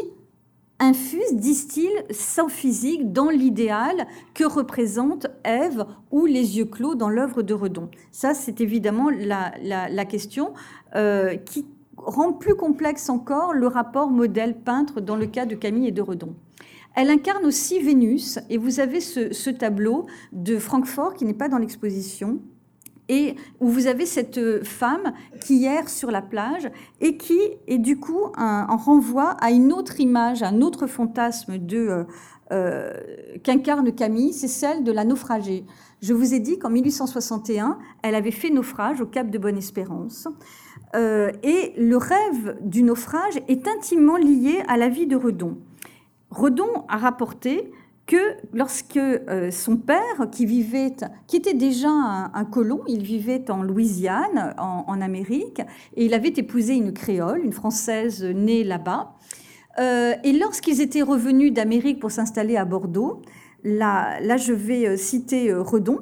infuse, 0.79 1.33
distille 1.33 1.91
sans 2.09 2.47
physique 2.47 3.11
dans 3.11 3.29
l'idéal 3.29 4.07
que 4.33 4.43
représente 4.43 5.27
Ève 5.43 5.85
ou 6.11 6.25
les 6.25 6.57
yeux 6.57 6.65
clos 6.65 6.95
dans 6.95 7.09
l'œuvre 7.09 7.41
de 7.41 7.53
Redon. 7.53 7.89
Ça, 8.11 8.33
c'est 8.33 8.61
évidemment 8.61 9.09
la, 9.09 10.05
question 10.05 10.53
euh, 10.95 11.35
qui 11.35 11.65
rend 11.97 12.33
plus 12.33 12.55
complexe 12.55 13.09
encore 13.09 13.53
le 13.53 13.67
rapport 13.67 14.09
modèle-peintre 14.09 15.01
dans 15.01 15.15
le 15.15 15.25
cas 15.25 15.45
de 15.45 15.55
Camille 15.55 15.87
et 15.87 15.91
de 15.91 16.01
Redon. 16.01 16.33
Elle 16.95 17.09
incarne 17.09 17.45
aussi 17.45 17.79
Vénus, 17.79 18.39
et 18.49 18.57
vous 18.57 18.79
avez 18.79 18.99
ce, 18.99 19.31
ce 19.31 19.49
tableau 19.49 20.07
de 20.31 20.57
Francfort 20.57 21.13
qui 21.13 21.25
n'est 21.25 21.33
pas 21.33 21.49
dans 21.49 21.59
l'exposition, 21.59 22.39
et 23.09 23.35
où 23.59 23.67
vous 23.67 23.87
avez 23.87 24.05
cette 24.05 24.37
euh, 24.37 24.63
femme 24.63 25.13
qui 25.41 25.65
erre 25.65 25.89
sur 25.89 26.11
la 26.11 26.21
plage 26.21 26.69
et 27.01 27.17
qui 27.17 27.39
est 27.67 27.79
du 27.79 27.99
coup 27.99 28.31
en 28.37 28.77
renvoie 28.77 29.31
à 29.41 29.51
une 29.51 29.73
autre 29.73 29.99
image, 29.99 30.43
un 30.43 30.61
autre 30.61 30.87
fantasme 30.87 31.57
de 31.57 31.77
euh, 31.77 32.03
euh, 32.51 32.93
qu'incarne 33.43 33.91
Camille, 33.93 34.33
c'est 34.33 34.47
celle 34.47 34.83
de 34.83 34.91
la 34.91 35.03
naufragée. 35.03 35.65
Je 36.01 36.13
vous 36.13 36.33
ai 36.33 36.39
dit 36.39 36.57
qu'en 36.57 36.69
1861, 36.69 37.77
elle 38.03 38.15
avait 38.15 38.31
fait 38.31 38.49
naufrage 38.49 39.01
au 39.01 39.05
Cap 39.05 39.29
de 39.29 39.37
Bonne-Espérance. 39.37 40.27
et 40.95 41.73
le 41.77 41.97
rêve 41.97 42.57
du 42.61 42.81
naufrage 42.83 43.35
est 43.47 43.67
intimement 43.67 44.17
lié 44.17 44.63
à 44.67 44.77
la 44.77 44.87
vie 44.87 45.07
de 45.07 45.15
Redon. 45.15 45.57
Redon 46.31 46.85
a 46.87 46.97
rapporté 46.97 47.71
que 48.09 48.37
lorsque 48.53 48.97
euh, 48.97 49.51
son 49.51 49.77
père, 49.77 50.29
qui 50.31 50.47
vivait, 50.47 50.95
était 51.31 51.53
déjà 51.53 51.89
un, 51.89 52.45
colon, 52.45 52.81
il 52.87 53.03
vivait 53.03 53.51
en 53.51 53.61
Louisiane, 53.61 54.55
en, 54.57 54.99
Amérique, 54.99 55.61
et 55.95 56.05
il 56.05 56.15
avait 56.15 56.33
épousé 56.35 56.73
une 56.73 56.91
créole, 56.91 57.41
une 57.45 57.53
française 57.53 58.23
née 58.23 58.63
là-bas. 58.63 59.13
Euh, 59.77 60.15
et 60.23 60.33
lorsqu'ils 60.33 60.81
étaient 60.81 61.03
revenus 61.03 61.53
d'Amérique 61.53 61.99
pour 61.99 62.09
s'installer 62.09 62.57
à 62.57 62.65
Bordeaux, 62.65 63.21
là, 63.63 64.19
là 64.21 64.37
je 64.37 64.53
vais 64.53 64.87
euh, 64.87 64.97
citer 64.97 65.53
Redon, 65.53 65.99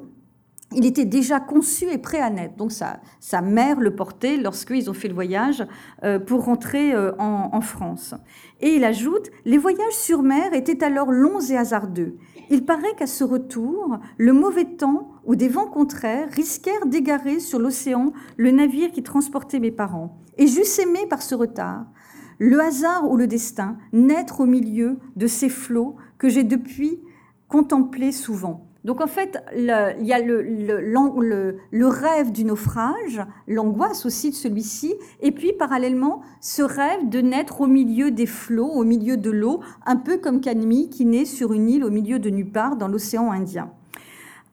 il 0.76 0.86
était 0.86 1.06
déjà 1.06 1.40
conçu 1.40 1.86
et 1.90 1.98
prêt 1.98 2.20
à 2.20 2.30
naître. 2.30 2.56
Donc 2.56 2.72
sa, 2.72 3.42
mère 3.42 3.80
le 3.80 3.96
portait 3.96 4.38
lorsqu'ils 4.38 4.90
ont 4.90 4.94
fait 4.94 5.08
le 5.08 5.14
voyage 5.14 5.66
euh, 6.04 6.20
pour 6.20 6.46
rentrer 6.46 6.94
euh, 6.94 7.14
en, 7.18 7.62
France. 7.62 8.14
Et 8.60 8.76
il 8.76 8.84
ajoute, 8.84 9.30
les 9.46 9.58
voyages 9.58 9.94
sur 9.94 10.24
mer 10.24 10.54
étaient 10.54 10.84
alors 10.84 11.12
longs 11.12 11.40
et 11.40 11.58
hasardeux. 11.58 12.18
Il 12.50 12.66
paraît 12.66 12.94
qu'à 12.98 13.08
ce 13.08 13.24
retour, 13.24 13.98
le 14.18 14.34
mauvais 14.34 14.66
temps 14.66 15.12
ou 15.26 15.36
des 15.36 15.48
vents 15.48 15.68
contraires 15.68 16.30
risquèrent 16.32 16.86
d'égarer 16.86 17.40
sur 17.40 17.60
l'océan 17.60 18.14
le 18.38 18.52
navire 18.52 18.92
qui 18.92 19.04
transportait 19.04 19.60
mes 19.60 19.72
parents. 19.72 20.18
Et 20.38 20.48
j'eusse 20.48 20.80
aimé 20.80 21.00
par 21.10 21.22
ce 21.22 21.36
retard, 21.36 21.86
le 22.40 22.60
hasard 22.60 23.10
ou 23.10 23.18
le 23.18 23.28
destin, 23.28 23.78
naître 23.92 24.42
au 24.42 24.46
milieu 24.46 25.00
de 25.16 25.28
ces 25.28 25.50
flots 25.50 25.96
que 26.18 26.30
j'ai 26.30 26.44
depuis 26.44 27.02
contemplés 27.48 28.12
souvent. 28.12 28.67
Donc 28.84 29.02
en 29.02 29.08
fait, 29.08 29.38
il 29.56 29.66
y 29.66 30.14
a 30.14 30.20
le, 30.20 31.88
rêve 31.88 32.32
du 32.32 32.46
naufrage, 32.46 33.22
l'angoisse 33.48 34.06
aussi 34.06 34.32
de 34.32 34.36
celui-ci, 34.36 34.96
et 35.22 35.32
puis 35.32 35.54
parallèlement 35.54 36.22
ce 36.42 36.64
rêve 36.64 37.08
de 37.10 37.22
naître 37.22 37.62
au 37.62 37.68
milieu 37.68 38.12
des 38.12 38.26
flots, 38.26 38.72
au 38.72 38.84
milieu 38.84 39.18
de 39.18 39.30
l'eau, 39.30 39.62
un 39.86 39.96
peu 39.96 40.18
comme 40.18 40.42
Canmi 40.42 40.90
qui 40.90 41.06
naît 41.06 41.26
sur 41.26 41.54
une 41.54 41.70
île 41.70 41.84
au 41.84 41.92
milieu 41.92 42.20
de 42.20 42.30
nulle 42.30 42.48
dans 42.80 42.88
l'océan 42.88 43.32
Indien. 43.32 43.72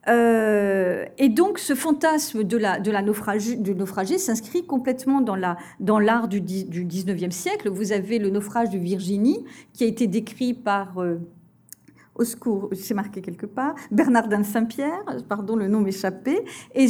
Euh, 0.09 1.07
et 1.17 1.29
donc, 1.29 1.59
ce 1.59 1.75
fantasme 1.75 2.45
de 2.45 2.59
la, 2.59 2.79
de 2.79 2.91
la 2.91 3.03
naufragé, 3.03 4.19
s'inscrit 4.19 4.67
complètement 4.67 5.21
dans 5.23 5.99
l'art 5.99 6.29
du, 6.29 6.41
du 6.41 6.85
19e 6.85 7.31
siècle. 7.31 7.71
Vous 7.71 7.93
avez 7.93 8.19
le 8.19 8.31
naufrage 8.31 8.71
de 8.71 8.79
Virginie, 8.79 9.45
qui 9.73 9.85
a 9.85 9.87
été 9.87 10.07
décrit 10.07 10.53
par 10.53 10.99
euh, 10.99 11.19
au 12.15 12.25
secours, 12.25 12.71
c'est 12.73 12.95
marqué 12.95 13.21
quelque 13.21 13.47
part, 13.47 13.75
Bernardin 13.91 14.41
de 14.41 14.45
Saint-Pierre, 14.45 15.05
pardon, 15.29 15.57
le 15.57 15.69
nom 15.69 15.81
m'échappait, 15.81 16.45
et 16.75 16.87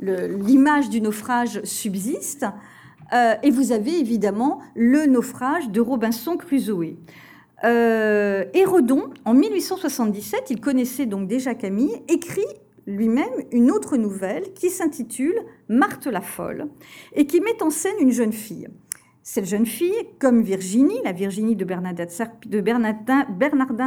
l'image 0.00 0.90
du 0.90 1.00
naufrage 1.00 1.62
subsiste. 1.64 2.46
Euh, 3.12 3.34
et 3.42 3.50
vous 3.50 3.72
avez 3.72 3.98
évidemment 3.98 4.60
le 4.74 5.06
naufrage 5.06 5.70
de 5.70 5.80
Robinson 5.80 6.36
Crusoe. 6.36 6.96
Euh, 7.64 8.44
Hérodon, 8.52 9.10
en 9.24 9.32
1877, 9.32 10.50
il 10.50 10.60
connaissait 10.60 11.06
donc 11.06 11.28
déjà 11.28 11.54
Camille, 11.54 12.02
écrit 12.08 12.46
lui-même 12.86 13.24
une 13.50 13.70
autre 13.70 13.96
nouvelle 13.96 14.52
qui 14.54 14.70
s'intitule 14.70 15.36
Marthe 15.68 16.06
la 16.06 16.20
folle 16.20 16.68
et 17.14 17.26
qui 17.26 17.40
met 17.40 17.62
en 17.62 17.70
scène 17.70 17.96
une 18.00 18.12
jeune 18.12 18.32
fille. 18.32 18.68
Cette 19.28 19.46
jeune 19.46 19.66
fille, 19.66 20.06
comme 20.20 20.40
Virginie, 20.40 21.00
la 21.02 21.10
Virginie 21.10 21.56
de, 21.56 21.64
Bernardin, 21.64 23.24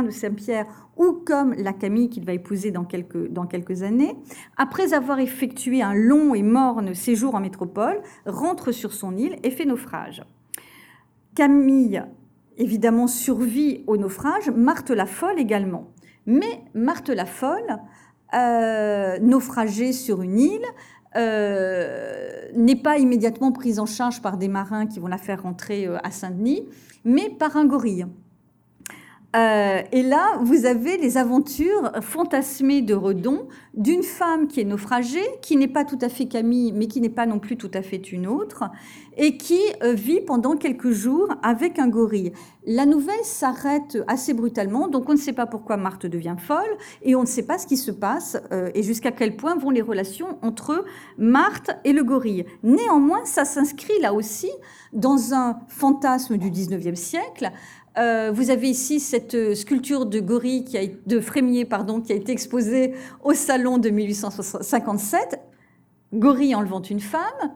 de 0.04 0.10
Saint-Pierre, 0.10 0.66
ou 0.98 1.14
comme 1.14 1.54
la 1.54 1.72
Camille 1.72 2.10
qu'il 2.10 2.26
va 2.26 2.34
épouser 2.34 2.72
dans 2.72 2.84
quelques, 2.84 3.32
dans 3.32 3.46
quelques 3.46 3.84
années, 3.84 4.18
après 4.58 4.92
avoir 4.94 5.20
effectué 5.20 5.82
un 5.82 5.94
long 5.94 6.36
et 6.36 6.44
morne 6.44 6.94
séjour 6.94 7.36
en 7.36 7.40
métropole, 7.40 8.02
rentre 8.26 8.74
sur 8.74 8.92
son 8.92 9.16
île 9.16 9.38
et 9.44 9.50
fait 9.50 9.64
naufrage. 9.64 10.24
Camille, 11.36 12.04
évidemment, 12.58 13.08
survit 13.08 13.86
au 13.88 13.96
naufrage, 13.96 14.50
Marthe 14.50 14.92
la 14.92 15.06
folle 15.06 15.40
également. 15.40 15.94
Mais 16.26 16.66
Marthe 16.74 17.12
la 17.12 17.26
folle, 17.26 17.78
euh, 18.34 19.18
naufragée 19.20 19.94
sur 19.94 20.22
une 20.22 20.38
île, 20.38 20.66
euh, 21.16 22.50
n'est 22.54 22.76
pas 22.76 22.98
immédiatement 22.98 23.52
prise 23.52 23.80
en 23.80 23.86
charge 23.86 24.22
par 24.22 24.38
des 24.38 24.48
marins 24.48 24.86
qui 24.86 25.00
vont 25.00 25.08
la 25.08 25.18
faire 25.18 25.44
rentrer 25.44 25.88
euh, 25.88 25.98
à 26.04 26.12
Saint-Denis, 26.12 26.68
mais 27.04 27.30
par 27.30 27.58
un 27.58 27.66
gorille. 27.66 28.06
Euh, 29.36 29.82
et 29.92 30.02
là, 30.02 30.40
vous 30.42 30.66
avez 30.66 30.98
les 30.98 31.18
aventures 31.18 31.92
fantasmées 32.02 32.82
de 32.82 32.96
Redon 32.96 33.48
d'une 33.76 34.02
femme 34.02 34.48
qui 34.48 34.60
est 34.60 34.66
naufragée, 34.66 35.24
qui 35.44 35.56
n'est 35.56 35.68
pas 35.68 35.86
tout 35.86 36.00
à 36.02 36.10
fait 36.10 36.26
Camille, 36.26 36.72
mais 36.72 36.88
qui 36.88 37.00
n'est 37.00 37.10
pas 37.10 37.28
non 37.28 37.38
plus 37.38 37.56
tout 37.56 37.70
à 37.76 37.84
fait 37.84 38.12
une 38.12 38.26
autre, 38.26 38.64
et 39.18 39.38
qui 39.38 39.60
euh, 39.84 39.94
vit 39.94 40.22
pendant 40.22 40.56
quelques 40.56 40.92
jours 40.92 41.28
avec 41.44 41.78
un 41.78 41.88
gorille. 41.88 42.32
La 42.66 42.88
nouvelle 42.88 43.24
s'arrête 43.24 44.00
assez 44.08 44.34
brutalement, 44.34 44.88
donc 44.88 45.08
on 45.10 45.14
ne 45.14 45.18
sait 45.18 45.34
pas 45.34 45.46
pourquoi 45.46 45.78
Marthe 45.78 46.08
devient 46.08 46.36
folle, 46.38 46.78
et 47.04 47.16
on 47.16 47.22
ne 47.22 47.28
sait 47.28 47.44
pas 47.44 47.60
ce 47.60 47.68
qui 47.68 47.78
se 47.78 47.92
passe, 47.92 48.38
euh, 48.52 48.72
et 48.74 48.82
jusqu'à 48.82 49.12
quel 49.12 49.36
point 49.36 49.56
vont 49.56 49.70
les 49.70 49.82
relations 49.82 50.40
entre 50.42 50.86
Marthe 51.20 51.72
et 51.84 51.94
le 51.94 52.04
gorille. 52.04 52.46
Néanmoins, 52.64 53.26
ça 53.26 53.46
s'inscrit 53.46 54.00
là 54.02 54.14
aussi 54.14 54.50
dans 54.92 55.34
un 55.34 55.60
fantasme 55.68 56.38
du 56.38 56.50
19e 56.50 56.96
siècle, 56.96 57.52
euh, 58.00 58.32
vous 58.34 58.50
avez 58.50 58.70
ici 58.70 59.00
cette 59.00 59.36
euh, 59.36 59.56
sculpture 59.56 60.06
de 60.06 60.20
gorille, 60.20 60.64
qui 60.64 60.78
a, 60.78 60.82
de 61.06 61.20
frémier, 61.20 61.66
pardon, 61.66 62.02
qui 62.02 62.14
a 62.14 62.16
été 62.16 62.32
exposée 62.32 62.94
au 63.24 63.34
salon 63.34 63.78
de 63.78 63.90
1857. 63.90 65.40
Gorille 66.14 66.56
enlevant 66.56 66.82
une 66.82 67.02
femme. 67.02 67.54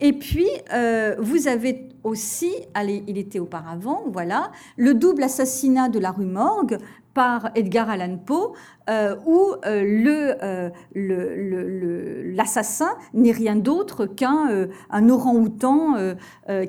Et 0.00 0.12
puis, 0.12 0.48
euh, 0.72 1.14
vous 1.18 1.46
avez 1.48 1.88
aussi, 2.02 2.52
allez, 2.74 3.04
il 3.06 3.16
était 3.16 3.38
auparavant, 3.38 4.04
voilà, 4.08 4.50
le 4.76 4.94
double 4.94 5.22
assassinat 5.22 5.88
de 5.88 5.98
la 5.98 6.10
rue 6.10 6.26
Morgue 6.26 6.78
par 7.14 7.50
Edgar 7.54 7.88
Allan 7.88 8.18
Poe, 8.18 8.52
euh, 8.90 9.16
où 9.24 9.54
euh, 9.64 10.70
euh, 10.94 12.32
l'assassin 12.34 12.90
n'est 13.14 13.32
rien 13.32 13.56
d'autre 13.56 14.04
qu'un 14.06 14.68
un 14.90 15.08
orang-outan 15.08 16.14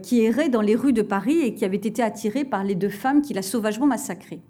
qui 0.01 0.21
errait 0.21 0.49
dans 0.49 0.61
les 0.61 0.75
rues 0.75 0.93
de 0.93 1.01
Paris 1.01 1.39
et 1.39 1.55
qui 1.55 1.65
avait 1.65 1.75
été 1.77 2.01
attiré 2.01 2.45
par 2.45 2.63
les 2.63 2.75
deux 2.75 2.89
femmes 2.89 3.21
qu'il 3.21 3.37
a 3.37 3.41
sauvagement 3.41 3.87
massacrées. 3.87 4.41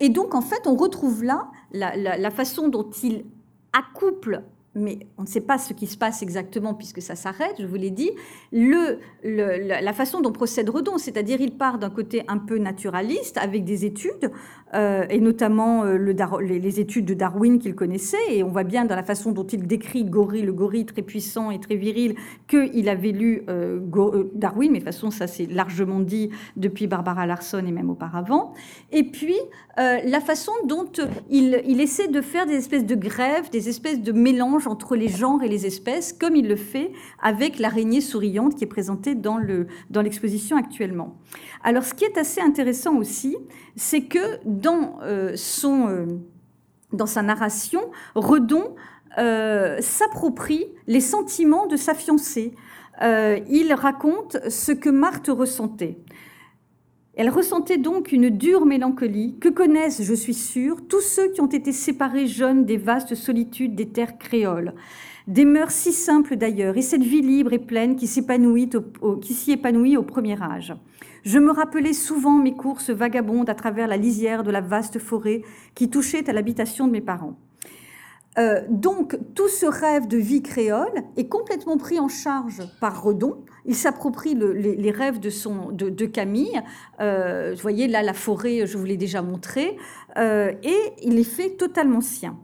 Et 0.00 0.08
donc, 0.08 0.34
en 0.34 0.40
fait, 0.40 0.66
on 0.66 0.74
retrouve 0.74 1.22
là 1.22 1.50
la 1.72 2.30
façon 2.30 2.68
dont 2.68 2.88
il 3.02 3.24
accouple 3.72 4.42
mais 4.74 5.00
on 5.18 5.22
ne 5.22 5.26
sait 5.26 5.40
pas 5.40 5.58
ce 5.58 5.72
qui 5.72 5.86
se 5.86 5.96
passe 5.96 6.22
exactement 6.22 6.74
puisque 6.74 7.02
ça 7.02 7.16
s'arrête, 7.16 7.56
je 7.58 7.66
vous 7.66 7.74
l'ai 7.74 7.90
dit, 7.90 8.10
la 8.52 9.92
façon 9.92 10.20
dont 10.20 10.32
procède 10.32 10.68
Redon, 10.68 10.98
c'est-à-dire 10.98 11.40
il 11.40 11.56
part 11.56 11.78
d'un 11.78 11.90
côté 11.90 12.22
un 12.28 12.38
peu 12.38 12.58
naturaliste 12.58 13.36
avec 13.38 13.64
des 13.64 13.84
études, 13.84 14.30
euh, 14.74 15.04
et 15.10 15.20
notamment 15.20 15.84
euh, 15.84 15.96
le 15.96 16.14
les, 16.40 16.80
études 16.80 17.06
de 17.06 17.14
Darwin 17.14 17.58
qu'il 17.58 17.74
connaissait, 17.74 18.16
et 18.30 18.42
on 18.42 18.48
voit 18.48 18.64
bien 18.64 18.84
dans 18.84 18.94
la 18.94 19.02
façon 19.02 19.32
dont 19.32 19.46
il 19.46 19.66
décrit 19.66 20.04
gorille, 20.04 20.42
le 20.42 20.52
gorille 20.52 20.86
très 20.86 21.02
puissant 21.02 21.50
et 21.50 21.58
très 21.58 21.76
viril, 21.76 22.14
qu'il 22.46 22.88
avait 22.88 23.12
lu 23.12 23.42
euh, 23.48 23.80
Darwin, 24.34 24.70
mais 24.70 24.78
de 24.78 24.84
toute 24.84 24.92
façon 24.92 25.10
ça 25.10 25.26
c'est 25.26 25.46
largement 25.46 26.00
dit 26.00 26.30
depuis 26.56 26.86
Barbara 26.86 27.26
Larson 27.26 27.64
et 27.66 27.72
même 27.72 27.90
auparavant, 27.90 28.54
et 28.92 29.04
puis 29.04 29.36
la 29.76 30.20
façon 30.20 30.52
dont 30.66 30.90
il, 31.30 31.62
il 31.66 31.80
essaie 31.80 32.08
de 32.08 32.20
faire 32.20 32.44
des 32.44 32.52
espèces 32.52 32.84
de 32.84 32.94
grèves, 32.94 33.48
des 33.50 33.70
espèces 33.70 34.02
de 34.02 34.12
mélanges 34.12 34.66
entre 34.66 34.94
les 34.94 35.08
genres 35.08 35.42
et 35.42 35.48
les 35.48 35.64
espèces, 35.64 36.12
comme 36.12 36.36
il 36.36 36.48
le 36.48 36.56
fait 36.56 36.92
avec 37.22 37.58
l'araignée 37.58 38.02
souriante 38.02 38.56
qui 38.56 38.64
est 38.64 38.66
présentée 38.66 39.14
dans 39.14 39.38
l'exposition 40.02 40.56
dans 40.56 40.62
actuellement. 40.62 41.16
Alors, 41.62 41.84
ce 41.84 41.94
qui 41.94 42.04
est 42.04 42.18
assez 42.18 42.40
intéressant 42.40 42.96
aussi, 42.96 43.36
c'est 43.76 44.02
que 44.02 44.44
dans, 44.60 44.98
euh, 45.02 45.32
son, 45.36 45.88
euh, 45.88 46.06
dans 46.92 47.06
sa 47.06 47.22
narration, 47.22 47.80
Redon 48.14 48.74
euh, 49.18 49.78
s'approprie 49.80 50.66
les 50.86 51.00
sentiments 51.00 51.66
de 51.66 51.76
sa 51.76 51.94
fiancée. 51.94 52.54
il 53.02 53.72
raconte 53.72 54.36
ce 54.48 54.72
que 54.72 54.90
Marthe 54.90 55.28
ressentait. 55.28 55.96
Elle 57.16 57.30
ressentait 57.30 57.78
donc 57.78 58.12
une 58.12 58.30
dure 58.30 58.66
mélancolie 58.66 59.36
que 59.40 59.48
connaissent, 59.48 60.02
je 60.02 60.14
suis 60.14 60.34
sûre, 60.34 60.76
tous 60.88 61.00
ceux 61.00 61.32
qui 61.32 61.40
ont 61.40 61.46
été 61.46 61.72
séparés 61.72 62.26
jeunes 62.26 62.64
des 62.64 62.76
vastes 62.76 63.14
solitudes 63.14 63.74
des 63.74 63.88
terres 63.88 64.16
créoles? 64.18 64.74
Des 65.26 65.44
mœurs 65.44 65.72
si 65.72 65.92
simples 65.92 66.36
d'ailleurs, 66.36 66.76
et 66.76 66.82
cette 66.82 67.02
vie 67.02 67.20
libre 67.20 67.52
et 67.52 67.58
pleine 67.58 67.96
qui 67.96 68.06
s'y 68.06 68.20
épanouit 68.20 69.96
au 69.96 70.02
premier 70.02 70.40
âge. 70.42 70.74
Je 71.22 71.38
me 71.38 71.52
rappelais 71.52 71.92
souvent 71.92 72.38
mes 72.38 72.54
courses 72.54 72.90
vagabondes 72.90 73.50
à 73.50 73.54
travers 73.54 73.88
la 73.88 73.96
lisière 73.96 74.42
de 74.42 74.50
la 74.50 74.60
vaste 74.60 74.98
forêt 74.98 75.42
qui 75.74 75.90
touchait 75.90 76.28
à 76.28 76.32
l'habitation 76.32 76.86
de 76.86 76.92
mes 76.92 77.00
parents. 77.00 77.36
Euh, 78.38 78.62
donc, 78.68 79.18
tout 79.34 79.48
ce 79.48 79.66
rêve 79.66 80.06
de 80.06 80.16
vie 80.16 80.42
créole 80.42 81.02
est 81.16 81.28
complètement 81.28 81.76
pris 81.76 81.98
en 81.98 82.08
charge 82.08 82.62
par 82.80 83.02
Redon. 83.02 83.44
Il 83.66 83.74
s'approprie 83.74 84.34
les, 84.34 84.90
rêves 84.90 85.18
de, 85.18 85.30
son, 85.30 85.72
de, 85.72 86.06
Camille. 86.06 86.60
Euh, 87.00 87.52
vous 87.54 87.60
voyez, 87.60 87.88
là, 87.88 88.02
la 88.02 88.14
forêt, 88.14 88.66
je 88.66 88.78
vous 88.78 88.84
l'ai 88.84 88.96
déjà 88.96 89.20
montré. 89.20 89.76
Euh, 90.16 90.52
et 90.62 90.78
il 91.02 91.16
les 91.16 91.24
fait 91.24 91.50
totalement 91.50 92.00
siens. 92.00 92.38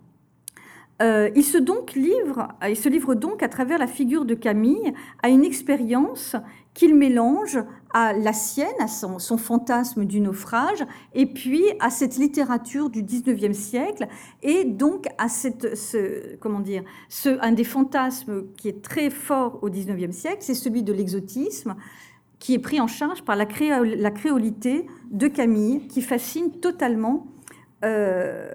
il, 1.00 1.44
se 1.44 1.58
donc 1.58 1.94
livre, 1.94 2.48
il 2.68 2.76
se 2.76 2.88
livre 2.88 3.14
donc 3.14 3.42
à 3.42 3.48
travers 3.48 3.78
la 3.78 3.86
figure 3.86 4.24
de 4.24 4.34
Camille 4.34 4.92
à 5.22 5.28
une 5.28 5.44
expérience 5.44 6.36
qu'il 6.74 6.94
mélange 6.94 7.58
à 7.93 8.12
la 8.12 8.32
sienne, 8.32 8.68
à 8.78 8.89
son, 8.89 9.18
fantasme 9.39 10.05
du 10.05 10.20
naufrage, 10.20 10.84
et 11.14 11.26
puis 11.26 11.62
à 11.80 11.91
cette 11.91 12.16
littérature 12.16 12.91
du 12.91 13.03
19e 13.03 13.53
siècle, 13.53 14.07
et 14.43 14.64
donc 14.64 15.07
à 15.18 15.28
cette, 15.28 15.76
ce, 15.76 16.37
comment 16.37 16.61
dire, 16.61 16.82
ce, 17.09 17.39
un 17.41 17.53
des 17.53 17.64
fantasmes 17.64 18.45
qui 18.57 18.68
est 18.68 18.82
très 18.82 19.11
fort 19.11 19.59
au 19.62 19.70
19e 19.70 20.12
siècle, 20.12 20.39
c'est 20.41 20.55
celui 20.55 20.82
de 20.82 20.93
l'exotisme, 20.93 21.76
qui 22.39 22.55
est 22.55 22.59
pris 22.59 22.80
en 22.80 22.87
charge 22.87 23.22
par 23.22 23.37
la, 23.37 23.47
créolité 23.47 24.87
de 25.11 25.28
Camille, 25.28 25.87
qui 25.89 26.03
fascine 26.03 26.51
totalement 26.61 27.26
euh, 27.84 28.47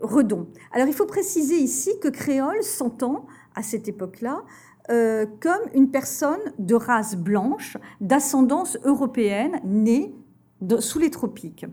Redon. 0.00 0.48
Alors 0.72 0.88
il 0.88 0.94
faut 0.94 1.06
préciser 1.06 1.56
ici 1.56 1.92
que 2.02 2.08
créole 2.08 2.62
s'entend 2.62 3.26
à 3.54 3.62
cette 3.62 3.88
époque-là 3.88 4.42
euh, 4.90 5.26
comme 5.40 5.62
une 5.74 5.90
personne 5.90 6.40
de 6.58 6.74
race 6.74 7.16
blanche, 7.16 7.78
d'ascendance 8.00 8.76
européenne, 8.84 9.60
née 9.64 10.14
sous 10.80 10.98
les 10.98 11.10
tropiques. 11.10 11.66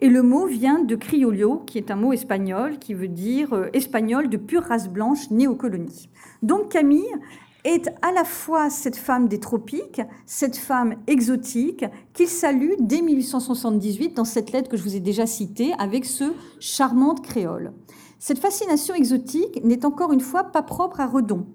Et 0.00 0.08
le 0.08 0.22
mot 0.22 0.46
vient 0.46 0.80
de 0.80 0.96
criollo, 0.96 1.62
qui 1.66 1.78
est 1.78 1.90
un 1.90 1.96
mot 1.96 2.12
espagnol 2.12 2.78
qui 2.78 2.94
veut 2.94 3.08
dire 3.08 3.52
euh, 3.54 3.68
espagnol 3.72 4.28
de 4.28 4.36
pure 4.36 4.64
race 4.64 4.88
blanche 4.88 5.30
née 5.30 5.46
aux 5.46 5.54
colonies. 5.54 6.08
Donc 6.42 6.70
Camille 6.70 7.12
est 7.64 7.88
à 8.02 8.12
la 8.12 8.24
fois 8.24 8.70
cette 8.70 8.96
femme 8.96 9.28
des 9.28 9.40
tropiques, 9.40 10.02
cette 10.26 10.56
femme 10.56 10.96
exotique, 11.06 11.84
qu'il 12.12 12.28
salue 12.28 12.72
dès 12.78 13.00
1878 13.00 14.14
dans 14.14 14.24
cette 14.24 14.52
lettre 14.52 14.68
que 14.68 14.76
je 14.76 14.82
vous 14.82 14.96
ai 14.96 15.00
déjà 15.00 15.26
citée 15.26 15.72
avec 15.78 16.04
ce 16.04 16.24
charmante 16.60 17.24
créole. 17.24 17.72
Cette 18.18 18.38
fascination 18.38 18.94
exotique 18.94 19.64
n'est 19.64 19.84
encore 19.84 20.12
une 20.12 20.20
fois 20.20 20.44
pas 20.44 20.62
propre 20.62 21.00
à 21.00 21.06
Redon. 21.06 21.46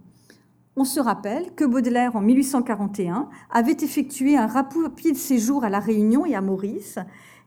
On 0.81 0.85
se 0.85 1.01
rappelle 1.01 1.53
que 1.55 1.65
Baudelaire, 1.65 2.15
en 2.15 2.21
1841, 2.21 3.27
avait 3.51 3.75
effectué 3.81 4.37
un 4.37 4.47
rapide 4.47 5.17
séjour 5.17 5.65
à 5.65 5.69
La 5.69 5.79
Réunion 5.79 6.25
et 6.25 6.35
à 6.35 6.41
Maurice, 6.41 6.99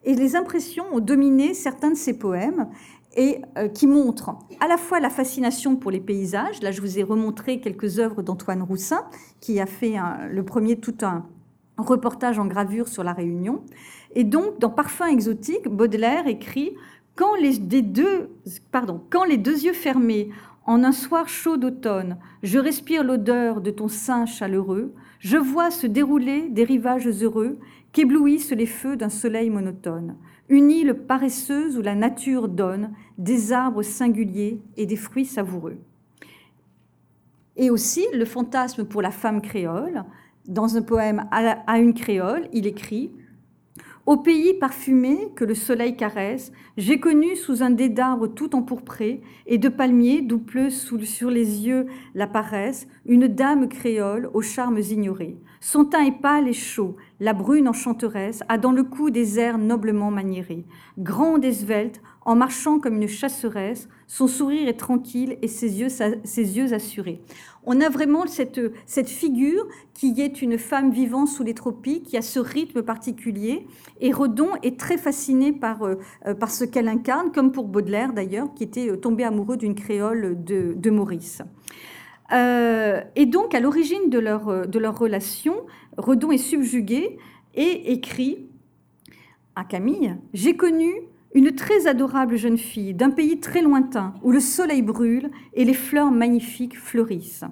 et 0.04 0.14
les 0.14 0.36
impressions 0.36 0.84
ont 0.92 1.00
dominé 1.00 1.54
certains 1.54 1.88
de 1.88 1.96
ses 1.96 2.18
poèmes, 2.18 2.68
et 3.16 3.40
euh, 3.56 3.68
qui 3.68 3.86
montrent 3.86 4.36
à 4.60 4.68
la 4.68 4.76
fois 4.76 5.00
la 5.00 5.08
fascination 5.08 5.76
pour 5.76 5.90
les 5.90 6.00
paysages. 6.00 6.60
Là, 6.60 6.72
je 6.72 6.82
vous 6.82 6.98
ai 6.98 7.02
remontré 7.02 7.58
quelques 7.62 7.98
œuvres 7.98 8.20
d'Antoine 8.20 8.60
Roussin, 8.60 9.06
qui 9.40 9.60
a 9.60 9.66
fait 9.66 9.94
le 10.30 10.44
premier 10.44 10.78
tout 10.78 10.96
un 11.00 11.24
reportage 11.78 12.38
en 12.38 12.44
gravure 12.44 12.86
sur 12.86 13.02
la 13.02 13.14
Réunion. 13.14 13.62
Et 14.14 14.24
donc, 14.24 14.58
dans 14.58 14.68
Parfum 14.68 15.06
exotique, 15.06 15.68
Baudelaire 15.70 16.26
écrit 16.26 16.74
quand 17.14 17.34
les, 17.36 17.58
deux, 17.58 18.30
pardon, 18.70 19.00
quand 19.08 19.24
les 19.24 19.38
deux 19.38 19.64
yeux 19.64 19.72
fermés, 19.72 20.30
en 20.64 20.84
un 20.84 20.92
soir 20.92 21.28
chaud 21.28 21.56
d'automne, 21.56 22.18
je 22.42 22.58
respire 22.58 23.04
l'odeur 23.04 23.60
de 23.60 23.70
ton 23.70 23.88
sein 23.88 24.26
chaleureux, 24.26 24.94
je 25.18 25.36
vois 25.36 25.70
se 25.70 25.86
dérouler 25.86 26.48
des 26.48 26.64
rivages 26.64 27.08
heureux 27.08 27.58
qu'éblouissent 27.92 28.52
les 28.52 28.66
feux 28.66 28.96
d'un 28.96 29.08
soleil 29.08 29.50
monotone, 29.50 30.16
une 30.48 30.70
île 30.70 30.94
paresseuse 30.94 31.76
où 31.76 31.82
la 31.82 31.94
nature 31.94 32.48
donne 32.48 32.92
des 33.18 33.52
arbres 33.52 33.82
singuliers 33.82 34.60
et 34.76 34.86
des 34.86 34.96
fruits 34.96 35.26
savoureux. 35.26 35.78
Et 37.56 37.70
aussi 37.70 38.04
le 38.14 38.24
fantasme 38.24 38.84
pour 38.84 39.02
la 39.02 39.10
femme 39.10 39.42
créole. 39.42 40.04
Dans 40.48 40.76
un 40.76 40.82
poème 40.82 41.28
à 41.30 41.78
une 41.78 41.94
créole, 41.94 42.48
il 42.52 42.66
écrit 42.66 43.12
au 44.04 44.16
pays 44.16 44.54
parfumé 44.54 45.28
que 45.36 45.44
le 45.44 45.54
soleil 45.54 45.96
caresse, 45.96 46.52
j'ai 46.76 46.98
connu 46.98 47.36
sous 47.36 47.62
un 47.62 47.70
dé 47.70 47.88
d'arbres 47.88 48.26
tout 48.26 48.56
empourpré 48.56 49.22
et 49.46 49.58
de 49.58 49.68
palmiers 49.68 50.22
d'où 50.22 50.38
pleut 50.38 50.70
sur 50.70 51.30
les 51.30 51.66
yeux 51.66 51.86
la 52.14 52.26
paresse 52.26 52.88
une 53.06 53.28
dame 53.28 53.68
créole 53.68 54.28
aux 54.34 54.42
charmes 54.42 54.78
ignorés. 54.78 55.36
Son 55.60 55.84
teint 55.84 56.04
est 56.04 56.20
pâle 56.20 56.48
et 56.48 56.52
chaud, 56.52 56.96
la 57.20 57.32
brune 57.32 57.68
enchanteresse 57.68 58.42
a 58.48 58.58
dans 58.58 58.72
le 58.72 58.82
cou 58.82 59.10
des 59.10 59.38
airs 59.38 59.58
noblement 59.58 60.10
maniérés. 60.10 60.64
Grande 60.98 61.44
et 61.44 61.52
svelte, 61.52 62.02
en 62.24 62.36
marchant 62.36 62.78
comme 62.78 62.96
une 62.96 63.08
chasseresse, 63.08 63.88
son 64.06 64.26
sourire 64.26 64.68
est 64.68 64.78
tranquille 64.78 65.38
et 65.42 65.48
ses 65.48 65.80
yeux, 65.80 66.72
assurés. 66.72 67.22
On 67.64 67.80
a 67.80 67.88
vraiment 67.88 68.26
cette, 68.26 69.08
figure 69.08 69.66
qui 69.94 70.20
est 70.20 70.42
une 70.42 70.58
femme 70.58 70.90
vivant 70.90 71.26
sous 71.26 71.42
les 71.42 71.54
tropiques, 71.54 72.04
qui 72.04 72.16
a 72.16 72.22
ce 72.22 72.38
rythme 72.38 72.82
particulier. 72.82 73.66
Et 74.00 74.12
Redon 74.12 74.50
est 74.62 74.78
très 74.78 74.98
fasciné 74.98 75.52
par, 75.52 75.82
euh, 75.82 75.96
par 76.38 76.50
ce 76.50 76.64
qu'elle 76.64 76.88
incarne, 76.88 77.32
comme 77.32 77.52
pour 77.52 77.68
Baudelaire 77.68 78.12
d'ailleurs, 78.12 78.52
qui 78.54 78.64
était 78.64 78.96
tombé 78.98 79.24
amoureux 79.24 79.56
d'une 79.56 79.74
créole 79.74 80.42
de, 80.44 80.90
Maurice. 80.90 81.42
Euh, 82.32 83.00
et 83.16 83.26
donc, 83.26 83.54
à 83.54 83.60
l'origine 83.60 84.10
de 84.10 84.18
leur 84.18 84.98
relation, 84.98 85.54
Redon 85.96 86.30
est 86.32 86.38
subjugué 86.38 87.18
et 87.54 87.92
écrit 87.92 88.46
à 89.56 89.64
Camille 89.64 90.16
J'ai 90.32 90.56
connu 90.56 90.92
une 91.34 91.54
très 91.54 91.86
adorable 91.86 92.36
jeune 92.36 92.58
fille 92.58 92.94
d'un 92.94 93.10
pays 93.10 93.40
très 93.40 93.62
lointain 93.62 94.14
où 94.22 94.30
le 94.30 94.40
soleil 94.40 94.82
brûle 94.82 95.30
et 95.54 95.64
les 95.64 95.74
fleurs 95.74 96.10
magnifiques 96.10 96.78
fleurissent. 96.78 97.44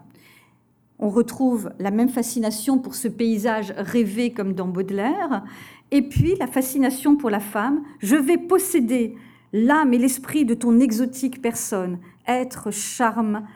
On 0.99 1.09
retrouve 1.09 1.73
la 1.79 1.91
même 1.91 2.11
fascination 2.11 2.79
pour 2.79 2.95
ce 2.95 3.09
paysage 3.09 3.73
rêvé 3.77 4.33
comme 4.33 4.53
dans 4.53 4.69
Baudelaire, 4.69 5.45
et 5.91 6.03
puis 6.03 6.35
la 6.39 6.47
fascination 6.47 7.17
pour 7.17 7.31
la 7.31 7.41
femme. 7.41 7.83
Je 8.01 8.17
vais 8.17 8.37
posséder 8.37 9.17
l'âme 9.55 9.95
et 9.95 9.99
l'esprit 9.99 10.45
de 10.45 10.55
ton 10.55 10.79
exotique 10.79 11.41
personne, 11.41 11.99
être 12.29 12.71
charme, 12.71 13.47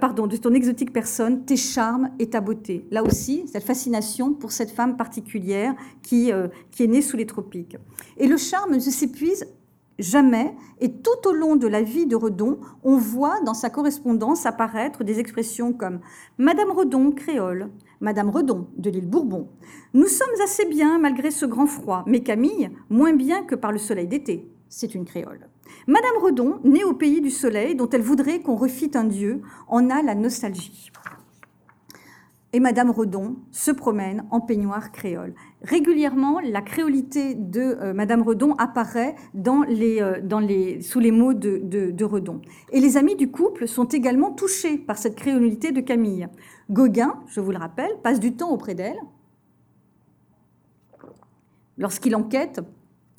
pardon, 0.00 0.26
de 0.26 0.36
ton 0.36 0.52
exotique 0.54 0.92
personne, 0.92 1.44
tes 1.44 1.56
charmes 1.56 2.10
et 2.18 2.30
ta 2.30 2.40
beauté. 2.40 2.86
Là 2.90 3.02
aussi, 3.02 3.46
cette 3.46 3.64
fascination 3.64 4.32
pour 4.32 4.52
cette 4.52 4.70
femme 4.70 4.96
particulière 4.96 5.74
qui, 6.02 6.32
euh, 6.32 6.48
qui 6.70 6.84
est 6.84 6.88
née 6.88 7.02
sous 7.02 7.16
les 7.16 7.26
tropiques. 7.26 7.76
Et 8.16 8.26
le 8.26 8.36
charme 8.36 8.74
ne 8.74 8.80
s'épuise 8.80 9.46
jamais, 9.98 10.54
et 10.80 10.92
tout 10.92 11.26
au 11.28 11.32
long 11.32 11.56
de 11.56 11.66
la 11.66 11.82
vie 11.82 12.06
de 12.06 12.16
Redon, 12.16 12.58
on 12.84 12.96
voit 12.96 13.40
dans 13.40 13.54
sa 13.54 13.70
correspondance 13.70 14.46
apparaître 14.46 15.04
des 15.04 15.20
expressions 15.20 15.72
comme 15.72 16.00
Madame 16.38 16.70
Redon, 16.70 17.12
créole, 17.12 17.70
Madame 18.00 18.30
Redon, 18.30 18.66
de 18.76 18.90
l'île 18.90 19.08
Bourbon. 19.08 19.48
Nous 19.94 20.06
sommes 20.06 20.28
assez 20.44 20.66
bien 20.66 20.98
malgré 20.98 21.30
ce 21.30 21.46
grand 21.46 21.66
froid, 21.66 22.04
mais 22.06 22.20
Camille, 22.20 22.70
moins 22.90 23.14
bien 23.14 23.42
que 23.42 23.54
par 23.54 23.72
le 23.72 23.78
soleil 23.78 24.06
d'été. 24.06 24.50
C'est 24.68 24.94
une 24.94 25.04
créole. 25.04 25.48
Madame 25.86 26.16
Redon, 26.20 26.60
née 26.64 26.84
au 26.84 26.92
pays 26.92 27.20
du 27.20 27.30
soleil, 27.30 27.76
dont 27.76 27.88
elle 27.88 28.02
voudrait 28.02 28.40
qu'on 28.40 28.56
refît 28.56 28.90
un 28.94 29.04
dieu, 29.04 29.42
en 29.68 29.90
a 29.90 30.02
la 30.02 30.14
nostalgie. 30.14 30.90
Et 32.52 32.60
Madame 32.60 32.90
Redon 32.90 33.36
se 33.50 33.70
promène 33.70 34.24
en 34.30 34.40
peignoir 34.40 34.90
créole. 34.90 35.34
Régulièrement, 35.62 36.40
la 36.40 36.62
créolité 36.62 37.34
de 37.34 37.60
euh, 37.60 37.92
Madame 37.92 38.22
Redon 38.22 38.54
apparaît 38.54 39.14
euh, 39.36 40.80
sous 40.80 41.00
les 41.00 41.10
mots 41.10 41.34
de, 41.34 42.04
Redon. 42.04 42.40
Et 42.72 42.80
les 42.80 42.96
amis 42.96 43.16
du 43.16 43.30
couple 43.30 43.68
sont 43.68 43.84
également 43.84 44.30
touchés 44.30 44.78
par 44.78 44.96
cette 44.96 45.16
créolité 45.16 45.70
de 45.70 45.80
Camille. 45.80 46.28
Gauguin, 46.70 47.20
je 47.26 47.40
vous 47.40 47.50
le 47.50 47.58
rappelle, 47.58 47.90
passe 48.02 48.20
du 48.20 48.34
temps 48.34 48.50
auprès 48.50 48.74
d'elle 48.74 48.98
lorsqu'il 51.78 52.16
enquête 52.16 52.60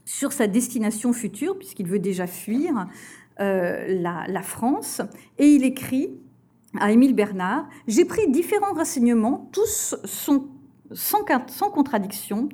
sur 0.07 0.31
sa 0.31 0.47
destination 0.47 1.11
future, 1.11 1.57
puisqu'il 1.57 1.85
veut 1.85 1.99
déjà 1.99 2.27
fuir 2.27 2.87
euh, 3.41 4.01
la, 4.01 4.41
France. 4.41 5.01
Et 5.37 5.47
il 5.47 5.65
écrit 5.65 6.09
à 6.79 6.91
Émile 6.91 7.13
Bernard, 7.13 7.67
J'ai 7.87 8.05
pris 8.05 8.31
différents 8.31 8.73
renseignements, 8.73 9.49
tous 9.51 9.95
sont 10.05 10.47
sans, 10.93 11.69
contradiction, 11.71 12.47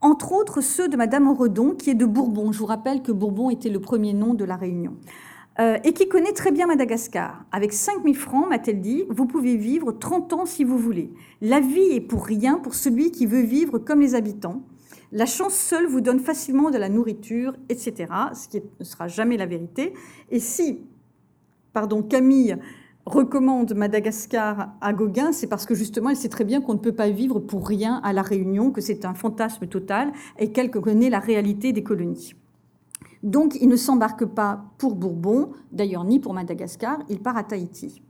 entre 0.00 0.32
autres 0.32 0.60
ceux 0.60 0.88
de 0.88 0.96
Madame 0.96 1.28
Redon, 1.30 1.70
qui 1.76 1.90
est 1.90 1.94
de 1.94 2.04
Bourbon. 2.04 2.50
Je 2.50 2.58
vous 2.58 2.66
rappelle 2.66 3.02
que 3.02 3.12
Bourbon 3.12 3.48
était 3.50 3.70
le 3.70 3.80
premier 3.80 4.12
nom 4.12 4.34
de 4.34 4.44
la 4.44 4.56
Réunion. 4.56 4.96
Euh, 5.60 5.78
et 5.84 5.92
qui 5.92 6.08
connaît 6.08 6.32
très 6.32 6.50
bien 6.50 6.66
Madagascar. 6.66 7.44
Avec 7.52 7.72
5000 7.72 8.16
francs, 8.16 8.48
m'a-t-elle 8.48 8.80
dit, 8.80 9.04
vous 9.08 9.26
pouvez 9.26 9.56
vivre 9.56 9.92
30 9.92 10.32
ans 10.32 10.46
si 10.46 10.64
vous 10.64 10.78
voulez. 10.78 11.12
La 11.40 11.60
vie 11.60 11.92
est 11.92 12.00
pour 12.00 12.26
rien 12.26 12.58
pour 12.58 12.74
celui 12.74 13.12
qui 13.12 13.24
veut 13.24 13.42
vivre 13.42 13.78
comme 13.78 14.00
les 14.00 14.16
habitants. 14.16 14.62
La 15.16 15.26
chance 15.26 15.54
seule 15.54 15.86
vous 15.86 16.00
donne 16.00 16.18
facilement 16.18 16.72
de 16.72 16.76
la 16.76 16.88
nourriture, 16.88 17.54
etc., 17.68 18.12
ce 18.34 18.48
qui 18.48 18.60
ne 18.80 18.84
sera 18.84 19.06
jamais 19.06 19.36
la 19.36 19.46
vérité. 19.46 19.94
Et 20.32 20.40
si, 20.40 20.80
pardon, 21.72 22.02
Camille 22.02 22.56
recommande 23.06 23.74
Madagascar 23.74 24.74
à 24.80 24.92
Gauguin, 24.92 25.30
c'est 25.30 25.46
parce 25.46 25.66
que 25.66 25.74
justement, 25.76 26.10
elle 26.10 26.16
sait 26.16 26.28
très 26.28 26.42
bien 26.42 26.60
qu'on 26.60 26.72
ne 26.72 26.80
peut 26.80 26.96
pas 26.96 27.10
vivre 27.10 27.38
pour 27.38 27.68
rien 27.68 28.00
à 28.02 28.12
La 28.12 28.22
Réunion, 28.22 28.72
que 28.72 28.80
c'est 28.80 29.04
un 29.04 29.14
fantasme 29.14 29.68
total 29.68 30.10
et 30.36 30.50
qu'elle 30.50 30.72
connaît 30.72 31.10
la 31.10 31.20
réalité 31.20 31.72
des 31.72 31.84
colonies. 31.84 32.34
Donc, 33.22 33.56
il 33.60 33.68
ne 33.68 33.76
s'embarque 33.76 34.24
pas 34.24 34.64
pour 34.78 34.96
Bourbon, 34.96 35.52
d'ailleurs 35.70 36.02
ni 36.02 36.18
pour 36.18 36.34
Madagascar, 36.34 36.98
il 37.08 37.20
part 37.20 37.36
à 37.36 37.44
Tahiti. 37.44 38.02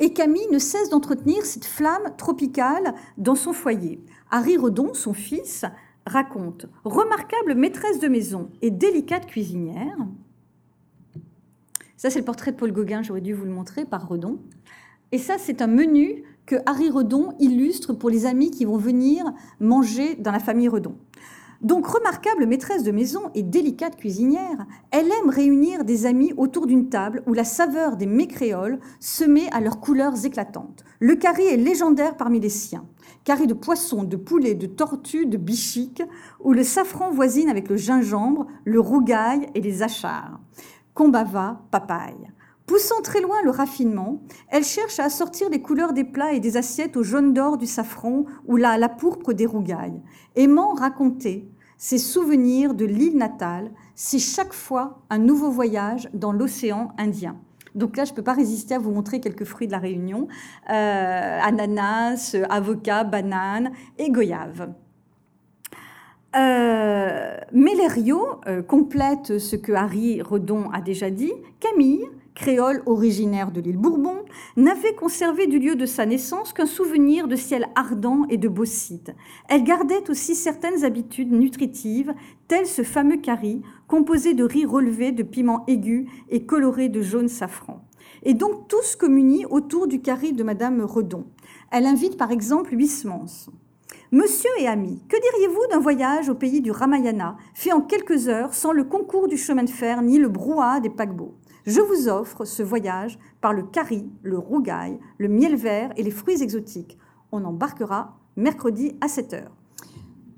Et 0.00 0.12
Camille 0.12 0.48
ne 0.50 0.58
cesse 0.58 0.90
d'entretenir 0.90 1.44
cette 1.44 1.64
flamme 1.64 2.12
tropicale 2.16 2.94
dans 3.18 3.36
son 3.36 3.52
foyer. 3.52 4.00
Harry 4.32 4.56
Redon, 4.56 4.94
son 4.94 5.12
fils, 5.12 5.64
raconte 6.06 6.66
Remarquable 6.84 7.54
maîtresse 7.54 8.00
de 8.00 8.08
maison 8.08 8.50
et 8.62 8.70
délicate 8.70 9.26
cuisinière. 9.26 9.96
Ça, 11.96 12.08
c'est 12.08 12.18
le 12.18 12.24
portrait 12.24 12.52
de 12.52 12.56
Paul 12.56 12.72
Gauguin, 12.72 13.02
j'aurais 13.02 13.20
dû 13.20 13.34
vous 13.34 13.44
le 13.44 13.50
montrer, 13.50 13.84
par 13.84 14.08
Redon. 14.08 14.38
Et 15.12 15.18
ça, 15.18 15.36
c'est 15.38 15.60
un 15.60 15.66
menu 15.66 16.22
que 16.46 16.56
Harry 16.66 16.88
Redon 16.88 17.34
illustre 17.38 17.92
pour 17.92 18.10
les 18.10 18.26
amis 18.26 18.50
qui 18.50 18.64
vont 18.64 18.78
venir 18.78 19.24
manger 19.60 20.14
dans 20.16 20.32
la 20.32 20.38
famille 20.38 20.68
Redon. 20.68 20.96
Donc, 21.60 21.86
remarquable 21.86 22.46
maîtresse 22.46 22.82
de 22.82 22.90
maison 22.90 23.30
et 23.34 23.42
délicate 23.42 23.96
cuisinière, 23.96 24.66
elle 24.90 25.10
aime 25.10 25.28
réunir 25.28 25.84
des 25.84 26.06
amis 26.06 26.32
autour 26.36 26.66
d'une 26.66 26.88
table 26.88 27.22
où 27.26 27.34
la 27.34 27.44
saveur 27.44 27.96
des 27.96 28.06
mets 28.06 28.28
créoles 28.28 28.80
se 28.98 29.24
met 29.24 29.52
à 29.52 29.60
leurs 29.60 29.78
couleurs 29.78 30.24
éclatantes. 30.24 30.84
Le 31.00 31.16
carré 31.16 31.46
est 31.52 31.58
légendaire 31.58 32.16
parmi 32.16 32.40
les 32.40 32.48
siens 32.48 32.86
carré 33.24 33.46
de 33.46 33.54
poissons, 33.54 34.04
de 34.04 34.16
poulets, 34.16 34.54
de 34.54 34.66
tortues, 34.66 35.26
de 35.26 35.36
bichiques, 35.36 36.02
où 36.40 36.52
le 36.52 36.62
safran 36.62 37.10
voisine 37.10 37.48
avec 37.48 37.68
le 37.68 37.76
gingembre, 37.76 38.46
le 38.64 38.80
rougail 38.80 39.46
et 39.54 39.60
les 39.60 39.82
achars. 39.82 40.40
Combava 40.94 41.62
papaye. 41.70 42.30
Poussant 42.66 43.02
très 43.02 43.20
loin 43.20 43.36
le 43.42 43.50
raffinement, 43.50 44.22
elle 44.48 44.64
cherche 44.64 45.00
à 45.00 45.04
assortir 45.04 45.48
les 45.50 45.60
couleurs 45.60 45.92
des 45.92 46.04
plats 46.04 46.32
et 46.32 46.40
des 46.40 46.56
assiettes 46.56 46.96
au 46.96 47.02
jaune 47.02 47.32
d'or 47.32 47.58
du 47.58 47.66
safran 47.66 48.24
ou 48.46 48.56
la, 48.56 48.78
la 48.78 48.88
pourpre 48.88 49.32
des 49.32 49.46
rougailles. 49.46 50.00
Aimant 50.36 50.74
raconter 50.74 51.49
ses 51.80 51.96
souvenirs 51.96 52.74
de 52.74 52.84
l'île 52.84 53.16
natale, 53.16 53.70
c'est 53.94 54.18
chaque 54.18 54.52
fois 54.52 55.00
un 55.08 55.16
nouveau 55.16 55.50
voyage 55.50 56.10
dans 56.12 56.30
l'océan 56.30 56.92
Indien. 56.98 57.36
Donc 57.74 57.96
là, 57.96 58.04
je 58.04 58.10
ne 58.10 58.16
peux 58.16 58.22
pas 58.22 58.34
résister 58.34 58.74
à 58.74 58.78
vous 58.78 58.90
montrer 58.90 59.18
quelques 59.18 59.44
fruits 59.44 59.66
de 59.66 59.72
la 59.72 59.78
Réunion. 59.78 60.28
Euh, 60.68 61.38
ananas, 61.42 62.36
avocat, 62.50 63.04
banane 63.04 63.72
et 63.96 64.10
goyave. 64.10 64.74
Euh, 66.36 67.38
euh, 68.46 68.62
complète 68.62 69.38
ce 69.38 69.56
que 69.56 69.72
Harry 69.72 70.20
Redon 70.20 70.70
a 70.72 70.82
déjà 70.82 71.08
dit. 71.08 71.32
Camille, 71.60 72.04
créole 72.40 72.82
originaire 72.86 73.50
de 73.50 73.60
l'île 73.60 73.76
Bourbon, 73.76 74.24
n'avait 74.56 74.94
conservé 74.94 75.46
du 75.46 75.58
lieu 75.58 75.76
de 75.76 75.84
sa 75.84 76.06
naissance 76.06 76.54
qu'un 76.54 76.64
souvenir 76.64 77.28
de 77.28 77.36
ciel 77.36 77.68
ardent 77.74 78.24
et 78.30 78.38
de 78.38 78.48
beaux 78.48 78.64
sites. 78.64 79.12
Elle 79.50 79.62
gardait 79.62 80.08
aussi 80.08 80.34
certaines 80.34 80.82
habitudes 80.82 81.32
nutritives, 81.32 82.14
tel 82.48 82.66
ce 82.66 82.82
fameux 82.82 83.18
curry, 83.18 83.60
composé 83.88 84.32
de 84.32 84.44
riz 84.44 84.64
relevé 84.64 85.12
de 85.12 85.22
piments 85.22 85.64
aigus 85.66 86.08
et 86.30 86.46
coloré 86.46 86.88
de 86.88 87.02
jaune 87.02 87.28
safran. 87.28 87.84
Et 88.22 88.32
donc 88.32 88.68
tous 88.68 88.96
communient 88.96 89.46
autour 89.50 89.86
du 89.86 90.00
curry 90.00 90.32
de 90.32 90.42
Madame 90.42 90.80
Redon. 90.80 91.26
Elle 91.70 91.84
invite 91.84 92.16
par 92.16 92.30
exemple 92.30 92.74
Huysmans. 92.74 93.50
Monsieur 94.12 94.50
et 94.58 94.66
amis, 94.66 95.02
que 95.10 95.16
diriez-vous 95.20 95.66
d'un 95.70 95.78
voyage 95.78 96.30
au 96.30 96.34
pays 96.34 96.62
du 96.62 96.70
Ramayana, 96.70 97.36
fait 97.52 97.72
en 97.72 97.82
quelques 97.82 98.28
heures 98.28 98.54
sans 98.54 98.72
le 98.72 98.84
concours 98.84 99.28
du 99.28 99.36
chemin 99.36 99.64
de 99.64 99.70
fer 99.70 100.00
ni 100.00 100.18
le 100.18 100.28
brouhaha 100.28 100.80
des 100.80 100.90
paquebots? 100.90 101.34
Je 101.66 101.80
vous 101.80 102.08
offre 102.08 102.44
ce 102.44 102.62
voyage 102.62 103.18
par 103.40 103.52
le 103.52 103.62
curry, 103.62 104.08
le 104.22 104.38
rougail, 104.38 104.98
le 105.18 105.28
miel 105.28 105.56
vert 105.56 105.92
et 105.96 106.02
les 106.02 106.10
fruits 106.10 106.42
exotiques. 106.42 106.98
On 107.32 107.44
embarquera 107.44 108.18
mercredi 108.36 108.96
à 109.00 109.08
7 109.08 109.34
heures. 109.34 109.56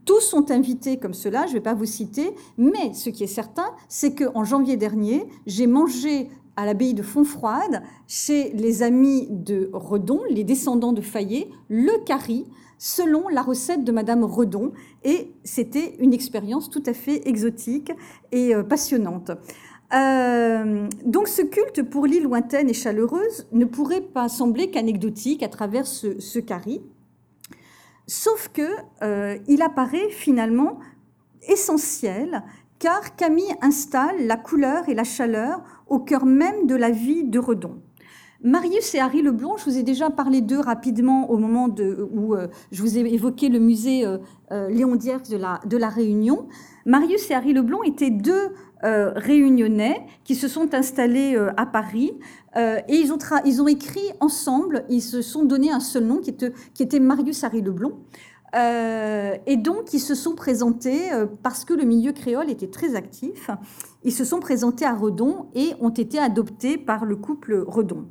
Tous 0.04 0.20
sont 0.20 0.50
invités 0.50 0.98
comme 0.98 1.14
cela, 1.14 1.46
je 1.46 1.50
ne 1.50 1.54
vais 1.54 1.60
pas 1.60 1.74
vous 1.74 1.86
citer, 1.86 2.34
mais 2.58 2.92
ce 2.92 3.08
qui 3.08 3.22
est 3.22 3.28
certain, 3.28 3.70
c'est 3.88 4.14
qu'en 4.14 4.42
janvier 4.42 4.76
dernier, 4.76 5.28
j'ai 5.46 5.68
mangé 5.68 6.28
à 6.56 6.66
l'abbaye 6.66 6.92
de 6.92 7.02
Fontfroide, 7.02 7.82
chez 8.08 8.50
les 8.52 8.82
amis 8.82 9.28
de 9.30 9.70
Redon, 9.72 10.20
les 10.28 10.44
descendants 10.44 10.92
de 10.92 11.00
Fayet, 11.00 11.48
le 11.68 12.04
curry, 12.04 12.44
selon 12.78 13.28
la 13.28 13.42
recette 13.42 13.84
de 13.84 13.92
Madame 13.92 14.24
Redon. 14.24 14.72
Et 15.04 15.32
c'était 15.44 15.94
une 16.00 16.12
expérience 16.12 16.68
tout 16.68 16.82
à 16.86 16.92
fait 16.92 17.26
exotique 17.28 17.92
et 18.32 18.54
euh, 18.54 18.62
passionnante. 18.64 19.30
Euh, 19.94 20.88
donc 21.04 21.28
ce 21.28 21.42
culte 21.42 21.82
pour 21.82 22.06
l'île 22.06 22.22
lointaine 22.22 22.70
et 22.70 22.74
chaleureuse 22.74 23.46
ne 23.52 23.66
pourrait 23.66 24.00
pas 24.00 24.28
sembler 24.28 24.70
qu'anecdotique 24.70 25.42
à 25.42 25.48
travers 25.48 25.86
ce, 25.86 26.18
ce 26.18 26.38
Sauf 28.06 28.48
que 28.52 28.68
euh, 29.02 29.36
il 29.48 29.60
apparaît 29.60 30.08
finalement 30.08 30.78
essentiel 31.46 32.42
car 32.78 33.16
Camille 33.16 33.54
installe 33.60 34.26
la 34.26 34.36
couleur 34.36 34.88
et 34.88 34.94
la 34.94 35.04
chaleur 35.04 35.62
au 35.88 35.98
cœur 35.98 36.24
même 36.24 36.66
de 36.66 36.74
la 36.74 36.90
vie 36.90 37.24
de 37.24 37.38
Redon. 37.38 37.78
Marius 38.44 38.94
et 38.96 38.98
Harry 38.98 39.22
Leblond, 39.22 39.56
je 39.56 39.66
vous 39.66 39.78
ai 39.78 39.84
déjà 39.84 40.10
parlé 40.10 40.40
d'eux 40.40 40.58
rapidement 40.58 41.30
au 41.30 41.36
moment 41.36 41.68
où 42.12 42.34
euh, 42.34 42.48
je 42.72 42.82
vous 42.82 42.98
ai 42.98 43.02
évoqué 43.14 43.48
le 43.48 43.60
musée 43.60 44.04
Léon 44.50 44.96
Dierx 44.96 45.28
de 45.28 45.36
la, 45.36 45.60
de 45.64 45.76
la 45.76 45.88
Réunion. 45.88 46.48
Marius 46.84 47.30
et 47.30 47.34
Harry 47.34 47.52
Leblond 47.52 47.84
étaient 47.84 48.10
deux 48.10 48.52
euh, 48.84 49.12
réunionnais 49.14 50.04
qui 50.24 50.34
se 50.34 50.48
sont 50.48 50.74
installés 50.74 51.36
euh, 51.36 51.52
à 51.56 51.66
Paris 51.66 52.14
euh, 52.56 52.80
et 52.88 52.96
ils 52.96 53.12
ont, 53.12 53.18
ils 53.44 53.62
ont 53.62 53.68
écrit 53.68 54.10
ensemble, 54.18 54.84
ils 54.88 55.02
se 55.02 55.22
sont 55.22 55.44
donné 55.44 55.70
un 55.70 55.78
seul 55.78 56.02
nom 56.02 56.18
qui 56.18 56.30
était, 56.30 56.52
qui 56.74 56.82
était 56.82 56.98
Marius 56.98 57.44
Harry 57.44 57.62
Leblond. 57.62 57.96
et 58.54 59.56
donc, 59.56 59.94
ils 59.94 60.00
se 60.00 60.16
sont 60.16 60.34
présentés, 60.34 61.10
parce 61.44 61.64
que 61.64 61.74
le 61.74 61.84
milieu 61.84 62.12
créole 62.12 62.50
était 62.50 62.66
très 62.66 62.96
actif, 62.96 63.50
ils 64.02 64.12
se 64.12 64.24
sont 64.24 64.40
présentés 64.40 64.84
à 64.84 64.94
Redon 64.94 65.46
et 65.54 65.74
ont 65.80 65.90
été 65.90 66.18
adoptés 66.18 66.76
par 66.76 67.04
le 67.04 67.14
couple 67.14 67.64
Redon. 67.66 68.04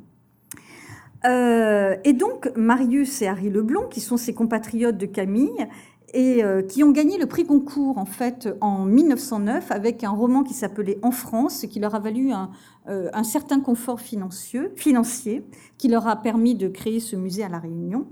et 1.24 2.12
donc, 2.14 2.50
Marius 2.56 3.20
et 3.20 3.28
Harry 3.28 3.50
Leblond, 3.50 3.88
qui 3.88 4.00
sont 4.00 4.16
ses 4.16 4.32
compatriotes 4.32 4.96
de 4.96 5.06
Camille, 5.06 5.68
et 6.14 6.44
euh, 6.44 6.62
qui 6.62 6.84
ont 6.84 6.90
gagné 6.90 7.18
le 7.18 7.26
prix 7.26 7.44
Goncourt 7.44 7.98
en 7.98 8.04
fait 8.04 8.48
en 8.60 8.84
1909 8.84 9.70
avec 9.70 10.04
un 10.04 10.10
roman 10.10 10.42
qui 10.42 10.54
s'appelait 10.54 10.98
En 11.02 11.10
France, 11.10 11.60
ce 11.60 11.66
qui 11.66 11.80
leur 11.80 11.94
a 11.94 11.98
valu 11.98 12.32
un, 12.32 12.50
euh, 12.88 13.10
certain 13.22 13.60
confort 13.60 14.00
financier, 14.00 14.70
financier, 14.76 15.44
qui 15.78 15.88
leur 15.88 16.06
a 16.06 16.16
permis 16.16 16.54
de 16.54 16.68
créer 16.68 17.00
ce 17.00 17.16
musée 17.16 17.44
à 17.44 17.48
La 17.48 17.58
Réunion. 17.58 18.06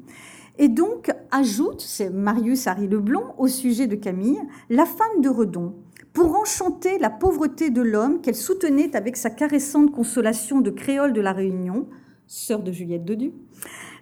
Et 0.59 0.69
donc 0.69 1.11
ajoute, 1.31 1.81
c'est 1.81 2.11
Marius 2.11 2.67
Harry 2.67 2.89
Leblond, 2.89 3.35
au 3.39 3.49
sujet 3.49 3.87
de 3.87 3.97
Camille, 3.97 4.41
la 4.69 4.87
femme 4.87 5.21
de 5.23 5.29
Redon, 5.29 5.75
pour 6.13 6.37
enchanter 6.37 6.99
la 6.99 7.11
pauvreté 7.11 7.71
de 7.71 7.83
l'homme 7.83 8.21
qu'elle 8.21 8.37
soutenait 8.37 8.95
avec 8.97 9.17
sa 9.17 9.31
caressante 9.31 9.93
consolation 9.93 10.61
de 10.61 10.71
créole 10.71 11.13
de 11.13 11.21
La 11.21 11.33
Réunion, 11.33 11.87
sœur 12.27 12.63
de 12.63 12.73
Juliette 12.73 13.05
Dodu, 13.05 13.33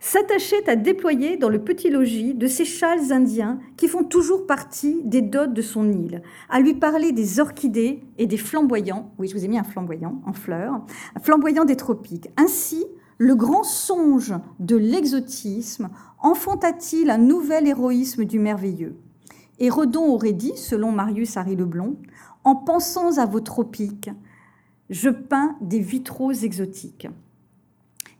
s'attachait 0.00 0.68
à 0.68 0.76
déployer 0.76 1.36
dans 1.36 1.48
le 1.48 1.62
petit 1.62 1.90
logis 1.90 2.34
de 2.34 2.46
ces 2.46 2.64
châles 2.64 3.12
indiens 3.12 3.58
qui 3.76 3.88
font 3.88 4.04
toujours 4.04 4.46
partie 4.46 5.02
des 5.04 5.22
dots 5.22 5.46
de 5.46 5.62
son 5.62 5.90
île, 5.90 6.22
à 6.48 6.60
lui 6.60 6.74
parler 6.74 7.12
des 7.12 7.40
orchidées 7.40 8.00
et 8.18 8.26
des 8.26 8.36
flamboyants, 8.36 9.12
oui 9.18 9.28
je 9.28 9.36
vous 9.36 9.44
ai 9.44 9.48
mis 9.48 9.58
un 9.58 9.64
flamboyant 9.64 10.20
en 10.26 10.32
fleurs, 10.32 10.84
flamboyant 11.22 11.64
des 11.64 11.76
tropiques. 11.76 12.30
Ainsi, 12.36 12.84
le 13.18 13.34
grand 13.34 13.64
songe 13.64 14.34
de 14.60 14.76
l'exotisme 14.76 15.90
enfanta-t-il 16.20 17.10
un 17.10 17.18
nouvel 17.18 17.66
héroïsme 17.66 18.24
du 18.24 18.38
merveilleux? 18.38 18.96
Et 19.58 19.70
Redon 19.70 20.04
aurait 20.04 20.32
dit, 20.32 20.52
selon 20.56 20.92
Marius 20.92 21.36
Harry 21.36 21.56
Leblond, 21.56 21.96
en 22.44 22.54
pensant 22.54 23.18
à 23.18 23.26
vos 23.26 23.40
tropiques, 23.40 24.10
je 24.88 25.10
peins 25.10 25.56
des 25.60 25.80
vitraux 25.80 26.32
exotiques. 26.32 27.08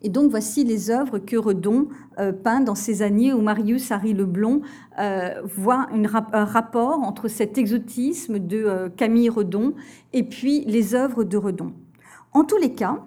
Et 0.02 0.10
donc 0.10 0.30
voici 0.30 0.64
les 0.64 0.90
œuvres 0.90 1.18
que 1.18 1.36
Redon 1.36 1.88
euh, 2.18 2.32
peint 2.32 2.60
dans 2.60 2.76
ces 2.76 3.02
années 3.02 3.32
où 3.32 3.40
Marius 3.40 3.90
Harry 3.90 4.14
Leblond 4.14 4.60
euh, 4.98 5.42
voit 5.44 5.88
un 5.92 6.44
rapport 6.44 7.00
entre 7.00 7.26
cet 7.26 7.58
exotisme 7.58 8.38
de 8.38 8.64
euh, 8.64 8.88
Camille 8.88 9.28
Redon 9.28 9.74
et 10.12 10.22
puis 10.22 10.64
les 10.66 10.94
œuvres 10.94 11.24
de 11.24 11.36
Redon. 11.36 11.72
En 12.32 12.44
tous 12.44 12.58
les 12.58 12.74
cas, 12.74 13.04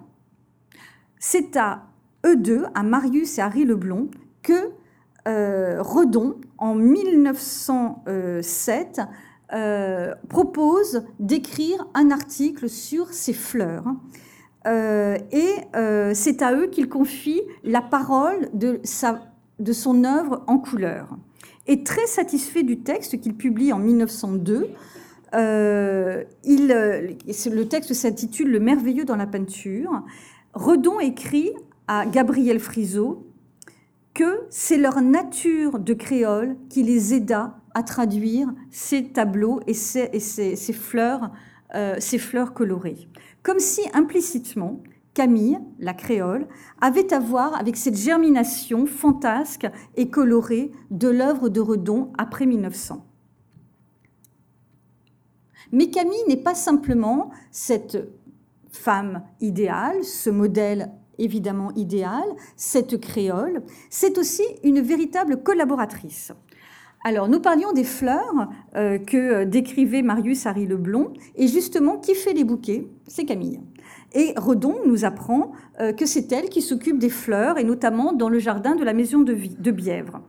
c'est 1.18 1.56
à 1.56 1.86
eux 2.26 2.36
deux, 2.36 2.66
à 2.74 2.82
Marius 2.82 3.38
et 3.38 3.40
Harry 3.40 3.64
Leblond, 3.64 4.10
que 4.42 4.72
Redon, 5.24 6.40
en 6.58 6.74
1907, 6.74 9.00
propose 10.28 11.04
d'écrire 11.20 11.86
un 11.94 12.10
article 12.10 12.68
sur 12.68 13.12
ces 13.12 13.32
fleurs. 13.32 13.84
Euh, 14.66 15.18
et 15.32 15.54
euh, 15.74 16.12
c'est 16.14 16.42
à 16.42 16.54
eux 16.54 16.68
qu'il 16.68 16.88
confie 16.88 17.42
la 17.64 17.80
parole 17.80 18.48
de, 18.52 18.80
de 19.58 19.72
son 19.72 20.04
œuvre 20.04 20.44
en 20.46 20.58
couleur. 20.58 21.16
Et 21.66 21.84
très 21.84 22.06
satisfait 22.06 22.62
du 22.62 22.80
texte 22.80 23.20
qu'il 23.20 23.34
publie 23.34 23.72
en 23.72 23.78
1902, 23.78 24.68
euh, 25.34 26.24
le 26.44 27.62
texte 27.64 27.94
s'intitule 27.94 28.50
Le 28.50 28.60
merveilleux 28.60 29.04
dans 29.04 29.16
la 29.16 29.26
peinture. 29.26 30.02
Redon 30.54 31.00
écrit 31.00 31.50
à 31.88 32.06
Gabriel 32.06 32.60
Friseau 32.60 33.26
que 34.14 34.42
c'est 34.50 34.76
leur 34.76 35.00
nature 35.00 35.78
de 35.78 35.94
créole 35.94 36.56
qui 36.68 36.82
les 36.82 37.14
aida 37.14 37.58
à 37.74 37.82
traduire 37.82 38.48
ces 38.70 39.04
tableaux 39.04 39.60
et 39.66 39.72
ces 39.72 40.72
fleurs, 40.74 41.30
ces 41.98 42.18
fleurs 42.18 42.52
colorées 42.52 43.08
comme 43.42 43.58
si 43.58 43.82
implicitement 43.92 44.82
Camille, 45.14 45.58
la 45.78 45.92
créole, 45.92 46.46
avait 46.80 47.12
à 47.12 47.18
voir 47.18 47.54
avec 47.58 47.76
cette 47.76 47.96
germination 47.96 48.86
fantasque 48.86 49.66
et 49.96 50.08
colorée 50.08 50.72
de 50.90 51.08
l'œuvre 51.08 51.48
de 51.50 51.60
Redon 51.60 52.12
après 52.16 52.46
1900. 52.46 53.04
Mais 55.70 55.90
Camille 55.90 56.24
n'est 56.28 56.36
pas 56.36 56.54
simplement 56.54 57.30
cette 57.50 57.98
femme 58.70 59.22
idéale, 59.40 60.02
ce 60.02 60.30
modèle 60.30 60.90
évidemment 61.18 61.72
idéal, 61.76 62.24
cette 62.56 62.98
créole, 63.00 63.62
c'est 63.90 64.18
aussi 64.18 64.44
une 64.64 64.80
véritable 64.80 65.42
collaboratrice. 65.42 66.32
Alors, 67.04 67.28
nous 67.28 67.40
parlions 67.40 67.72
des 67.72 67.82
fleurs 67.82 68.48
euh, 68.76 68.96
que 68.96 69.42
décrivait 69.42 70.02
Marius 70.02 70.46
Harry 70.46 70.66
Leblond, 70.66 71.12
et 71.34 71.48
justement, 71.48 71.98
qui 71.98 72.14
fait 72.14 72.32
les 72.32 72.44
bouquets? 72.44 72.86
C'est 73.08 73.24
Camille. 73.24 73.60
Et 74.12 74.34
Redon 74.36 74.76
nous 74.86 75.04
apprend 75.04 75.52
euh, 75.80 75.92
que 75.92 76.06
c'est 76.06 76.30
elle 76.30 76.48
qui 76.48 76.62
s'occupe 76.62 76.98
des 76.98 77.08
fleurs, 77.08 77.58
et 77.58 77.64
notamment 77.64 78.12
dans 78.12 78.28
le 78.28 78.38
jardin 78.38 78.76
de 78.76 78.84
la 78.84 78.92
maison 78.92 79.20
de, 79.20 79.34
Bièvre. 79.72 80.20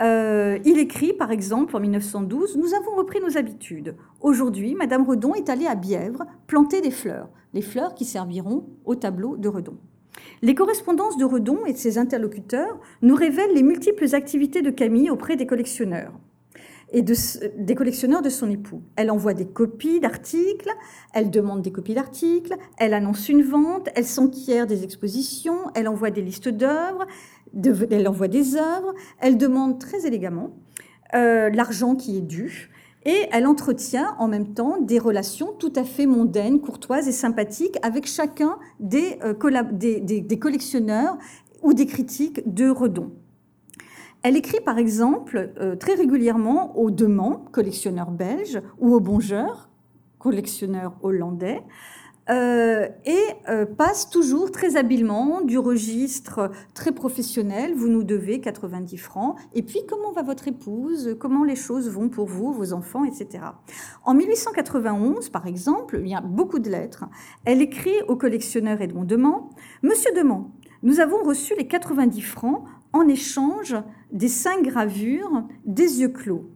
Euh, 0.00 0.58
il 0.64 0.78
écrit, 0.78 1.12
par 1.12 1.30
exemple, 1.30 1.76
en 1.76 1.80
1912, 1.80 2.56
Nous 2.56 2.74
avons 2.74 2.96
repris 2.96 3.20
nos 3.20 3.36
habitudes. 3.36 3.94
Aujourd'hui, 4.20 4.74
Madame 4.74 5.08
Redon 5.08 5.34
est 5.34 5.48
allée 5.48 5.66
à 5.66 5.76
Bièvre 5.76 6.24
planter 6.48 6.80
des 6.80 6.90
fleurs, 6.90 7.28
les 7.54 7.62
fleurs 7.62 7.94
qui 7.94 8.04
serviront 8.04 8.66
au 8.84 8.96
tableau 8.96 9.36
de 9.36 9.48
Redon. 9.48 9.76
Les 10.42 10.54
correspondances 10.54 11.16
de 11.16 11.24
Redon 11.24 11.66
et 11.66 11.72
de 11.72 11.78
ses 11.78 11.98
interlocuteurs 11.98 12.78
nous 13.02 13.14
révèlent 13.14 13.54
les 13.54 13.62
multiples 13.62 14.14
activités 14.14 14.62
de 14.62 14.70
Camille 14.70 15.10
auprès 15.10 15.36
des 15.36 15.46
collectionneurs 15.46 16.12
et 16.90 17.02
des 17.02 17.74
collectionneurs 17.74 18.22
de 18.22 18.30
son 18.30 18.48
époux. 18.50 18.82
Elle 18.96 19.10
envoie 19.10 19.34
des 19.34 19.46
copies 19.46 20.00
d'articles, 20.00 20.70
elle 21.12 21.30
demande 21.30 21.60
des 21.60 21.70
copies 21.70 21.94
d'articles, 21.94 22.54
elle 22.78 22.94
annonce 22.94 23.28
une 23.28 23.42
vente, 23.42 23.90
elle 23.94 24.06
s'enquiert 24.06 24.66
des 24.66 24.84
expositions, 24.84 25.58
elle 25.74 25.88
envoie 25.88 26.10
des 26.10 26.22
listes 26.22 26.48
d'œuvres, 26.48 27.06
elle 27.90 28.08
envoie 28.08 28.28
des 28.28 28.56
œuvres, 28.56 28.94
elle 29.20 29.36
demande 29.36 29.78
très 29.78 30.06
élégamment 30.06 30.56
euh, 31.14 31.50
l'argent 31.50 31.94
qui 31.94 32.16
est 32.16 32.22
dû, 32.22 32.70
et 33.08 33.26
elle 33.32 33.46
entretient 33.46 34.14
en 34.18 34.28
même 34.28 34.52
temps 34.52 34.76
des 34.82 34.98
relations 34.98 35.54
tout 35.58 35.72
à 35.76 35.84
fait 35.84 36.04
mondaines, 36.04 36.60
courtoises 36.60 37.08
et 37.08 37.12
sympathiques 37.12 37.78
avec 37.80 38.06
chacun 38.06 38.58
des, 38.80 39.18
euh, 39.24 39.32
collectionneurs 39.32 41.16
ou 41.62 41.72
des 41.72 41.86
critiques 41.86 42.52
de 42.52 42.68
Redon. 42.68 43.12
Elle 44.22 44.36
écrit 44.36 44.60
par 44.60 44.76
exemple 44.76 45.54
euh, 45.58 45.74
très 45.74 45.94
régulièrement 45.94 46.76
au 46.76 46.90
Demand, 46.90 47.46
collectionneur 47.50 48.10
belge, 48.10 48.60
ou 48.78 48.92
au 48.92 49.00
Bongeur, 49.00 49.70
collectionneur 50.18 50.98
hollandais, 51.00 51.62
euh, 52.30 52.88
et 53.06 53.22
euh, 53.48 53.64
passe 53.64 54.10
toujours 54.10 54.50
très 54.50 54.76
habilement 54.76 55.40
du 55.40 55.58
registre 55.58 56.50
très 56.74 56.92
professionnel, 56.92 57.74
vous 57.74 57.88
nous 57.88 58.04
devez 58.04 58.40
90 58.40 58.96
francs, 58.98 59.36
et 59.54 59.62
puis 59.62 59.80
comment 59.88 60.12
va 60.12 60.22
votre 60.22 60.48
épouse, 60.48 61.16
comment 61.18 61.44
les 61.44 61.56
choses 61.56 61.88
vont 61.90 62.08
pour 62.08 62.26
vous, 62.26 62.52
vos 62.52 62.72
enfants, 62.72 63.04
etc. 63.04 63.44
En 64.04 64.14
1891, 64.14 65.30
par 65.30 65.46
exemple, 65.46 66.00
il 66.02 66.08
y 66.08 66.14
a 66.14 66.20
beaucoup 66.20 66.58
de 66.58 66.70
lettres, 66.70 67.04
elle 67.44 67.62
écrit 67.62 68.02
au 68.08 68.16
collectionneur 68.16 68.80
Edmond 68.80 69.04
Demand, 69.04 69.50
Monsieur 69.82 70.12
Demand, 70.14 70.50
nous 70.82 71.00
avons 71.00 71.22
reçu 71.24 71.54
les 71.56 71.66
90 71.66 72.20
francs 72.20 72.64
en 72.92 73.08
échange 73.08 73.76
des 74.12 74.28
cinq 74.28 74.62
gravures 74.62 75.44
des 75.64 76.00
yeux 76.00 76.08
clos. 76.08 76.50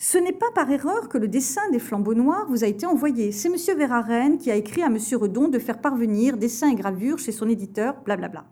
Ce 0.00 0.16
n'est 0.16 0.32
pas 0.32 0.50
par 0.54 0.70
erreur 0.70 1.08
que 1.08 1.18
le 1.18 1.26
dessin 1.26 1.68
des 1.72 1.80
flambeaux 1.80 2.14
noirs 2.14 2.46
vous 2.48 2.62
a 2.62 2.68
été 2.68 2.86
envoyé. 2.86 3.32
C'est 3.32 3.48
M. 3.48 3.76
Verhaeren 3.76 4.38
qui 4.38 4.48
a 4.48 4.54
écrit 4.54 4.82
à 4.82 4.86
M. 4.86 4.96
Redon 5.12 5.48
de 5.48 5.58
faire 5.58 5.80
parvenir 5.80 6.36
dessins 6.36 6.70
et 6.70 6.76
gravures 6.76 7.18
chez 7.18 7.32
son 7.32 7.48
éditeur, 7.48 7.96
blablabla. 8.04 8.44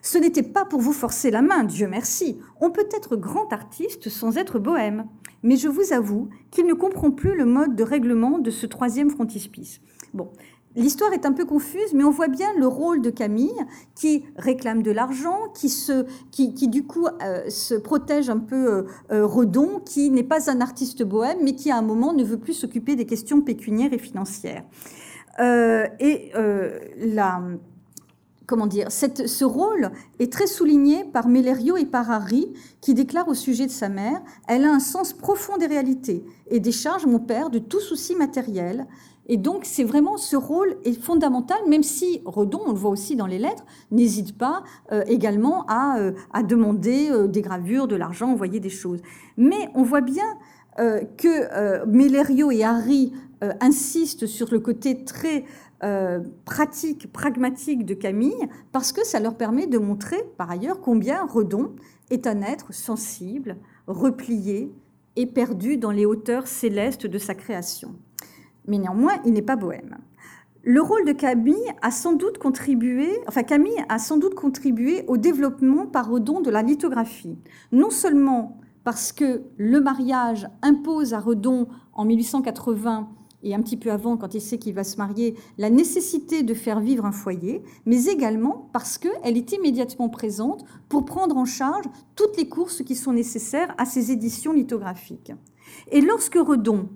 Ce 0.00 0.16
n'était 0.16 0.42
pas 0.42 0.64
pour 0.64 0.80
vous 0.80 0.94
forcer 0.94 1.30
la 1.30 1.42
main, 1.42 1.64
Dieu 1.64 1.86
merci. 1.86 2.40
On 2.62 2.70
peut 2.70 2.88
être 2.96 3.14
grand 3.14 3.52
artiste 3.52 4.08
sans 4.08 4.38
être 4.38 4.58
bohème. 4.58 5.06
Mais 5.42 5.56
je 5.56 5.68
vous 5.68 5.92
avoue 5.92 6.30
qu'il 6.50 6.66
ne 6.66 6.72
comprend 6.72 7.10
plus 7.10 7.36
le 7.36 7.44
mode 7.44 7.76
de 7.76 7.84
règlement 7.84 8.38
de 8.38 8.50
ce 8.50 8.64
troisième 8.64 9.10
frontispice. 9.10 9.82
Bon, 10.14 10.30
L'histoire 10.76 11.14
est 11.14 11.24
un 11.24 11.32
peu 11.32 11.46
confuse, 11.46 11.94
mais 11.94 12.04
on 12.04 12.10
voit 12.10 12.28
bien 12.28 12.48
le 12.58 12.66
rôle 12.66 13.00
de 13.00 13.08
Camille 13.08 13.64
qui 13.94 14.24
réclame 14.36 14.82
de 14.82 14.90
l'argent, 14.90 15.48
qui, 15.54 15.70
se, 15.70 16.04
du 16.66 16.84
coup 16.84 17.06
euh, 17.22 17.48
se 17.48 17.74
protège 17.74 18.28
un 18.28 18.38
peu 18.38 18.70
euh, 18.70 18.82
euh, 19.10 19.26
Redon, 19.26 19.80
qui 19.80 20.10
n'est 20.10 20.22
pas 20.22 20.50
un 20.50 20.60
artiste 20.60 21.02
bohème, 21.02 21.38
mais 21.42 21.54
qui 21.54 21.70
à 21.70 21.78
un 21.78 21.82
moment 21.82 22.12
ne 22.12 22.22
veut 22.22 22.38
plus 22.38 22.52
s'occuper 22.52 22.94
des 22.94 23.06
questions 23.06 23.40
pécuniaires 23.40 23.94
et 23.94 23.98
financières. 23.98 24.64
et 25.40 26.32
la, 26.98 27.40
comment 28.46 28.66
dire, 28.66 28.90
ce 28.90 29.44
rôle 29.44 29.90
est 30.18 30.32
très 30.32 30.46
souligné 30.46 31.04
par 31.04 31.28
Mellerio 31.28 31.76
et 31.76 31.84
par 31.84 32.10
Harry, 32.10 32.52
qui 32.80 32.94
déclarent 32.94 33.28
au 33.28 33.34
sujet 33.34 33.66
de 33.66 33.70
sa 33.70 33.88
mère 33.88 34.20
Elle 34.46 34.64
a 34.64 34.72
un 34.72 34.80
sens 34.80 35.12
profond 35.12 35.56
des 35.56 35.66
réalités 35.66 36.24
et 36.48 36.60
décharge 36.60 37.06
mon 37.06 37.18
père 37.18 37.50
de 37.50 37.58
tout 37.58 37.80
souci 37.80 38.14
matériel. 38.14 38.86
Et 39.28 39.36
donc, 39.36 39.64
c'est 39.64 39.84
vraiment 39.84 40.16
ce 40.16 40.36
rôle 40.36 40.76
est 40.84 41.00
fondamental, 41.00 41.58
même 41.68 41.82
si 41.82 42.22
Redon, 42.24 42.60
on 42.66 42.72
le 42.72 42.78
voit 42.78 42.90
aussi 42.90 43.16
dans 43.16 43.26
les 43.26 43.38
lettres, 43.38 43.64
n'hésite 43.90 44.38
pas 44.38 44.62
euh, 44.92 45.02
également 45.08 45.66
à, 45.66 45.98
euh, 45.98 46.12
demander 46.44 47.10
euh, 47.10 47.26
des 47.26 47.42
gravures, 47.42 47.88
de 47.88 47.96
l'argent, 47.96 48.30
envoyer 48.30 48.60
des 48.60 48.70
choses. 48.70 49.00
Mais 49.36 49.68
on 49.74 49.82
voit 49.82 50.00
bien 50.00 50.24
que 51.16 51.86
Mellerio 51.86 52.50
et 52.50 52.62
Harry 52.62 53.10
insistent 53.40 54.26
sur 54.26 54.52
le 54.52 54.60
côté 54.60 55.04
très 55.04 55.46
pratique, 56.44 57.10
pragmatique 57.10 57.86
de 57.86 57.94
Camille, 57.94 58.46
parce 58.72 58.92
que 58.92 59.02
ça 59.02 59.18
leur 59.18 59.38
permet 59.38 59.66
de 59.66 59.78
montrer, 59.78 60.22
par 60.36 60.50
ailleurs, 60.50 60.82
combien 60.82 61.24
Redon 61.24 61.74
est 62.10 62.26
un 62.26 62.42
être 62.42 62.74
sensible, 62.74 63.56
replié 63.86 64.70
et 65.16 65.24
perdu 65.24 65.78
dans 65.78 65.92
les 65.92 66.04
hauteurs 66.04 66.46
célestes 66.46 67.06
de 67.06 67.16
sa 67.16 67.34
création 67.34 67.94
mais 68.66 68.78
néanmoins, 68.78 69.14
il 69.24 69.32
n'est 69.32 69.42
pas 69.42 69.56
bohème. 69.56 69.96
Le 70.62 70.82
rôle 70.82 71.04
de 71.04 71.12
Camille 71.12 71.72
a 71.80 71.92
sans 71.92 72.14
doute 72.14 72.38
contribué, 72.38 73.08
enfin 73.28 73.44
Camille 73.44 73.84
a 73.88 73.98
sans 73.98 74.16
doute 74.16 74.34
contribué 74.34 75.04
au 75.06 75.16
développement 75.16 75.86
par 75.86 76.10
Redon 76.10 76.40
de 76.40 76.50
la 76.50 76.62
lithographie. 76.62 77.38
Non 77.70 77.90
seulement 77.90 78.58
parce 78.82 79.12
que 79.12 79.42
le 79.58 79.80
mariage 79.80 80.48
impose 80.62 81.14
à 81.14 81.20
Redon 81.20 81.68
en 81.92 82.04
1880 82.04 83.08
et 83.42 83.54
un 83.54 83.62
petit 83.62 83.76
peu 83.76 83.92
avant, 83.92 84.16
quand 84.16 84.34
il 84.34 84.40
sait 84.40 84.58
qu'il 84.58 84.74
va 84.74 84.82
se 84.82 84.96
marier, 84.96 85.36
la 85.56 85.70
nécessité 85.70 86.42
de 86.42 86.52
faire 86.52 86.80
vivre 86.80 87.04
un 87.04 87.12
foyer, 87.12 87.62
mais 87.84 88.06
également 88.06 88.68
parce 88.72 88.98
qu'elle 88.98 89.36
est 89.36 89.52
immédiatement 89.52 90.08
présente 90.08 90.64
pour 90.88 91.04
prendre 91.04 91.36
en 91.36 91.44
charge 91.44 91.84
toutes 92.16 92.36
les 92.36 92.48
courses 92.48 92.82
qui 92.82 92.96
sont 92.96 93.12
nécessaires 93.12 93.72
à 93.78 93.84
ses 93.84 94.10
éditions 94.10 94.52
lithographiques. 94.52 95.32
Et 95.92 96.00
lorsque 96.00 96.34
Redon 96.34 96.88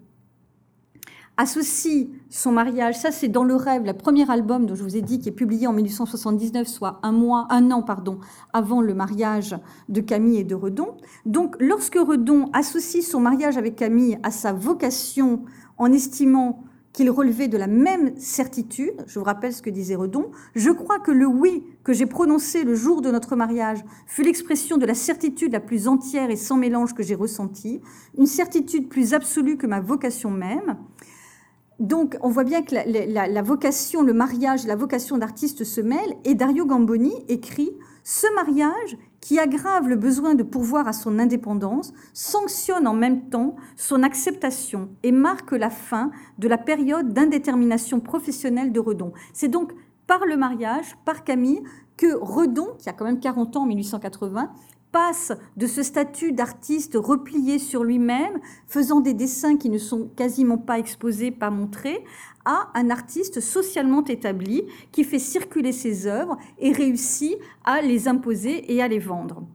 associe 1.40 2.08
son 2.28 2.52
mariage, 2.52 2.98
ça 2.98 3.10
c'est 3.10 3.28
dans 3.28 3.44
le 3.44 3.54
rêve, 3.54 3.84
le 3.84 3.94
premier 3.94 4.30
album 4.30 4.66
dont 4.66 4.74
je 4.74 4.82
vous 4.82 4.96
ai 4.96 5.00
dit 5.00 5.18
qui 5.18 5.30
est 5.30 5.32
publié 5.32 5.66
en 5.66 5.72
1879, 5.72 6.68
soit 6.68 7.00
un 7.02 7.12
mois, 7.12 7.46
un 7.48 7.70
an 7.70 7.82
pardon, 7.82 8.18
avant 8.52 8.82
le 8.82 8.92
mariage 8.92 9.56
de 9.88 10.02
Camille 10.02 10.36
et 10.36 10.44
de 10.44 10.54
Redon. 10.54 10.98
Donc 11.24 11.56
lorsque 11.58 11.96
Redon 11.96 12.50
associe 12.52 13.04
son 13.04 13.20
mariage 13.20 13.56
avec 13.56 13.74
Camille 13.74 14.18
à 14.22 14.30
sa 14.30 14.52
vocation 14.52 15.44
en 15.78 15.90
estimant 15.90 16.62
qu'il 16.92 17.10
relevait 17.10 17.48
de 17.48 17.56
la 17.56 17.68
même 17.68 18.16
certitude, 18.18 18.92
je 19.06 19.18
vous 19.18 19.24
rappelle 19.24 19.54
ce 19.54 19.62
que 19.62 19.70
disait 19.70 19.94
Redon, 19.94 20.30
je 20.54 20.70
crois 20.70 20.98
que 20.98 21.10
le 21.10 21.26
oui 21.26 21.64
que 21.84 21.94
j'ai 21.94 22.06
prononcé 22.06 22.64
le 22.64 22.74
jour 22.74 23.00
de 23.00 23.10
notre 23.10 23.34
mariage 23.34 23.82
fut 24.06 24.24
l'expression 24.24 24.76
de 24.76 24.84
la 24.84 24.94
certitude 24.94 25.52
la 25.52 25.60
plus 25.60 25.88
entière 25.88 26.30
et 26.30 26.36
sans 26.36 26.56
mélange 26.56 26.94
que 26.94 27.02
j'ai 27.02 27.14
ressentie, 27.14 27.80
une 28.18 28.26
certitude 28.26 28.88
plus 28.88 29.14
absolue 29.14 29.56
que 29.56 29.66
ma 29.66 29.80
vocation 29.80 30.30
même, 30.30 30.76
donc, 31.80 32.18
on 32.20 32.28
voit 32.28 32.44
bien 32.44 32.62
que 32.62 32.74
la, 32.74 33.42
vocation, 33.42 34.02
le 34.02 34.12
mariage, 34.12 34.66
la 34.66 34.76
vocation 34.76 35.16
d'artiste 35.16 35.64
se 35.64 35.80
mêlent. 35.80 36.14
Et 36.24 36.34
Dario 36.34 36.66
Gamboni 36.66 37.14
écrit 37.28 37.70
Ce 38.04 38.26
mariage, 38.34 38.98
qui 39.22 39.38
aggrave 39.38 39.88
le 39.88 39.96
besoin 39.96 40.34
de 40.34 40.42
pourvoir 40.42 40.86
à 40.86 40.92
son 40.92 41.18
indépendance, 41.18 41.94
sanctionne 42.12 42.86
en 42.86 42.92
même 42.92 43.30
temps 43.30 43.56
son 43.76 44.02
acceptation 44.02 44.90
et 45.02 45.10
marque 45.10 45.52
la 45.52 45.70
fin 45.70 46.10
de 46.38 46.48
la 46.48 46.58
période 46.58 47.14
d'indétermination 47.14 48.00
professionnelle 48.00 48.72
de 48.72 48.80
Redon. 48.80 49.12
C'est 49.32 49.48
donc 49.48 49.72
par 50.06 50.26
le 50.26 50.36
mariage, 50.36 50.96
par 51.06 51.24
Camille, 51.24 51.62
que 51.96 52.14
Redon, 52.14 52.68
qui 52.78 52.90
a 52.90 52.92
quand 52.92 53.04
même 53.06 53.20
40 53.20 53.56
ans 53.56 53.62
en 53.62 53.66
1880, 53.66 54.50
passe 54.92 55.32
de 55.56 55.66
ce 55.66 55.82
statut 55.82 56.32
d'artiste 56.32 56.96
replié 56.96 57.58
sur 57.58 57.84
lui-même, 57.84 58.40
faisant 58.66 59.00
des 59.00 59.14
dessins 59.14 59.56
qui 59.56 59.70
ne 59.70 59.78
sont 59.78 60.08
quasiment 60.16 60.58
pas 60.58 60.78
exposés, 60.78 61.30
pas 61.30 61.50
montrés, 61.50 62.04
à 62.44 62.70
un 62.74 62.90
artiste 62.90 63.40
socialement 63.40 64.04
établi 64.04 64.64
qui 64.92 65.04
fait 65.04 65.18
circuler 65.18 65.72
ses 65.72 66.06
œuvres 66.06 66.36
et 66.58 66.72
réussit 66.72 67.36
à 67.64 67.82
les 67.82 68.08
imposer 68.08 68.72
et 68.72 68.82
à 68.82 68.88
les 68.88 68.98
vendre. 68.98 69.46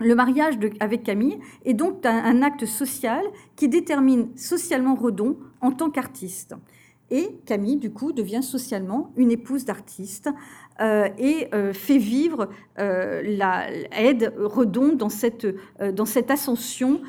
Le 0.00 0.14
mariage 0.14 0.58
avec 0.80 1.02
Camille 1.02 1.38
est 1.66 1.74
donc 1.74 2.06
un, 2.06 2.42
acte 2.42 2.64
social 2.64 3.22
qui 3.54 3.68
détermine 3.68 4.34
socialement 4.34 4.94
Redon 4.94 5.36
en 5.60 5.72
tant 5.72 5.90
qu'artiste. 5.90 6.54
Et 7.10 7.28
Camille, 7.44 7.76
du 7.76 7.90
coup, 7.90 8.12
devient 8.12 8.42
socialement 8.42 9.12
une 9.16 9.30
épouse 9.30 9.66
d'artiste 9.66 10.30
et 11.18 11.48
euh, 11.54 11.72
fait 11.72 11.98
vivre 11.98 12.48
euh, 12.78 13.22
la 13.24 13.66
aide 13.92 14.32
Redon 14.38 14.94
dans 14.94 15.08
cette, 15.08 15.46
dans 15.94 16.06
cette 16.06 16.30
ascension 16.30 17.00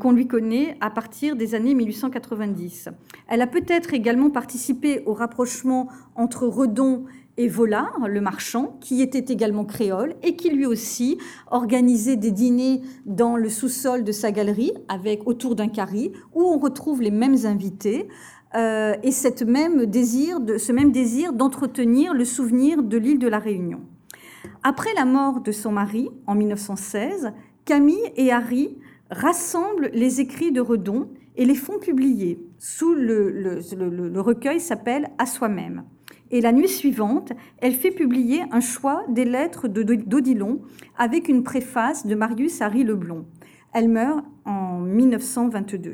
qu'on 0.00 0.12
lui 0.12 0.26
connaît 0.26 0.78
à 0.80 0.88
partir 0.88 1.36
des 1.36 1.54
années 1.54 1.74
1890. 1.74 2.88
Elle 3.28 3.42
a 3.42 3.46
peut-être 3.46 3.92
également 3.92 4.30
participé 4.30 5.02
au 5.04 5.12
rapprochement 5.12 5.88
entre 6.14 6.46
Redon 6.46 7.04
et 7.38 7.46
Volard, 7.46 8.08
le 8.08 8.20
marchand, 8.20 8.76
qui 8.80 9.00
était 9.00 9.32
également 9.32 9.64
créole 9.64 10.16
et 10.22 10.36
qui 10.36 10.50
lui 10.50 10.66
aussi 10.66 11.18
organisait 11.50 12.16
des 12.16 12.32
dîners 12.32 12.82
dans 13.06 13.36
le 13.36 13.48
sous-sol 13.48 14.04
de 14.04 14.12
sa 14.12 14.32
galerie 14.32 14.72
avec 14.88 15.26
autour 15.26 15.54
d'un 15.54 15.68
carré 15.68 16.12
où 16.34 16.42
on 16.42 16.58
retrouve 16.58 17.00
les 17.00 17.12
mêmes 17.12 17.46
invités 17.46 18.08
euh, 18.54 18.94
et 19.02 19.10
cette 19.10 19.42
même 19.42 19.86
désir 19.86 20.38
ce 20.58 20.72
même 20.72 20.92
désir 20.92 21.32
d'entretenir 21.32 22.14
le 22.14 22.24
souvenir 22.24 22.82
de 22.82 22.96
l'île 22.96 23.18
de 23.18 23.28
la 23.28 23.38
Réunion. 23.38 23.80
Après 24.62 24.92
la 24.94 25.04
mort 25.04 25.40
de 25.40 25.52
son 25.52 25.72
mari 25.72 26.08
en 26.26 26.34
1916, 26.34 27.32
Camille 27.64 28.12
et 28.16 28.32
Harry 28.32 28.78
rassemblent 29.10 29.90
les 29.92 30.20
écrits 30.20 30.52
de 30.52 30.60
Redon 30.60 31.08
et 31.36 31.44
les 31.44 31.54
font 31.54 31.78
publier. 31.78 32.40
Sous 32.58 32.94
le, 32.94 33.30
le 33.30 34.20
recueil 34.20 34.60
s'appelle 34.60 35.10
À 35.18 35.26
soi-même. 35.26 35.84
Et 36.30 36.40
la 36.40 36.52
nuit 36.52 36.68
suivante, 36.68 37.32
elle 37.58 37.72
fait 37.72 37.90
publier 37.90 38.42
un 38.50 38.60
choix 38.60 39.04
des 39.08 39.24
lettres 39.24 39.66
d'Odilon 39.68 40.60
avec 40.98 41.28
une 41.28 41.42
préface 41.42 42.06
de 42.06 42.14
Marius 42.14 42.60
Harry 42.60 42.84
Leblond. 42.84 43.24
Elle 43.72 43.88
meurt 43.88 44.24
en 44.44 44.80
1922. 44.80 45.92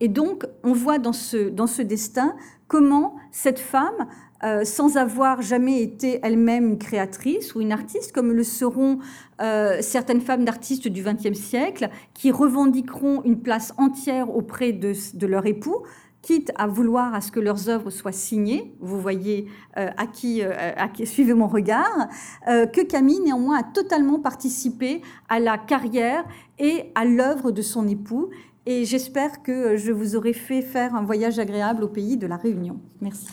Et 0.00 0.08
donc, 0.08 0.44
on 0.64 0.72
voit 0.72 0.98
dans 0.98 1.12
ce, 1.12 1.48
dans 1.48 1.66
ce 1.66 1.82
destin 1.82 2.34
comment 2.68 3.16
cette 3.32 3.58
femme, 3.58 4.06
euh, 4.44 4.64
sans 4.64 4.96
avoir 4.96 5.42
jamais 5.42 5.82
été 5.82 6.20
elle-même 6.22 6.68
une 6.68 6.78
créatrice 6.78 7.56
ou 7.56 7.60
une 7.60 7.72
artiste, 7.72 8.12
comme 8.12 8.32
le 8.32 8.44
seront 8.44 9.00
euh, 9.40 9.78
certaines 9.80 10.20
femmes 10.20 10.44
d'artistes 10.44 10.86
du 10.86 11.02
XXe 11.02 11.36
siècle, 11.36 11.88
qui 12.14 12.30
revendiqueront 12.30 13.22
une 13.24 13.40
place 13.40 13.74
entière 13.78 14.30
auprès 14.34 14.72
de, 14.72 14.92
de 15.14 15.26
leur 15.26 15.46
époux, 15.46 15.82
quitte 16.22 16.52
à 16.56 16.68
vouloir 16.68 17.14
à 17.14 17.20
ce 17.20 17.32
que 17.32 17.40
leurs 17.40 17.68
œuvres 17.68 17.90
soient 17.90 18.12
signées, 18.12 18.76
vous 18.80 19.00
voyez 19.00 19.46
euh, 19.76 19.88
à, 19.96 20.06
qui, 20.06 20.42
à 20.42 20.88
qui 20.88 21.06
suivez 21.06 21.34
mon 21.34 21.46
regard, 21.46 22.08
que 22.46 22.84
Camille 22.84 23.20
néanmoins 23.20 23.60
a 23.60 23.62
totalement 23.62 24.18
participé 24.18 25.00
à 25.28 25.40
la 25.40 25.58
carrière 25.58 26.24
et 26.58 26.92
à 26.94 27.04
l'œuvre 27.04 27.50
de 27.50 27.62
son 27.62 27.86
époux 27.88 28.30
et 28.68 28.84
j'espère 28.84 29.42
que 29.42 29.78
je 29.78 29.90
vous 29.92 30.14
aurai 30.14 30.34
fait 30.34 30.60
faire 30.60 30.94
un 30.94 31.02
voyage 31.02 31.38
agréable 31.38 31.84
au 31.84 31.88
pays 31.88 32.18
de 32.18 32.26
la 32.26 32.36
Réunion. 32.36 32.78
Merci. 33.00 33.26